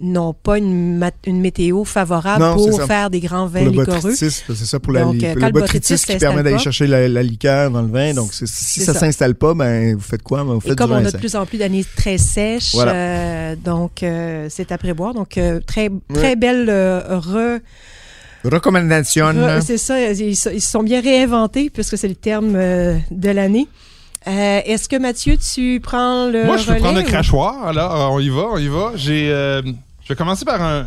n'ont 0.02 0.34
pas 0.34 0.58
une, 0.58 1.00
météo 1.28 1.86
favorable 1.86 2.44
Non, 2.44 2.56
pour 2.56 2.82
faire 2.84 3.10
des 3.10 3.22
grands 3.22 3.46
vins 3.48 3.64
Pour 3.64 3.72
le 3.74 3.80
liquoreux. 3.80 4.02
botrytis, 4.12 4.44
c'est 4.48 4.56
ça 4.56 4.80
pour 4.80 4.92
la 4.92 5.04
Donc, 5.04 5.24
euh, 5.24 5.34
le 5.36 5.42
le 5.42 5.52
botrytis 5.52 5.96
qui 5.96 6.18
permet 6.18 6.44
d'aller 6.44 6.60
chercher 6.60 6.86
la, 6.88 7.08
la 7.08 7.24
liqueur 7.24 7.72
dans 7.72 7.82
le 7.82 7.88
vin. 7.88 8.14
Donc, 8.14 8.34
si 8.34 8.46
ça, 8.82 8.94
ça. 8.94 9.00
s'installe 9.00 9.36
pas, 9.36 9.54
ben 9.54 9.96
vous 9.96 10.02
faites 10.02 10.22
quoi? 10.22 10.40
Ben, 10.44 10.54
Vous 10.54 10.60
Et 10.66 10.70
faites 10.70 10.78
comme 10.78 10.90
du 10.90 10.96
on 10.98 11.06
a 11.06 11.12
de 11.12 11.18
plus 11.18 11.36
en 11.38 11.46
plus 11.46 11.58
d'années 11.60 11.86
très 11.96 12.18
sèches, 12.18 12.74
Voilà. 12.74 12.92
euh, 12.94 13.56
donc 13.56 14.04
euh, 14.04 14.48
c'est 14.50 14.72
à 14.74 14.78
prévoir. 14.78 15.14
Donc 15.14 15.38
euh, 15.38 15.62
très 15.66 15.90
très 16.14 16.36
belle 16.36 16.68
euh, 16.70 17.02
re, 17.20 17.60
Recommandation. 18.44 19.26
re- 19.32 19.62
c'est 19.62 19.78
ça, 19.78 20.12
ils, 20.12 20.36
se- 20.36 20.60
sont 20.60 20.84
bien 20.84 21.02
réinventés 21.02 21.70
puisque 21.70 21.98
c'est 21.98 22.08
le 22.08 22.16
terme 22.16 22.54
euh, 22.56 22.98
de 23.12 23.30
l'année. 23.30 23.68
Euh, 24.28 24.60
Est-ce 24.66 24.90
que 24.90 24.96
Mathieu, 24.96 25.38
tu 25.38 25.80
prends 25.82 26.28
le 26.28 26.46
Moi, 26.46 26.58
je 26.58 26.66
peux 26.66 26.72
relais 26.72 26.82
prendre 26.82 26.98
le 27.00 27.04
ou- 27.06 27.08
crachoir. 27.08 27.68
Alors, 27.68 28.12
on 28.12 28.20
y 28.20 28.30
va, 28.30 28.48
on 28.52 28.58
y 28.58 28.68
va. 28.68 28.92
J'ai. 28.96 29.30
euh, 29.30 29.62
Je 30.06 30.10
vais 30.10 30.16
commencer 30.16 30.46
par 30.46 30.62
un, 30.62 30.86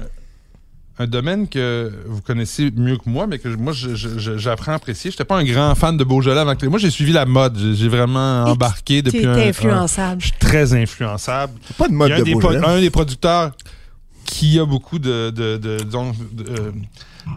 un 0.99 1.07
domaine 1.07 1.49
que 1.49 1.93
vous 2.07 2.23
connaissez 2.23 2.71
mieux 2.75 2.97
que 2.97 3.09
moi, 3.11 3.27
mais 3.27 3.39
que 3.39 3.49
moi, 3.49 3.73
j'apprends 3.75 4.73
à 4.73 4.77
apprécier. 4.77 5.11
Je 5.11 5.15
n'étais 5.17 5.25
pas 5.25 5.37
un 5.37 5.45
grand 5.45 5.75
fan 5.75 5.97
de 5.97 6.05
Beaujolais 6.05 6.41
avant 6.41 6.55
que... 6.57 6.65
Moi, 6.67 6.79
j'ai 6.79 6.91
suivi 6.91 7.13
la 7.13 7.27
mode. 7.27 7.59
J'ai- 7.75 7.89
vraiment 7.89 8.45
embarqué 8.45 9.03
depuis 9.03 9.27
un... 9.27 9.35
es 9.37 9.47
un- 9.47 9.49
influençable. 9.51 10.21
Je 10.23 10.27
suis 10.29 10.39
très 10.39 10.73
influençable. 10.75 11.53
Pas 11.77 11.89
de 11.89 11.93
mode 11.95 12.13
de 12.13 12.23
des, 12.23 12.33
Beaujolais. 12.33 12.65
un 12.65 12.81
des 12.81 12.91
producteurs 12.91 13.53
qui 14.25 14.59
a 14.59 14.65
beaucoup 14.65 14.99
de, 14.99 15.31
de, 15.31 15.57
de- 15.57 15.83
de, 15.83 16.73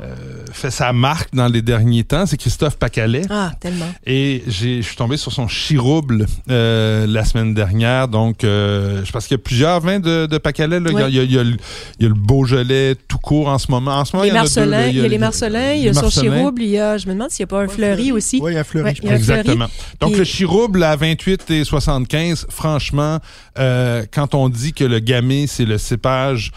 euh, 0.02 0.16
fait 0.52 0.72
sa 0.72 0.94
marque 0.94 1.34
dans 1.34 1.48
les 1.48 1.62
derniers 1.62 2.04
temps, 2.04 2.26
c'est 2.26 2.38
Christophe 2.38 2.78
Pacalet. 2.78 3.24
Ah, 3.30 3.52
tellement. 3.60 3.90
Et 4.06 4.44
j'ai- 4.48 4.82
je 4.82 4.88
suis 4.88 4.96
tombé 4.96 5.18
sur 5.18 5.32
son 5.32 5.48
chirouble 5.48 6.26
euh, 6.50 7.06
la 7.08 7.26
semaine 7.26 7.54
dernière. 7.54 8.08
Donc, 8.08 8.44
euh, 8.44 9.04
je 9.04 9.12
pense 9.12 9.28
qu'il 9.28 9.36
y 9.36 9.40
a 9.40 9.44
plusieurs 9.44 9.80
vins 9.82 10.00
de, 10.00 10.26
de 10.28 10.38
Pacalet. 10.38 10.80
là. 10.80 10.90
Il, 10.92 10.98
y 10.98 11.02
a, 11.02 11.06
Oui. 11.06 11.12
il 11.12 11.16
y 11.16 11.20
a- 11.20 11.24
il 11.24 11.32
y 11.34 11.38
a 11.40 11.44
le, 11.44 11.58
il 12.00 12.04
y 12.04 12.06
a 12.06 12.10
le 12.10 12.16
Beaujolais 12.16 12.96
tout 13.08 13.18
court 13.18 13.48
en 13.50 13.58
ce 13.58 13.70
moment. 13.70 13.92
En 13.98 14.06
ce 14.06 14.16
moment, 14.16 14.24
Les 14.24 14.30
il 14.30 14.36
y 14.36 14.38
a 14.38 14.44
deux, 14.46 14.66
là. 14.70 14.88
Il 14.88 14.98
y 14.98 15.02
a 15.02 15.08
les 15.08 15.18
Marcelins, 15.18 15.74
il 15.74 15.82
y 15.84 15.90
a 15.90 15.94
son 15.94 16.02
Marcelin. 16.04 16.36
chirouble, 16.38 16.62
il 16.64 16.70
y 16.70 16.80
a, 16.80 16.98
je 16.98 17.08
me 17.08 17.14
demande 17.14 17.30
s'il 17.32 17.44
n'y 17.44 17.50
a 17.50 17.56
pas 17.58 17.62
un 17.64 17.68
fleuri 17.68 18.12
aussi. 18.12 18.40
Oui, 18.42 18.54
il 18.54 18.56
y 18.56 18.58
a 18.58 18.64
Fleury. 18.64 18.86
Ouais, 18.90 18.96
je 18.96 19.02
un 19.08 19.12
pense. 19.18 19.24
fleuri. 19.26 19.40
Exactement. 19.40 19.68
Donc, 20.00 20.16
le 20.18 20.24
chirouble 20.24 20.84
à 20.84 20.96
28 20.96 21.52
et 21.52 21.64
75, 21.64 22.48
franchement, 22.50 23.20
euh, 23.60 24.06
quand 24.14 24.36
on 24.36 24.50
dit 24.50 24.74
que 24.74 24.84
le 24.84 25.00
gamay, 25.00 25.46
c'est 25.48 25.66
le 25.66 25.78
cépage 25.78 26.52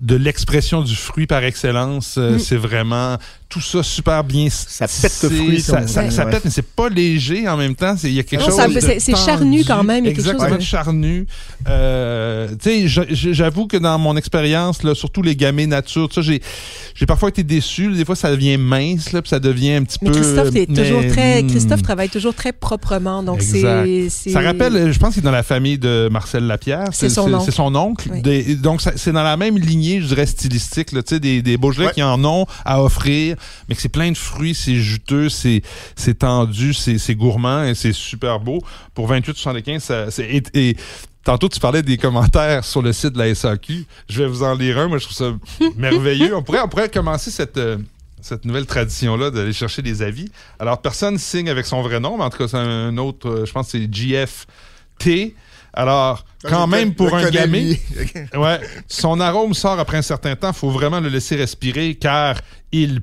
de 0.00 0.14
l'expression 0.16 0.82
du 0.82 0.94
fruit 0.94 1.26
par 1.26 1.42
excellence, 1.44 2.16
euh, 2.18 2.34
Mm. 2.34 2.38
c'est 2.38 2.56
vraiment 2.56 3.16
tout 3.48 3.60
ça 3.60 3.82
super 3.82 4.24
bien. 4.24 4.48
Ça 4.50 4.86
pète 4.88 5.18
le 5.22 5.28
fruit, 5.30 5.60
Ça, 5.60 5.78
comme- 5.78 6.10
ça, 6.10 6.26
pète, 6.26 6.44
mais 6.44 6.50
c'est 6.50 6.66
pas 6.66 6.88
léger 6.88 7.48
en 7.48 7.56
même 7.56 7.74
temps. 7.76 7.96
C'est- 7.96 8.08
Il 8.08 8.14
y 8.14 8.18
a 8.20 8.22
quelque 8.22 8.40
Non, 8.40 8.46
chose 8.46 8.98
c'est- 8.98 9.16
charnu 9.16 9.64
quand 9.64 9.84
même, 9.84 10.04
il 10.04 10.08
y 10.08 10.10
a 10.10 10.14
quelque 10.14 10.24
chose 10.24 10.32
Exactement 10.34 10.56
de- 10.58 10.62
charnu. 10.62 11.26
Euh, 11.68 12.48
j'avoue 13.12 13.66
que 13.66 13.76
dans 13.76 13.98
mon 13.98 14.16
expérience, 14.16 14.82
là, 14.82 14.94
surtout 14.94 15.22
les 15.22 15.36
gamay 15.36 15.66
nature, 15.66 16.08
ça, 16.12 16.22
j'ai, 16.22 16.40
j'ai 16.94 17.06
parfois 17.06 17.28
été 17.28 17.42
déçu. 17.42 17.92
Des 17.92 18.04
fois, 18.04 18.16
ça 18.16 18.30
devient 18.30 18.56
mince, 18.58 19.12
là, 19.12 19.22
puis 19.22 19.28
ça 19.30 19.38
devient 19.38 19.72
un 19.74 19.84
petit 19.84 19.98
Mais 20.02 20.10
peu. 20.10 20.16
Christophe, 20.20 20.54
est 20.56 20.68
mais, 20.68 20.82
toujours 20.84 21.06
très, 21.08 21.42
hmm. 21.42 21.46
Christophe 21.48 21.82
travaille 21.82 22.08
toujours 22.08 22.34
très 22.34 22.52
proprement, 22.52 23.22
donc 23.22 23.42
c'est, 23.42 23.62
Ça 24.10 24.40
rappelle, 24.40 24.92
je 24.92 24.98
pense 24.98 25.14
qu'il 25.14 25.22
est 25.22 25.24
dans 25.24 25.30
la 25.30 25.42
famille 25.42 25.78
de 25.78 26.08
Marcel 26.10 26.44
Lapierre. 26.46 26.88
C'est 26.92 27.08
son 27.08 27.32
oncle. 27.32 27.44
C'est 27.44 27.54
son 27.54 27.74
oncle. 27.74 28.08
Oui. 28.12 28.22
Des- 28.22 28.56
donc, 28.56 28.82
c'est 28.96 29.12
dans 29.12 29.22
la 29.22 29.36
même 29.36 29.56
lignée, 29.58 30.00
je 30.00 30.06
dirais, 30.06 30.26
stylistique. 30.26 30.92
Là, 30.92 31.02
tu 31.02 31.14
sais, 31.14 31.20
des, 31.20 31.42
des 31.42 31.56
Beaujolais 31.56 31.88
Ouais. 31.88 31.92
qui 31.94 32.02
en 32.02 32.22
ont 32.24 32.46
à 32.64 32.82
offrir, 32.82 33.35
mais 33.68 33.74
que 33.74 33.80
c'est 33.80 33.88
plein 33.88 34.10
de 34.10 34.16
fruits, 34.16 34.54
c'est 34.54 34.76
juteux, 34.76 35.28
c'est 35.28 35.62
c'est 35.94 36.18
tendu, 36.20 36.74
c'est 36.74 36.98
c'est 36.98 37.14
gourmand 37.14 37.64
et 37.64 37.74
c'est 37.74 37.92
super 37.92 38.40
beau. 38.40 38.62
Pour 38.94 39.08
28,75, 39.10 39.78
ça, 39.80 40.10
c'est- 40.10 40.24
et, 40.28 40.42
et 40.70 40.76
Tantôt, 41.24 41.48
tu 41.48 41.58
parlais 41.58 41.82
des 41.82 41.96
commentaires 41.98 42.64
sur 42.64 42.82
le 42.82 42.92
site 42.92 43.14
de 43.14 43.18
la 43.18 43.34
SAQ. 43.34 43.84
Je 44.08 44.22
vais 44.22 44.28
vous 44.28 44.44
en 44.44 44.54
lire 44.54 44.78
un. 44.78 44.86
Moi, 44.86 44.98
je 44.98 45.06
trouve 45.06 45.16
ça 45.16 45.34
merveilleux. 45.76 46.36
On 46.36 46.42
pourrait, 46.44 46.60
on 46.60 46.68
pourrait 46.68 46.88
commencer 46.88 47.32
cette, 47.32 47.56
euh, 47.56 47.78
cette 48.22 48.44
nouvelle 48.44 48.64
tradition-là 48.66 49.32
d'aller 49.32 49.52
chercher 49.52 49.82
des 49.82 50.02
avis. 50.02 50.30
Alors, 50.60 50.80
personne 50.80 51.18
signe 51.18 51.48
avec 51.50 51.66
son 51.66 51.82
vrai 51.82 51.98
nom, 51.98 52.16
mais 52.16 52.22
en 52.22 52.30
tout 52.30 52.38
cas, 52.38 52.46
c'est 52.46 52.56
un 52.56 52.96
autre, 52.98 53.28
euh, 53.28 53.44
je 53.44 53.50
pense 53.50 53.72
que 53.72 53.72
c'est 53.72 53.88
GFT. 53.90 55.34
Alors, 55.72 56.24
quand 56.44 56.68
même, 56.68 56.94
pour 56.94 57.12
un 57.14 57.28
gamay, 57.28 57.80
ouais, 58.36 58.60
son 58.86 59.18
arôme 59.18 59.52
sort 59.52 59.80
après 59.80 59.96
un 59.98 60.02
certain 60.02 60.36
temps. 60.36 60.52
faut 60.52 60.70
vraiment 60.70 61.00
le 61.00 61.08
laisser 61.08 61.34
respirer 61.34 61.96
car 61.96 62.36
il 62.70 63.02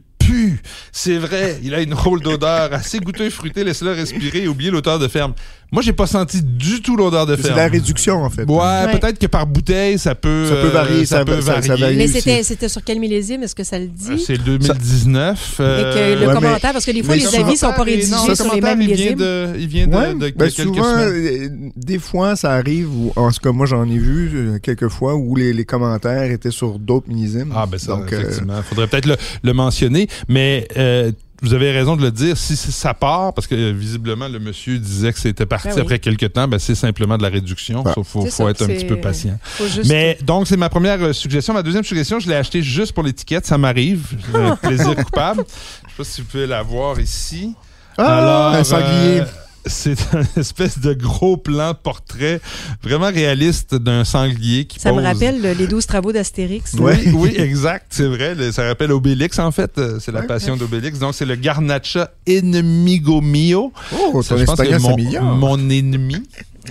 C'est 0.91 1.17
vrai, 1.17 1.59
il 1.63 1.73
a 1.73 1.81
une 1.81 1.93
rôle 1.93 2.21
d'odeur 2.21 2.73
assez 2.73 2.99
goûteux, 2.99 3.29
fruité. 3.29 3.63
Laissez-le 3.63 3.91
respirer 3.91 4.43
et 4.43 4.47
oubliez 4.47 4.71
l'odeur 4.71 4.99
de 4.99 5.07
ferme. 5.07 5.33
Moi, 5.73 5.81
j'ai 5.81 5.91
pas 5.91 6.05
senti 6.07 6.41
du 6.41 6.81
tout 6.83 6.95
l'odeur 6.95 7.25
de 7.25 7.35
C'est 7.35 7.41
ferme. 7.47 7.57
la 7.57 7.67
réduction, 7.67 8.23
en 8.23 8.29
fait. 8.29 8.43
Ouais, 8.43 8.55
Ouais. 8.57 8.97
peut-être 8.99 9.17
que 9.19 9.25
par 9.27 9.47
bouteille, 9.47 9.97
ça 9.97 10.13
peut, 10.15 10.45
Ça 10.47 10.55
peut 10.55 10.67
euh, 10.67 10.69
varier, 10.69 11.05
ça, 11.05 11.17
ça 11.17 11.25
peut 11.25 11.41
ça- 11.41 11.53
varier. 11.53 11.67
ça 11.67 11.75
varie. 11.75 11.95
Mais 11.97 12.07
c'était, 12.43 12.69
sur 12.69 12.83
quel 12.83 12.99
millésime? 12.99 13.41
Est-ce 13.43 13.55
que 13.55 13.63
ça 13.63 13.79
le 13.79 13.85
Euh, 13.85 14.15
dit? 14.15 14.23
C'est 14.25 14.37
2019. 14.41 15.55
Et 15.59 15.63
euh, 15.63 15.93
que 16.15 16.19
le 16.21 16.27
ouais, 16.27 16.33
commentaire, 16.33 16.73
parce 16.73 16.85
que 16.85 16.91
des 16.91 17.01
fois, 17.03 17.15
mais 17.15 17.21
les 17.23 17.35
avis 17.35 17.57
sont 17.57 17.71
pas 17.71 17.77
Non, 17.79 17.83
rédigés 17.85 18.11
le 18.29 18.35
sur 18.35 18.53
les 18.53 18.61
mêmes 18.61 18.81
il 18.81 18.87
vient 18.87 18.95
millésimes. 18.95 19.17
de, 19.17 19.47
il 19.59 19.67
vient 19.67 19.87
de, 19.87 19.95
Ouais, 19.95 20.13
de 20.13 20.19
ben 20.19 20.31
quelques 20.51 20.51
souvent, 20.67 20.83
semaines. 20.83 21.49
euh, 21.65 21.69
des 21.75 21.99
fois, 21.99 22.35
ça 22.35 22.51
arrive, 22.53 22.89
où, 22.95 23.11
en 23.15 23.31
ce 23.31 23.39
cas, 23.39 23.51
moi, 23.51 23.65
j'en 23.65 23.83
ai 23.85 23.97
vu 23.97 24.29
euh, 24.35 24.59
quelques 24.59 24.89
fois 24.89 25.15
où 25.15 25.35
les, 25.35 25.53
les 25.53 25.65
commentaires 25.65 26.29
étaient 26.31 26.51
sur 26.51 26.77
d'autres 26.79 27.07
millésimes. 27.09 27.51
Ah, 27.55 27.65
ben 27.65 27.79
ça, 27.79 27.93
Donc, 27.95 28.13
euh, 28.13 28.19
effectivement. 28.21 28.61
faudrait 28.61 28.87
peut-être 28.87 29.07
le, 29.07 29.15
le 29.43 29.53
mentionner. 29.53 30.07
Mais 30.29 30.67
euh, 30.77 31.11
vous 31.43 31.53
avez 31.53 31.71
raison 31.71 31.95
de 31.95 32.01
le 32.01 32.11
dire. 32.11 32.37
Si 32.37 32.55
ça 32.55 32.93
part, 32.93 33.33
parce 33.33 33.45
que 33.47 33.53
euh, 33.55 33.71
visiblement, 33.71 34.27
le 34.27 34.39
monsieur 34.39 34.79
disait 34.79 35.13
que 35.13 35.19
c'était 35.19 35.45
parti 35.45 35.67
Ben 35.67 35.75
oui. 35.75 35.81
après 35.81 35.99
quelques 35.99 36.33
temps, 36.33 36.47
ben, 36.47 36.57
c'est 36.57 36.73
simplement 36.75 37.17
de 37.17 37.23
la 37.23 37.29
réduction. 37.29 37.83
Il 37.85 37.91
faut, 37.93 38.03
C'est 38.03 38.31
faut 38.31 38.43
ça, 38.45 38.49
être 38.49 38.63
un 38.63 38.67
petit 38.67 38.85
peu 38.85 38.99
patient. 38.99 39.37
Faut 39.43 39.67
juste- 39.67 39.89
Mais 39.89 40.17
donc, 40.23 40.47
c'est 40.47 40.57
ma 40.57 40.69
première 40.69 41.01
euh, 41.03 41.13
suggestion. 41.13 41.53
Ma 41.53 41.61
deuxième 41.63 41.83
suggestion, 41.83 42.19
je 42.19 42.27
l'ai 42.29 42.35
acheté 42.35 42.63
juste 42.63 42.93
pour 42.93 43.03
l'étiquette. 43.03 43.45
Ça 43.45 43.57
m'arrive. 43.57 44.05
Plaisir 44.61 44.95
coupable. 44.95 45.43
Je 45.47 45.89
sais 45.91 45.95
pas 45.97 46.03
si 46.03 46.21
vous 46.21 46.27
pouvez 46.27 46.47
la 46.47 46.61
voir 46.63 46.99
ici. 46.99 47.53
Ah, 47.97 48.53
un 48.55 48.63
sanglier. 48.63 49.19
euh, 49.21 49.25
c'est 49.65 49.97
un 50.15 50.23
espèce 50.37 50.79
de 50.79 50.93
gros 50.93 51.37
plan 51.37 51.73
portrait 51.73 52.41
vraiment 52.81 53.07
réaliste 53.07 53.75
d'un 53.75 54.03
sanglier 54.03 54.65
qui 54.65 54.79
ça 54.79 54.91
me 54.91 55.01
rappelle 55.01 55.41
le- 55.41 55.53
les 55.53 55.67
12 55.67 55.85
travaux 55.85 56.11
d'Astérix. 56.11 56.73
Oui, 56.79 56.93
oui, 57.13 57.33
exact, 57.37 57.87
c'est 57.89 58.07
vrai. 58.07 58.35
Le- 58.35 58.51
Ça 58.51 58.67
rappelle 58.67 58.91
Obélix, 58.91 59.39
en 59.39 59.51
fait. 59.51 59.77
Euh, 59.77 59.99
C'est 59.99 60.11
la 60.11 60.21
Ouais. 60.21 60.27
passion 60.27 60.55
d'Obélix. 60.57 60.99
Donc, 60.99 61.13
c'est 61.15 61.25
le 61.25 61.35
Garnacha 61.35 62.11
Enemigo 62.27 63.21
Mio. 63.21 63.71
Oh, 63.93 64.21
Ça, 64.21 64.35
ton 64.35 64.41
je 64.41 64.45
pense 64.45 64.59
que 64.59 64.79
mon, 65.21 65.69
ennemi. 65.69 66.23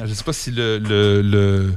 Je 0.07 0.13
sais 0.15 0.25
pas 0.25 0.33
si 0.33 0.51
le... 0.51 0.79
le, 0.79 1.21
le- 1.23 1.73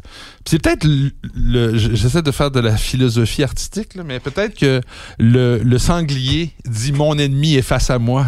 C'est 0.47 0.61
peut-être 0.61 0.85
le... 0.85 1.11
le- 1.35 1.77
J'essaie 1.77 2.21
de 2.21 2.31
faire 2.31 2.49
de 2.51 2.59
la 2.61 2.77
philosophie 2.77 3.43
artistique, 3.43 3.95
là, 3.95 4.03
mais 4.05 4.19
peut-être 4.19 4.57
que 4.57 4.81
le, 5.19 5.57
le 5.63 5.77
sanglier 5.79 6.51
dit 6.65 6.91
«Mon 6.93 7.17
ennemi 7.17 7.55
est 7.55 7.61
face 7.61 7.89
à 7.89 7.99
moi, 7.99 8.25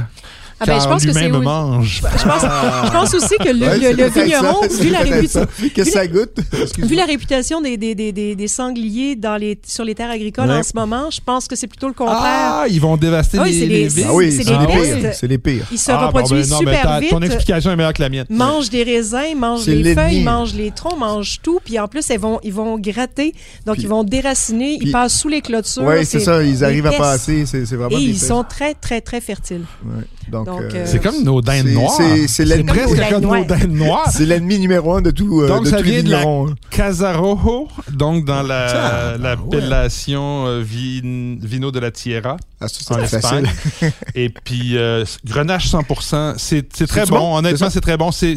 Ah 0.60 0.66
ben, 0.66 0.80
je 0.82 0.88
pense 0.88 1.06
que 1.06 1.14
c'est 1.14 1.30
me 1.30 1.38
oui. 1.38 1.46
mange. 1.46 2.02
Je 2.02 2.24
pense, 2.24 2.42
je 2.42 2.92
pense 2.92 3.14
aussi 3.14 3.36
que 3.38 3.50
le, 3.50 3.68
Ouais, 3.68 3.78
le- 3.78 3.92
le 3.96 4.10
vigneron, 4.10 4.62
ça, 4.68 4.84
vu 4.84 4.90
la, 4.90 5.00
réputation, 5.00 5.48
que 5.76 5.84
ça 5.84 6.08
goûte? 6.08 6.38
Vu 6.80 6.96
la 6.96 7.06
réputation 7.06 7.62
des, 7.62 7.78
des, 7.78 7.94
des, 7.94 8.12
des, 8.12 8.36
des 8.36 8.48
sangliers 8.48 9.16
dans 9.16 9.38
les, 9.38 9.60
sur 9.66 9.84
les 9.84 9.94
terres 9.94 10.10
agricoles 10.10 10.48
Ouais. 10.50 10.56
en 10.58 10.64
ce 10.64 10.72
moment, 10.74 11.10
je 11.12 11.20
pense 11.24 11.48
que 11.48 11.56
c'est 11.56 11.68
plutôt 11.68 11.88
le 11.88 11.94
contraire. 11.94 12.18
Ah, 12.22 12.66
ils 12.70 12.82
vont 12.82 12.98
dévaster 12.98 13.38
Oui, 13.40 13.52
les, 13.52 13.60
les 13.68 13.68
les- 13.84 13.88
vignes. 13.88 14.06
Ah 14.10 14.14
oui, 14.16 14.32
c'est 14.32 14.44
les 14.50 14.68
pires. 15.02 15.14
C'est 15.14 15.28
les 15.28 15.38
pires. 15.38 15.66
Ils 15.72 15.78
se 15.78 15.92
Ah, 15.92 15.98
bon, 16.12 16.20
reproduisent 16.20 16.50
ben 16.50 16.56
non, 16.56 16.62
mais 16.64 16.76
super 16.78 17.00
vite. 17.02 17.10
Ton 17.12 17.22
explication 17.22 17.72
est 17.72 17.76
meilleure 17.76 17.94
que 17.94 18.02
la 18.02 18.10
mienne. 18.10 18.26
mangent 18.30 18.70
des 18.70 18.84
raisins, 18.84 19.36
mangent 19.38 19.62
C'est 19.62 19.76
les 19.76 19.94
feuilles, 19.94 20.24
mangent 20.24 20.54
les 20.56 20.72
troncs, 20.72 20.98
mangent 20.98 21.38
tout. 21.44 21.60
Puis 21.64 21.78
en 21.80 21.88
plus, 21.88 22.04
ils 22.10 22.18
vont, 22.20 22.40
ils 22.44 22.54
vont 22.54 22.80
gratter. 22.80 23.34
Donc, 23.66 23.76
Puis- 23.76 23.84
ils 23.84 23.90
vont 23.90 24.04
déraciner. 24.04 24.80
Ils 24.82 24.92
passent 24.92 25.20
sous 25.20 25.30
les 25.30 25.42
clôtures. 25.42 25.84
Oui, 25.84 26.04
c'est 26.06 26.20
ça. 26.20 26.42
Ils 26.44 26.64
arrivent 26.64 26.88
à 26.88 26.92
passer. 26.94 27.46
C'est 27.46 27.66
c'est 27.66 27.76
vraiment 27.76 27.96
Et 27.98 28.02
ils 28.02 28.18
sont 28.20 28.44
très, 28.44 28.74
très, 28.74 29.02
très 29.02 29.22
fertiles. 29.22 29.66
Ouais. 29.86 30.04
Donc, 30.32 30.47
C'est 30.86 31.02
comme 31.02 31.24
nos 31.24 31.42
dindes 31.42 31.68
c'est- 31.68 31.74
noires. 31.74 31.98
c'est- 32.28 32.46
l'ennemi. 32.46 32.70
presque 32.70 33.10
Comme 33.10 33.22
nos 33.24 33.44
dindes 33.44 33.72
noires. 33.72 34.10
c'est 34.12 34.26
l'ennemi 34.26 34.60
numéro 34.60 34.94
un 34.96 35.02
de 35.02 35.12
tout. 35.12 35.42
euh, 35.42 35.48
Donc, 35.48 35.66
de 35.66 35.70
ça 35.70 35.82
vient 35.82 36.04
de 36.04 36.10
la- 36.10 36.22
hein. 36.22 36.46
Casarojo, 36.70 37.68
donc 37.92 38.26
dans 38.26 38.42
la- 38.44 39.14
Ah, 39.14 39.18
l'appellation 39.18 40.46
euh, 40.48 40.64
vin- 40.64 41.38
Vino 41.42 41.72
de 41.72 41.80
la 41.80 41.92
Tierra 41.92 42.38
Ah, 42.62 42.68
ça, 42.68 42.96
en 42.96 43.06
c'est 43.06 43.20
facile. 43.22 43.46
Espagne. 43.46 43.92
Et 44.16 44.30
puis, 44.30 44.78
euh, 44.78 45.04
Grenache 45.26 45.68
100%, 45.68 46.34
c'est 46.38 46.68
très 46.88 47.06
bon? 47.06 47.38
Honnêtement, 47.38 47.70
C'est 47.70 47.82
très 47.82 47.98
bon. 47.98 48.12
C'est 48.12 48.36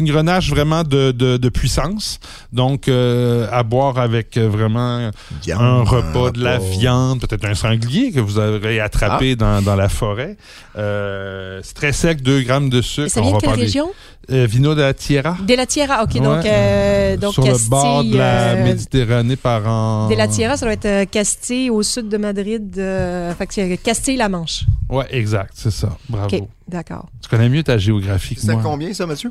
une 0.00 0.06
Grenache 0.06 0.50
vraiment 0.50 0.82
de, 0.84 1.48
puissance. 1.48 2.18
Donc, 2.52 2.88
euh, 2.88 3.46
à 3.52 3.62
boire 3.62 3.98
avec 3.98 4.36
euh, 4.36 4.48
vraiment 4.48 5.10
un 5.50 5.82
repas, 5.82 6.30
de 6.32 6.42
la 6.42 6.58
viande, 6.58 7.20
peut-être 7.20 7.44
un 7.46 7.54
sanglier 7.54 8.12
que 8.12 8.20
vous 8.20 8.38
aurez 8.38 8.80
attrapé 8.80 9.32
Ah. 9.32 9.36
dans, 9.36 9.62
dans 9.62 9.76
la 9.76 9.88
forêt. 9.88 10.36
Euh, 10.76 11.13
c'est 11.62 11.74
très 11.74 11.92
sec, 11.92 12.22
2 12.22 12.42
grammes 12.42 12.70
de 12.70 12.80
sucre. 12.82 13.06
Et 13.06 13.10
ça 13.10 13.20
vient 13.20 13.32
de 13.32 13.38
quelle 13.38 13.50
région? 13.50 13.90
Euh, 14.30 14.46
Vino 14.46 14.74
de 14.74 14.80
la 14.80 14.94
Tierra. 14.94 15.36
De 15.46 15.54
la 15.54 15.66
Tierra. 15.66 16.02
OK, 16.02 16.14
donc, 16.14 16.42
Ouais. 16.44 16.50
euh, 16.50 17.16
donc 17.18 17.34
sur 17.34 17.44
Castille. 17.44 17.64
le 17.66 17.70
bord 17.70 18.04
de 18.04 18.16
la 18.16 18.50
euh, 18.54 18.64
Méditerranée 18.64 19.36
par 19.36 19.66
en... 19.68 20.08
de 20.08 20.14
la 20.14 20.28
Tierra, 20.28 20.56
ça 20.56 20.64
doit 20.64 20.72
être 20.72 20.86
euh, 20.86 21.04
Castille, 21.04 21.68
au 21.70 21.82
sud 21.82 22.08
de 22.08 22.16
Madrid. 22.16 22.74
euh, 22.78 23.34
fait 23.34 23.46
que 23.46 23.52
c'est 23.54 23.76
Castille-La 23.76 24.28
Manche. 24.30 24.64
Ouais, 24.88 25.06
exact, 25.10 25.52
c'est 25.54 25.70
ça. 25.70 25.96
Bravo. 26.08 26.34
OK, 26.36 26.42
d'accord. 26.68 27.08
Tu 27.22 27.28
connais 27.28 27.48
mieux 27.50 27.62
ta 27.62 27.76
géographie 27.76 28.34
que 28.34 28.40
C'est 28.40 28.50
à 28.50 28.54
moi. 28.54 28.62
combien, 28.62 28.92
ça, 28.94 29.04
Mathieu? 29.06 29.30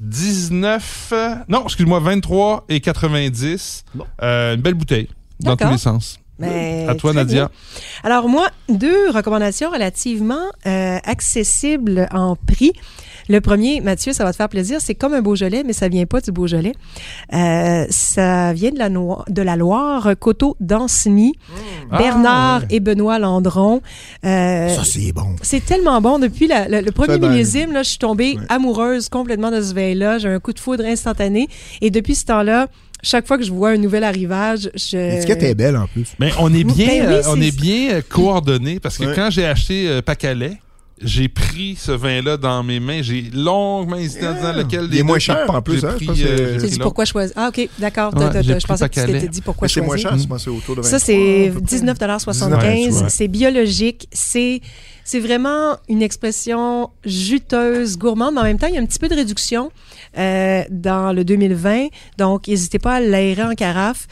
19... 0.00 1.10
euh, 1.12 1.34
non, 1.48 1.64
excuse-moi, 1.64 2.00
23 2.00 2.64
et 2.68 2.80
90. 2.80 3.84
Bon. 3.94 4.04
Euh, 4.22 4.54
une 4.54 4.60
belle 4.60 4.74
bouteille, 4.74 5.08
dans 5.40 5.56
tous 5.56 5.68
les 5.70 5.78
sens. 5.78 6.18
Mais 6.38 6.86
à 6.88 6.94
toi, 6.94 7.12
Nadia. 7.12 7.34
bien. 7.46 7.50
Alors 8.02 8.28
moi, 8.28 8.48
deux 8.68 9.10
recommandations 9.10 9.70
relativement 9.70 10.42
euh, 10.66 10.98
accessibles 11.04 12.08
en 12.12 12.36
prix. 12.36 12.72
Le 13.28 13.40
premier, 13.40 13.80
Mathieu, 13.80 14.12
ça 14.12 14.24
va 14.24 14.32
te 14.32 14.36
faire 14.36 14.48
plaisir, 14.48 14.80
c'est 14.80 14.96
comme 14.96 15.14
un 15.14 15.22
Beaujolais, 15.22 15.62
mais 15.64 15.72
ça 15.72 15.86
vient 15.88 16.06
pas 16.06 16.20
du 16.20 16.32
Beaujolais. 16.32 16.72
Euh, 17.32 17.86
ça 17.88 18.52
vient 18.52 18.72
de 18.72 18.78
la, 18.78 18.88
Noi- 18.88 19.24
de 19.28 19.42
la 19.42 19.54
Loire, 19.54 20.08
Coteau 20.18 20.56
d'Ancenis, 20.58 21.34
Ah, 21.92 21.98
Bernard 21.98 22.60
ouais. 22.62 22.66
et 22.70 22.80
Benoît 22.80 23.20
Landron. 23.20 23.80
Euh, 24.24 24.68
Ça, 24.74 24.82
c'est 24.84 25.12
bon. 25.12 25.36
c'est 25.42 25.64
tellement 25.64 26.00
bon. 26.00 26.18
Depuis 26.18 26.48
la- 26.48 26.66
le, 26.68 26.80
le 26.80 26.90
premier 26.90 27.18
millésime, 27.18 27.70
là, 27.72 27.84
je 27.84 27.90
suis 27.90 27.98
tombée 27.98 28.34
ouais. 28.36 28.44
amoureuse 28.48 29.08
complètement 29.08 29.52
de 29.52 29.62
ce 29.62 29.72
vin-là. 29.72 30.18
J'ai 30.18 30.28
un 30.28 30.40
coup 30.40 30.52
de 30.52 30.58
foudre 30.58 30.84
instantané. 30.84 31.46
Et 31.80 31.90
depuis 31.90 32.16
ce 32.16 32.24
temps-là, 32.24 32.66
chaque 33.02 33.26
fois 33.26 33.36
que 33.38 33.44
je 33.44 33.52
vois 33.52 33.70
un 33.70 33.76
nouvel 33.78 34.04
arrivage, 34.04 34.70
je. 34.74 34.96
L'étiquette 34.96 35.42
est 35.42 35.54
belle 35.54 35.76
en 35.76 35.86
plus? 35.86 36.12
Mais 36.18 36.30
on 36.38 36.52
est 36.54 36.64
bien, 36.64 36.86
Ben 36.86 37.08
oui, 37.08 37.14
euh, 37.14 37.22
on 37.28 37.40
est 37.40 37.54
bien 37.56 37.94
euh, 37.94 38.02
coordonnés 38.08 38.80
parce 38.80 38.98
que 38.98 39.04
Ouais. 39.06 39.12
quand 39.14 39.28
j'ai 39.30 39.44
acheté 39.46 39.88
euh, 39.88 40.02
Pacalais, 40.02 40.58
j'ai 41.04 41.28
pris 41.28 41.74
ce 41.76 41.90
vin-là 41.90 42.36
dans 42.36 42.62
mes 42.62 42.78
mains. 42.78 43.02
J'ai 43.02 43.22
longuement 43.34 43.96
hésité 43.96 44.28
en 44.28 44.34
disant 44.34 44.52
Yeah. 44.52 44.62
lequel 44.62 44.84
Il 44.84 44.90
des 44.90 44.98
est 44.98 45.02
moins 45.02 45.18
cher, 45.18 45.46
en 45.48 45.60
plus, 45.60 45.84
hein, 45.84 45.96
euh, 46.00 46.60
Tu 46.60 46.66
dis 46.68 46.78
pourquoi 46.78 47.04
choisir? 47.04 47.32
Ah, 47.36 47.48
OK, 47.48 47.68
d'accord. 47.80 48.14
Ouais, 48.16 48.42
je 48.42 48.66
pensais 48.66 48.88
que 48.88 48.94
tu 49.00 49.06
t'étais 49.06 49.26
dit 49.28 49.40
pourquoi 49.40 49.66
C'est 49.66 49.80
moins 49.80 49.96
choisir? 49.96 50.10
cher, 50.10 50.18
je 50.18 50.28
pense, 50.28 50.44
c'est 50.44 50.50
autour 50.50 50.76
de 50.76 50.82
23. 50.82 50.98
Ça, 50.98 51.04
c'est 51.04 51.48
à 51.48 51.52
peu 51.52 51.60
près. 51.60 51.76
19,75 51.76 52.74
19, 52.86 53.02
ouais. 53.02 53.08
C'est 53.08 53.28
biologique. 53.28 54.08
C'est. 54.12 54.60
C'est 55.04 55.18
vraiment 55.18 55.78
une 55.88 56.00
expression 56.00 56.90
juteuse, 57.04 57.98
gourmande, 57.98 58.34
mais 58.34 58.40
en 58.40 58.44
même 58.44 58.58
temps, 58.58 58.68
il 58.68 58.74
y 58.76 58.78
a 58.78 58.80
un 58.80 58.86
petit 58.86 59.00
peu 59.00 59.08
de 59.08 59.16
réduction 59.16 59.72
euh, 60.18 60.64
dans 60.70 61.12
le 61.12 61.24
2020. 61.24 61.88
Donc, 62.18 62.48
n'hésitez 62.48 62.78
pas 62.78 62.94
à 62.94 63.00
l'aérer 63.00 63.42
en 63.42 63.54
carafe. 63.54 64.06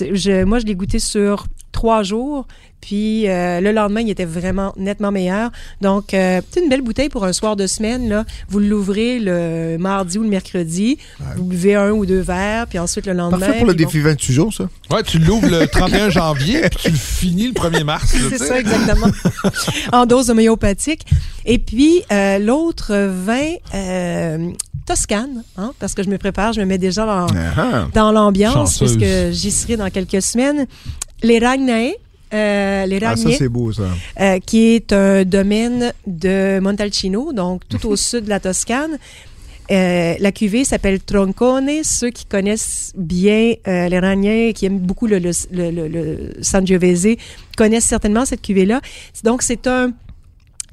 Moi, 0.00 0.58
je 0.58 0.66
l'ai 0.66 0.74
goûté 0.74 0.98
sur 0.98 1.46
trois 1.72 2.02
jours. 2.02 2.46
Puis 2.82 3.28
euh, 3.28 3.60
le 3.60 3.70
lendemain, 3.72 4.00
il 4.00 4.10
était 4.10 4.24
vraiment 4.24 4.74
nettement 4.76 5.12
meilleur. 5.12 5.50
Donc, 5.80 6.12
euh, 6.12 6.40
c'est 6.50 6.60
une 6.60 6.68
belle 6.68 6.82
bouteille 6.82 7.08
pour 7.08 7.24
un 7.24 7.32
soir 7.32 7.54
de 7.56 7.66
semaine. 7.66 8.08
Là. 8.08 8.24
Vous 8.48 8.58
l'ouvrez 8.58 9.20
le 9.20 9.76
mardi 9.78 10.18
ou 10.18 10.24
le 10.24 10.28
mercredi. 10.28 10.98
Vous 11.36 11.44
buvez 11.44 11.76
un 11.76 11.92
ou 11.92 12.04
deux 12.04 12.20
verres, 12.20 12.66
puis 12.66 12.78
ensuite 12.80 13.06
le 13.06 13.12
lendemain. 13.12 13.38
Parfait 13.38 13.58
pour 13.58 13.68
le 13.68 13.74
bon. 13.74 13.84
défi 13.84 14.00
28 14.00 14.32
jours, 14.32 14.52
ça. 14.52 14.68
Ouais, 14.90 15.02
tu 15.04 15.18
l'ouvres 15.18 15.48
le 15.48 15.66
31 15.66 16.10
janvier 16.10 16.60
puis 16.62 16.78
tu 16.82 16.90
le 16.90 16.96
finis 16.96 17.46
le 17.46 17.52
1er 17.52 17.84
mars. 17.84 18.14
C'est 18.30 18.38
ça, 18.38 18.58
exactement. 18.58 19.06
en 19.92 20.04
dose 20.04 20.28
homéopathique. 20.30 21.06
Et 21.44 21.58
puis, 21.58 22.02
euh, 22.12 22.38
l'autre 22.38 22.94
vin, 22.94 23.52
euh, 23.74 24.50
Toscane, 24.86 25.44
hein, 25.56 25.72
parce 25.78 25.94
que 25.94 26.02
je 26.02 26.08
me 26.08 26.18
prépare, 26.18 26.52
je 26.52 26.60
me 26.60 26.66
mets 26.66 26.78
déjà 26.78 27.06
dans, 27.06 27.26
Ah, 27.56 27.86
dans 27.94 28.10
l'ambiance, 28.10 28.78
puisque 28.78 29.30
j'y 29.30 29.52
serai 29.52 29.76
dans 29.76 29.88
quelques 29.90 30.20
semaines. 30.20 30.66
Les 31.22 31.38
Ragnae, 31.38 31.92
euh, 32.32 32.86
les 32.86 32.96
Ah, 32.96 33.16
ça, 33.16 33.24
Ragnae, 33.24 33.36
c'est 33.38 33.48
beau, 33.48 33.72
ça. 33.72 33.84
euh, 34.20 34.38
qui 34.40 34.74
est 34.74 34.92
un 34.92 35.24
domaine 35.24 35.92
de 36.06 36.58
Montalcino, 36.60 37.32
donc 37.32 37.62
tout 37.68 37.86
au 37.88 37.96
sud 38.08 38.24
de 38.24 38.28
la 38.30 38.40
Toscane. 38.40 38.98
Euh, 39.70 40.14
la 40.18 40.32
cuvée 40.32 40.64
s'appelle 40.64 41.00
Troncone. 41.00 41.70
Ceux 41.84 42.10
qui 42.10 42.26
connaissent 42.26 42.92
bien 42.96 43.54
euh, 43.68 43.88
les 43.88 43.98
Ragnais, 43.98 44.52
qui 44.54 44.66
aiment 44.66 44.78
beaucoup 44.80 45.06
le, 45.06 45.18
le, 45.18 45.30
le, 45.52 45.70
le- 45.70 45.88
le 45.88 46.32
Sangiovese, 46.42 47.16
connaissent 47.56 47.84
certainement 47.86 48.24
cette 48.24 48.42
cuvée-là. 48.42 48.80
Donc, 49.24 49.42
c'est 49.42 49.66
un, 49.68 49.92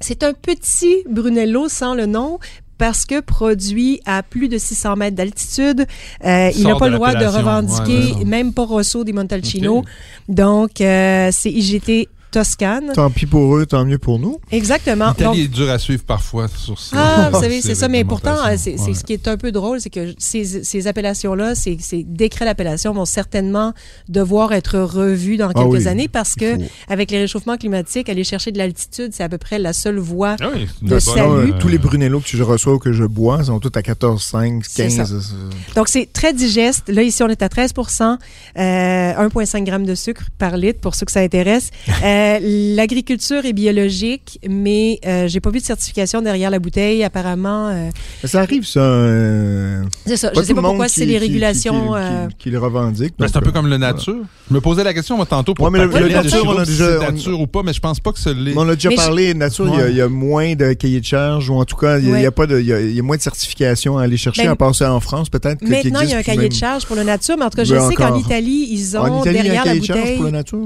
c'est 0.00 0.22
un 0.22 0.32
petit 0.32 1.04
Brunello 1.08 1.68
sans 1.68 1.94
le 1.94 2.06
nom 2.06 2.38
parce 2.80 3.04
que 3.04 3.20
produit 3.20 4.00
à 4.06 4.22
plus 4.22 4.48
de 4.48 4.56
600 4.56 4.96
mètres 4.96 5.14
d'altitude. 5.14 5.86
Euh, 6.24 6.50
il 6.56 6.64
n'a 6.66 6.76
pas 6.76 6.88
le 6.88 6.94
droit 6.94 7.12
de 7.14 7.26
revendiquer, 7.26 8.12
Ouais, 8.14 8.18
ouais. 8.20 8.24
même 8.24 8.54
pas 8.54 8.64
Rosso 8.64 9.04
di 9.04 9.12
Montalcino. 9.12 9.84
Donc, 10.30 10.80
euh, 10.80 11.28
c'est 11.30 11.50
IGT 11.52 12.08
Toscane. 12.30 12.92
Tant 12.94 13.10
pis 13.10 13.26
pour 13.26 13.56
eux, 13.56 13.66
tant 13.66 13.84
mieux 13.84 13.98
pour 13.98 14.18
nous. 14.18 14.38
Exactement. 14.52 15.06
Donc, 15.08 15.18
L'Italie 15.18 15.40
est 15.42 15.48
dur 15.48 15.70
à 15.70 15.78
suivre 15.78 16.02
parfois 16.04 16.46
sur 16.48 16.78
ça. 16.78 16.96
ah, 16.98 17.30
vous 17.32 17.40
savez, 17.40 17.60
c'est 17.60 17.74
ça. 17.74 17.88
Mais 17.88 18.04
pourtant, 18.04 18.36
euh, 18.46 18.54
c'est 18.56 18.76
c'est 18.76 18.88
Ouais. 18.90 18.94
ce 18.94 19.04
qui 19.04 19.12
est 19.12 19.28
un 19.28 19.36
peu 19.36 19.52
drôle, 19.52 19.80
c'est 19.80 19.90
que 19.90 20.14
ces, 20.18 20.64
ces 20.64 20.86
appellations-là, 20.86 21.54
ces, 21.54 21.76
ces 21.80 22.04
décrets 22.04 22.44
d'appellation 22.44 22.92
vont 22.92 23.04
certainement 23.04 23.72
devoir 24.08 24.52
être 24.52 24.78
revus 24.78 25.36
dans 25.36 25.48
Ah 25.50 25.54
quelques 25.54 25.70
oui, 25.82 25.88
années 25.88 26.08
parce 26.08 26.34
que, 26.34 26.56
faut. 26.56 26.62
avec 26.88 27.10
les 27.10 27.18
réchauffements 27.18 27.56
climatiques, 27.56 28.08
aller 28.08 28.24
chercher 28.24 28.52
de 28.52 28.58
l'altitude, 28.58 29.10
c'est 29.12 29.22
à 29.24 29.28
peu 29.28 29.38
près 29.38 29.58
la 29.58 29.72
seule 29.72 29.98
voie. 29.98 30.36
Ah 30.40 30.48
oui, 30.54 30.66
de 30.82 30.88
bonne, 30.88 31.00
salut. 31.00 31.20
Euh, 31.22 31.52
tous 31.58 31.68
les 31.68 31.78
Brunello 31.78 32.20
que 32.20 32.28
je 32.28 32.42
reçois 32.42 32.74
ou 32.74 32.78
que 32.78 32.92
je 32.92 33.04
bois 33.04 33.44
sont 33.44 33.58
tous 33.60 33.72
à 33.76 33.82
14, 33.82 34.22
5, 34.22 34.62
C'est 34.66 34.88
15. 34.88 34.94
ça. 35.08 35.14
euh, 35.14 35.50
Donc, 35.74 35.88
c'est 35.88 36.08
très 36.12 36.32
digeste. 36.32 36.88
Là, 36.88 37.02
ici, 37.02 37.22
on 37.22 37.28
est 37.28 37.42
à 37.42 37.48
13% 37.48 38.18
euh, 38.56 39.12
1,5 39.14 39.66
g 39.66 39.78
de 39.86 39.94
sucre 39.94 40.22
par 40.38 40.56
litre 40.56 40.80
pour 40.80 40.94
ceux 40.94 41.06
que 41.06 41.12
ça 41.12 41.20
intéresse. 41.20 41.70
Euh, 42.02 42.18
L'agriculture 42.40 43.44
est 43.44 43.52
biologique, 43.52 44.38
mais 44.48 44.98
euh, 45.06 45.28
j'ai 45.28 45.40
pas 45.40 45.50
vu 45.50 45.58
de 45.60 45.64
certification 45.64 46.22
derrière 46.22 46.50
la 46.50 46.58
bouteille. 46.58 47.02
Apparemment, 47.04 47.68
euh, 47.68 47.90
Ça 48.24 48.40
arrive, 48.40 48.66
ça. 48.66 48.80
euh, 48.80 49.82
c'est 50.06 50.16
ça. 50.16 50.30
pas 50.30 50.40
Je 50.40 50.46
sais 50.46 50.54
pas 50.54 50.62
pourquoi 50.62 50.88
c'est 50.88 51.00
les 51.06 51.14
qui- 51.14 51.18
qui- 51.20 51.26
régulations. 51.26 51.88
qui- 51.92 51.94
euh, 51.96 52.26
qui- 52.28 52.34
qui 52.36 52.50
le 52.50 52.58
revendiquent. 52.58 53.14
Ben, 53.18 53.28
c'est 53.28 53.36
un 53.36 53.40
peu 53.40 53.48
euh, 53.48 53.52
comme 53.52 53.68
le 53.68 53.76
nature. 53.76 54.16
Je 54.48 54.54
me 54.54 54.60
posais 54.60 54.84
la 54.84 54.92
question 54.94 55.16
moi, 55.16 55.26
tantôt 55.26 55.54
pour 55.54 55.64
Ouais, 55.66 55.70
mais 55.70 55.78
le- 55.84 56.08
nature, 56.08 56.44
on 56.46 56.58
a 56.58 56.64
déjà- 56.64 56.98
c'est 57.00 57.06
on- 57.06 57.12
nature 57.12 57.40
ou 57.40 57.46
pas, 57.46 57.62
mais 57.62 57.72
je 57.72 57.80
pense 57.80 58.00
pas 58.00 58.12
que 58.12 58.18
ce 58.18 58.30
l'est. 58.30 58.54
On 58.56 58.68
a 58.68 58.74
déjà 58.74 58.88
Mais 58.88 58.96
je- 58.96 59.00
parlé, 59.00 59.34
nature, 59.34 59.68
il 59.72 59.78
y 59.78 59.82
a- 59.82 59.88
il 59.88 59.96
y, 59.96 60.00
a 60.00 60.08
moins 60.08 60.54
de 60.54 60.72
cahiers 60.72 61.00
de 61.00 61.04
charge, 61.04 61.48
ou 61.50 61.54
en 61.54 61.64
tout 61.64 61.76
cas, 61.76 61.98
il 61.98 62.08
y 62.08 62.12
a- 62.14 62.22
y, 62.22 62.30
pas 62.30 62.46
de, 62.46 62.58
il 62.60 62.66
y 62.66 62.72
a, 62.72 62.80
il 62.80 62.94
y 62.94 63.00
a 63.00 63.02
moins 63.02 63.16
de 63.16 63.22
certifications 63.22 63.98
à 63.98 64.02
aller 64.04 64.16
chercher, 64.16 64.44
Ben, 64.44 64.50
à 64.52 64.56
passer 64.56 64.84
en 64.84 65.00
France, 65.00 65.28
peut-être. 65.28 65.62
Maintenant, 65.62 66.00
il 66.02 66.10
y 66.10 66.14
a 66.14 66.18
un 66.18 66.22
cahier 66.22 66.48
de 66.48 66.54
charge 66.54 66.86
pour 66.86 66.96
le 66.96 67.02
nature, 67.04 67.36
mais 67.38 67.44
en 67.44 67.50
tout 67.50 67.56
cas, 67.56 67.64
je 67.64 67.74
sais 67.74 67.94
qu'en. 67.94 68.18
Italie, 68.18 68.68
ils 68.70 68.96
ont 68.96 69.00
En 69.00 69.20
Italie, 69.22 69.38
il 69.40 69.46
y 69.46 69.56
a 69.56 69.62
un 69.62 69.64
derrière 69.64 69.64
la 69.64 69.70
cahier 69.70 69.80
de 69.80 69.84
charge 69.86 70.00
bouteille. 70.00 70.16
pour 70.16 70.24
la 70.26 70.30
nature. 70.32 70.58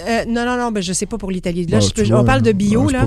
Euh, 0.00 0.24
non, 0.26 0.44
non, 0.44 0.56
non, 0.56 0.72
ben, 0.72 0.82
je 0.82 0.92
sais 0.92 1.06
pas 1.06 1.18
pour 1.18 1.30
l'Italie. 1.30 1.66
Là, 1.66 1.78
Bon, 1.78 1.84
je 1.86 1.92
tu 1.92 2.02
peux- 2.02 2.08
vois, 2.08 2.20
on 2.20 2.24
parle 2.24 2.42
de 2.42 2.50
bio, 2.52 2.88
là. 2.90 3.06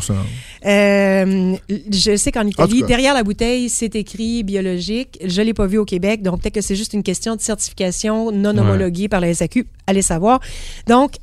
Euh, 0.65 1.55
je 1.91 2.15
sais 2.15 2.31
qu'en 2.31 2.45
Italie, 2.47 2.83
derrière 2.83 3.13
la 3.13 3.23
bouteille, 3.23 3.69
c'est 3.69 3.95
écrit 3.95 4.43
biologique. 4.43 5.19
Je 5.25 5.41
l'ai 5.41 5.53
pas 5.53 5.65
vu 5.67 5.77
au 5.77 5.85
Québec, 5.85 6.21
donc 6.23 6.41
peut-être 6.41 6.55
que 6.55 6.61
c'est 6.61 6.75
juste 6.77 6.93
une 6.93 7.03
question 7.03 7.35
de 7.35 7.41
certification 7.41 8.31
non 8.31 8.53
Ouais. 8.53 8.59
homologuée 8.61 9.09
par 9.09 9.19
la 9.19 9.33
SAQ. 9.33 9.67
Allez 9.85 10.01
savoir. 10.01 10.39
Donc, 10.87 11.15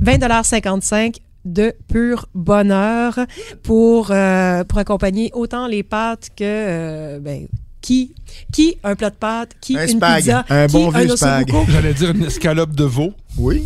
20,55 0.00 1.16
de 1.44 1.72
pur 1.88 2.26
bonheur 2.34 3.18
pour, 3.62 4.10
euh, 4.10 4.64
pour 4.64 4.78
accompagner 4.78 5.30
autant 5.34 5.66
les 5.66 5.82
pâtes 5.82 6.28
que 6.36 6.44
euh, 6.44 7.18
ben, 7.20 7.46
qui, 7.80 8.14
qui 8.52 8.76
un 8.84 8.94
plat 8.94 9.10
de 9.10 9.16
pâtes, 9.16 9.50
qui 9.60 9.76
Un 9.76 9.82
une 9.86 9.96
spag. 9.98 10.18
pizza, 10.18 10.44
Un 10.48 10.66
qui 10.68 10.72
bon 10.72 10.90
vieux 10.90 11.16
spag. 11.16 11.48
ossobuco. 11.48 11.72
J'allais 11.72 11.94
dire 11.94 12.10
une 12.10 12.24
escalope 12.24 12.74
de 12.76 12.84
veau. 12.84 13.12
Oui. 13.38 13.64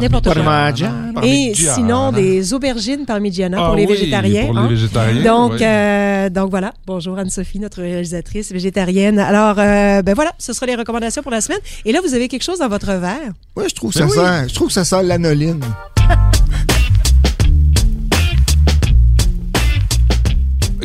N'importe 0.00 0.32
quoi. 0.32 0.72
Et 1.22 1.52
sinon, 1.54 2.12
des 2.12 2.52
aubergines 2.54 3.04
parmigiana 3.06 3.58
Ah 3.60 3.66
pour 3.66 3.76
les 3.76 3.86
oui, 3.86 3.92
végétariens. 3.94 4.46
Pour 4.46 4.58
hein. 4.58 4.68
les 4.68 4.74
végétariens. 4.74 5.22
Donc, 5.24 5.52
oui. 5.52 5.58
euh, 5.62 6.28
donc 6.30 6.50
voilà. 6.50 6.72
Bonjour 6.86 7.18
Anne-Sophie, 7.18 7.58
notre 7.58 7.80
réalisatrice 7.82 8.52
végétarienne. 8.52 9.18
Alors, 9.18 9.58
euh, 9.58 10.02
ben 10.02 10.14
voilà, 10.14 10.32
ce 10.38 10.52
sera 10.52 10.66
les 10.66 10.74
recommandations 10.74 11.22
pour 11.22 11.30
la 11.32 11.40
semaine. 11.40 11.60
Et 11.84 11.92
là, 11.92 12.00
vous 12.06 12.14
avez 12.14 12.28
quelque 12.28 12.42
chose 12.42 12.58
dans 12.58 12.68
votre 12.68 12.92
verre. 12.94 13.32
Ouais, 13.56 13.68
je 13.68 13.74
trouve 13.74 13.92
Mais 13.94 14.00
ça 14.02 14.06
oui. 14.06 14.12
sent, 14.12 14.48
je 14.48 14.54
trouve 14.54 14.68
que 14.68 14.74
ça 14.74 14.84
sent 14.84 15.02
l'anoline. 15.02 15.60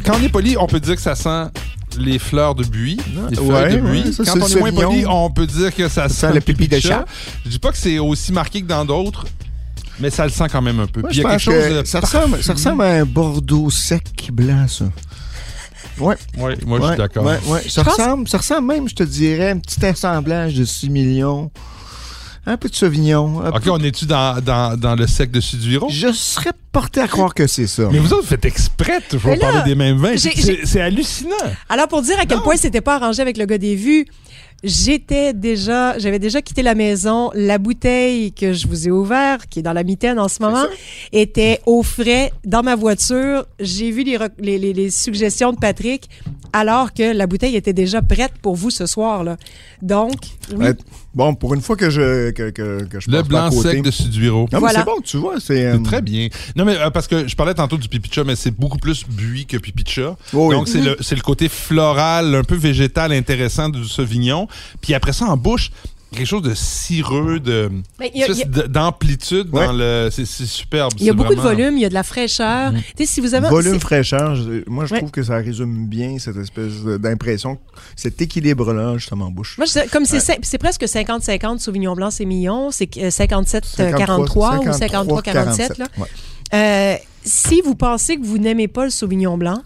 Quand 0.05 0.13
on 0.19 0.23
est 0.23 0.29
poli, 0.29 0.55
on 0.57 0.65
peut 0.67 0.79
dire 0.79 0.95
que 0.95 1.01
ça 1.01 1.15
sent 1.15 1.51
les 1.99 2.19
fleurs 2.19 2.55
de 2.55 2.63
buis, 2.63 2.97
les 3.29 3.35
feuilles 3.35 3.45
Ouais, 3.47 3.75
de 3.75 3.81
buis. 3.81 4.03
ouais, 4.05 4.11
ça, 4.11 4.23
Quand 4.25 4.39
on 4.41 4.47
est 4.47 4.59
moins 4.59 4.71
poli, 4.71 5.05
on 5.07 5.29
peut 5.29 5.45
dire 5.47 5.73
que 5.75 5.87
ça, 5.87 6.09
sent 6.09 6.33
le 6.33 6.41
pipi 6.41 6.67
de 6.67 6.79
chat. 6.79 7.05
Je 7.45 7.49
dis 7.49 7.59
pas 7.59 7.71
que 7.71 7.77
c'est 7.77 7.99
aussi 7.99 8.31
marqué 8.31 8.61
que 8.61 8.67
dans 8.67 8.85
d'autres, 8.85 9.25
mais 9.99 10.09
ça 10.09 10.23
le 10.25 10.31
sent 10.31 10.45
quand 10.51 10.61
même 10.61 10.79
un 10.79 10.87
peu. 10.87 11.01
Moi, 11.01 11.09
Puis 11.09 11.17
je 11.17 11.21
il 11.21 11.23
y 11.23 11.27
a 11.27 11.31
quelque 11.31 11.41
chose 11.41 11.77
de 11.79 11.83
ça, 11.85 11.99
ressemble, 11.99 12.41
ça 12.43 12.53
ressemble 12.53 12.83
à 12.83 12.87
un 13.01 13.05
Bordeaux 13.05 13.69
sec 13.69 14.29
blanc, 14.31 14.65
ça. 14.67 14.85
Ouais, 15.99 16.15
Ouais, 16.37 16.57
moi, 16.65 16.79
je 16.81 16.87
suis 16.87 16.97
d'accord. 16.97 17.25
ouais, 17.25 17.37
ouais. 17.47 17.61
Ça, 17.67 17.83
ressemble, 17.83 18.27
ça 18.29 18.37
ressemble 18.37 18.67
même, 18.67 18.87
je 18.87 18.95
te 18.95 19.03
dirais, 19.03 19.51
un 19.51 19.59
petit 19.59 19.85
assemblage 19.85 20.53
de 20.55 20.63
6 20.63 20.89
millions. 20.89 21.51
Un 22.49 22.57
peu 22.57 22.67
de 22.67 22.75
Sauvignon. 22.75 23.45
OK, 23.47 23.61
peu- 23.63 23.69
on 23.69 23.77
est-tu 23.77 24.05
dans, 24.05 24.41
dans, 24.41 24.75
dans 24.77 24.95
le 24.95 25.05
sec 25.05 25.29
de 25.29 25.39
Sudiro? 25.39 25.87
Je 25.91 26.11
serais 26.11 26.49
porté 26.71 26.99
à 26.99 27.07
croire 27.07 27.33
que 27.35 27.45
c'est 27.45 27.67
ça. 27.67 27.83
Mais 27.91 27.99
vous 27.99 28.11
autres, 28.11 28.23
vous 28.23 28.27
faites 28.27 28.45
exprès 28.45 28.99
de 29.01 29.05
toujours 29.05 29.37
parler 29.37 29.61
des 29.65 29.75
mêmes 29.75 29.97
vins. 29.97 30.15
c'est 30.17 30.81
hallucinant. 30.81 31.35
Alors, 31.69 31.87
pour 31.87 32.01
dire 32.01 32.19
à 32.19 32.25
quel 32.25 32.39
point 32.39 32.57
c'était 32.57 32.81
pas 32.81 32.95
arrangé 32.95 33.21
avec 33.21 33.37
le 33.37 33.45
gars 33.45 33.57
des 33.59 33.75
vues, 33.75 34.05
j'étais 34.63 35.33
déjà, 35.33 35.97
j'avais 35.99 36.19
déjà 36.19 36.41
quitté 36.41 36.61
la 36.63 36.75
maison. 36.75 37.31
La 37.33 37.57
bouteille 37.57 38.31
que 38.33 38.53
je 38.53 38.67
vous 38.67 38.87
ai 38.87 38.91
ouverte, 38.91 39.47
qui 39.49 39.59
est 39.59 39.63
dans 39.63 39.73
la 39.73 39.83
mitaine 39.83 40.19
en 40.19 40.27
ce 40.27 40.41
moment, 40.41 40.65
était 41.11 41.61
au 41.65 41.83
frais 41.83 42.31
dans 42.45 42.63
ma 42.63 42.75
voiture. 42.75 43.45
J'ai 43.59 43.91
vu 43.91 44.03
les, 44.03 44.17
rec- 44.17 44.33
les, 44.39 44.57
les- 44.57 44.73
les 44.73 44.89
suggestions 44.89 45.53
de 45.53 45.57
Patrick, 45.57 46.09
alors 46.53 46.93
que 46.93 47.13
la 47.15 47.27
bouteille 47.27 47.55
était 47.55 47.73
déjà 47.73 48.01
prête 48.01 48.33
pour 48.41 48.55
vous 48.55 48.69
ce 48.69 48.85
soir. 48.85 49.23
Là. 49.23 49.37
Donc, 49.81 50.13
oui. 50.51 50.65
Ouais, 50.65 50.73
bon, 51.13 51.35
pour 51.35 51.53
une 51.53 51.61
fois 51.61 51.75
que 51.77 51.89
je, 51.89 52.31
que, 52.31 52.49
que, 52.49 52.83
que 52.83 52.99
je 52.99 53.09
Le 53.09 53.17
pas 53.17 53.19
à 53.19 53.23
blanc 53.23 53.49
côté. 53.49 53.69
sec 53.71 53.81
de 53.83 53.91
Suduiro. 53.91 54.39
Non, 54.41 54.47
mais 54.53 54.59
Voilà. 54.59 54.79
c'est 54.79 54.85
bon, 54.85 54.99
tu 55.03 55.17
vois, 55.17 55.39
c'est... 55.39 55.65
euh, 55.65 55.77
très 55.79 56.01
bien. 56.01 56.27
Non, 56.55 56.65
mais 56.65 56.75
euh, 56.77 56.89
parce 56.89 57.07
que 57.07 57.27
je 57.27 57.35
parlais 57.35 57.53
tantôt 57.53 57.77
du 57.77 57.87
pipicha, 57.87 58.23
mais 58.23 58.35
c'est 58.35 58.51
beaucoup 58.51 58.77
plus 58.77 59.05
buis 59.07 59.45
que 59.45 59.57
pipicha. 59.57 60.17
Oh 60.33 60.47
oui. 60.49 60.55
Donc, 60.55 60.67
c'est 60.67 60.81
le, 60.81 60.97
c'est 60.99 61.15
le 61.15 61.21
côté 61.21 61.47
floral, 61.49 62.35
un 62.35 62.43
peu 62.43 62.55
végétal 62.55 63.11
intéressant 63.13 63.69
du 63.69 63.85
Sauvignon. 63.85 64.47
Puis 64.81 64.93
après 64.93 65.13
ça, 65.13 65.25
en 65.25 65.37
bouche, 65.37 65.71
quelque 66.11 66.25
chose 66.25 66.41
de 66.41 66.55
cireux, 66.55 67.39
de, 67.39 67.69
de- 67.99 68.63
d'amplitude 68.67 69.47
Ouais. 69.53 69.67
dans 69.67 69.73
le. 69.73 70.09
C'est 70.11 70.25
superbe. 70.25 70.91
il 70.97 71.05
y 71.05 71.09
a 71.09 71.13
beaucoup 71.13 71.35
de 71.35 71.39
volume, 71.39 71.77
il 71.77 71.81
y 71.81 71.85
a 71.85 71.89
de 71.89 71.93
la 71.93 72.01
fraîcheur. 72.03 72.73
Sais, 72.97 73.05
si 73.05 73.21
vous 73.21 73.35
avez... 73.35 73.47
Volume, 73.47 73.79
fraîcheur, 73.79 74.35
je- 74.35 74.67
moi 74.67 74.85
je 74.87 74.93
Ouais. 74.93 74.99
trouve 74.99 75.11
que 75.11 75.21
ça 75.21 75.35
résume 75.37 75.85
bien 75.87 76.17
cette 76.17 76.37
espèce 76.37 76.81
d'impression, 76.83 77.59
cet 77.95 78.21
équilibre-là 78.23 78.97
justement 78.97 79.25
en 79.27 79.31
bouche. 79.31 79.55
Moi, 79.59 79.67
je 79.67 79.73
dirais, 79.73 79.87
comme 79.91 80.05
c'est 80.05 80.17
Ouais. 80.29 80.57
presque 80.59 80.83
50-50 80.87 81.59
Sauvignon 81.59 81.93
Blanc, 81.93 82.09
c'est 82.09 82.25
mignon. 82.25 82.71
C'est 82.71 82.89
euh, 82.97 83.09
57-43 83.11 83.75
53, 83.75 84.59
ou 84.59 84.63
53-47. 84.71 85.77
là. 85.77 85.85
ouais. 85.99 86.07
Euh, 86.51 86.95
si 87.23 87.61
vous 87.61 87.75
pensez 87.75 88.17
que 88.17 88.25
vous 88.25 88.39
n'aimez 88.39 88.67
pas 88.67 88.85
le 88.85 88.89
Sauvignon 88.89 89.37
Blanc, 89.37 89.61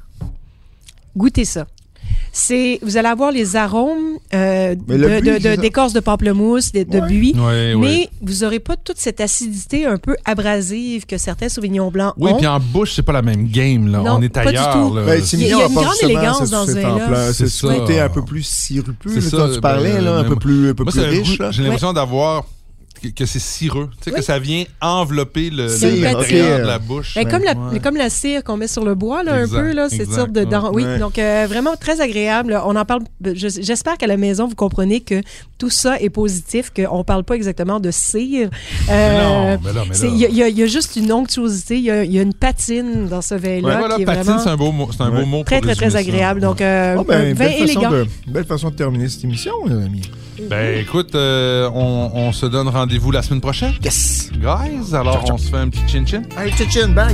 goûtez 1.16 1.46
ça. 1.46 1.68
C'est 2.32 2.80
vous 2.82 2.98
allez 2.98 3.08
avoir 3.08 3.32
les 3.32 3.56
arômes 3.56 4.18
euh, 4.34 4.76
le 4.88 5.22
de- 5.22 5.38
de- 5.40 5.56
de- 5.56 5.62
d'écorce 5.62 5.94
pamplemousse, 6.02 6.72
de, 6.72 6.80
Ouais. 6.90 7.08
buis, 7.08 7.34
Ouais, 7.36 7.74
ouais. 7.74 7.76
mais 7.76 8.10
vous 8.22 8.44
aurez 8.44 8.60
pas 8.60 8.76
toute 8.76 8.98
cette 8.98 9.22
acidité 9.22 9.86
un 9.86 9.98
peu 9.98 10.16
abrasive 10.26 11.06
que 11.06 11.18
certains 11.18 11.50
sauvignons 11.50 11.90
blancs 11.92 12.14
Oui, 12.18 12.32
ont. 12.32 12.38
puis 12.38 12.48
en 12.48 12.60
bouche, 12.60 12.94
c'est 12.96 13.04
pas 13.04 13.14
la 13.14 13.22
même 13.22 13.48
game. 13.48 13.88
Là. 13.92 14.00
Non, 14.00 14.16
On 14.18 14.22
est 14.22 14.30
pas 14.30 14.42
du 14.44 14.50
ailleurs. 14.50 14.74
tout. 14.74 14.96
là. 14.96 15.04
Ben, 15.06 15.22
c'est 15.24 15.38
Il 15.38 15.44
y 15.48 15.54
a- 15.54 15.58
y 15.58 15.62
une 15.68 15.74
grande 15.74 15.94
élégance 16.02 16.46
ce- 16.46 16.52
dans 16.52 16.66
ce 16.66 16.72
vin-là. 16.72 17.34
C'est 17.34 17.48
ce 17.48 17.68
côté 17.68 18.00
un 18.00 18.10
peu 18.10 18.24
plus 18.24 18.44
sirupeux 18.44 19.20
C'est 19.22 19.34
là, 19.36 19.48
dont 19.48 19.54
tu 19.54 19.62
parlais, 19.62 19.94
ben, 19.94 20.04
là, 20.06 20.16
un 20.18 20.24
ben, 20.24 20.30
peu 20.30 20.36
plus, 20.36 20.70
un 20.70 20.74
peu 20.74 20.86
plus 20.86 21.00
riche. 21.00 21.38
j'ai 21.52 21.64
l'impression 21.64 21.94
d'avoir 21.94 22.46
que, 23.04 23.14
que 23.14 23.26
c'est 23.26 23.40
cireux. 23.40 23.90
Tu 24.02 24.10
sais, 24.10 24.16
que 24.16 24.22
ça 24.22 24.40
vient 24.40 24.64
envelopper 24.82 25.50
le, 25.50 25.68
l'intérieur 25.68 26.18
patine. 26.18 26.58
de 26.62 26.68
la 26.68 26.80
bouche. 26.80 27.16
Ben, 27.16 27.28
comme, 27.28 27.44
la, 27.44 27.54
Ouais. 27.54 27.80
comme 27.80 27.98
la 27.98 28.10
cire 28.10 28.44
qu'on 28.44 28.58
met 28.58 28.68
sur 28.68 28.84
le 28.84 28.96
bois, 28.96 29.24
là, 29.24 29.42
Exact, 29.42 29.58
un 29.58 29.62
peu, 29.62 29.72
là, 29.74 29.90
cette 29.90 30.02
exact, 30.02 30.16
sorte 30.16 30.32
de 30.32 30.44
dent. 30.44 30.72
Oui, 30.74 30.84
ouais. 30.84 31.00
donc 31.00 31.18
euh, 31.20 31.46
vraiment 31.48 31.76
très 31.76 32.02
agréable. 32.02 32.60
On 32.66 32.76
en 32.76 32.86
parle. 32.86 33.04
je- 33.24 33.60
J'espère 33.62 33.98
qu'à 33.98 34.08
la 34.08 34.18
maison, 34.18 34.48
vous 34.48 34.56
comprenez 34.56 35.02
que 35.02 35.22
tout 35.58 35.70
ça 35.70 36.00
est 36.00 36.10
positif, 36.10 36.72
qu'on 36.76 37.00
ne 37.00 37.04
parle 37.04 37.24
pas 37.24 37.36
exactement 37.36 37.80
de 37.80 37.92
cire. 37.92 38.50
Euh, 38.90 39.56
non, 39.56 39.62
mais 39.64 39.74
là, 39.74 39.84
mais 39.88 39.94
c'est- 39.96 40.08
là. 40.08 40.14
Il 40.14 40.34
y, 40.38 40.42
y 40.44 40.60
y 40.60 40.64
a 40.64 40.68
juste 40.68 40.96
une 40.96 41.12
onctuosité, 41.12 41.78
il 41.78 41.84
y 41.84 41.92
a, 41.92 42.04
il 42.04 42.12
y 42.14 42.20
a 42.20 42.22
une 42.22 42.34
patine 42.34 43.08
dans 43.08 43.22
ce 43.22 43.36
vin-là 43.36 43.68
Ouais, 43.68 43.78
voilà, 43.78 43.96
qui 43.96 44.02
est 44.02 44.06
patine, 44.06 44.24
vraiment 44.24 44.40
c'est 44.44 44.50
un 44.50 44.58
beau 44.58 44.72
mot. 44.72 44.88
C'est 44.92 45.02
un 45.04 45.12
Ouais. 45.12 45.22
beau 45.22 45.26
mot 45.26 45.44
très, 45.44 45.58
pour 45.58 45.66
très, 45.68 45.76
très 45.76 45.86
résumer 45.86 46.04
ça. 46.04 46.10
agréable. 46.10 46.42
Donc, 46.42 46.62
euh, 46.62 46.96
Oh, 47.00 47.04
ben, 47.04 47.16
un 47.22 47.34
vin 47.34 47.46
belle, 47.46 47.52
façon 47.54 47.64
élégant. 47.64 47.92
de, 47.92 48.06
belle 48.28 48.46
façon 48.46 48.70
de 48.70 48.76
terminer 48.76 49.10
cette 49.10 49.24
émission, 49.24 49.54
les 49.68 49.76
amis. 49.86 50.02
Ben, 50.50 50.78
écoute, 50.80 51.16
euh, 51.16 51.70
on, 51.74 52.12
on 52.14 52.32
se 52.32 52.46
donne 52.46 52.68
rendez-vous 52.68 53.12
la 53.12 53.22
semaine 53.22 53.42
prochaine. 53.42 53.74
Yes! 53.84 54.30
Guys, 54.34 54.94
alors 54.94 55.24
on 55.32 55.38
se 55.38 55.50
fait 55.50 55.58
un 55.58 55.70
petit 55.70 55.88
chin-chin. 55.88 56.24
Allez, 56.36 56.52
tchin, 56.52 56.90
bye! 56.90 57.14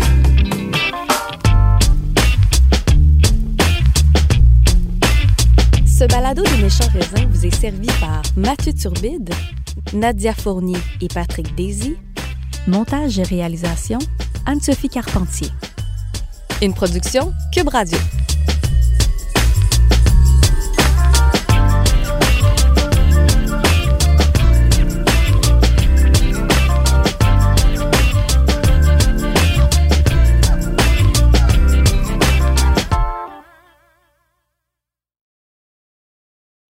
Ce 5.85 6.05
balado 6.05 6.43
des 6.43 6.63
méchants 6.63 6.89
raisins 6.93 7.27
vous 7.29 7.45
est 7.45 7.55
servi 7.55 7.87
par 7.99 8.21
Mathieu 8.37 8.73
Turbide, 8.73 9.33
Nadia 9.93 10.33
Fournier 10.33 10.77
et 11.01 11.07
Patrick 11.09 11.53
Daisy. 11.55 11.95
Montage 12.67 13.19
et 13.19 13.23
réalisation, 13.23 13.99
Anne-Sophie 14.45 14.89
Carpentier. 14.89 15.49
Une 16.61 16.73
production 16.73 17.33
Cube 17.53 17.69
Radio. 17.69 17.97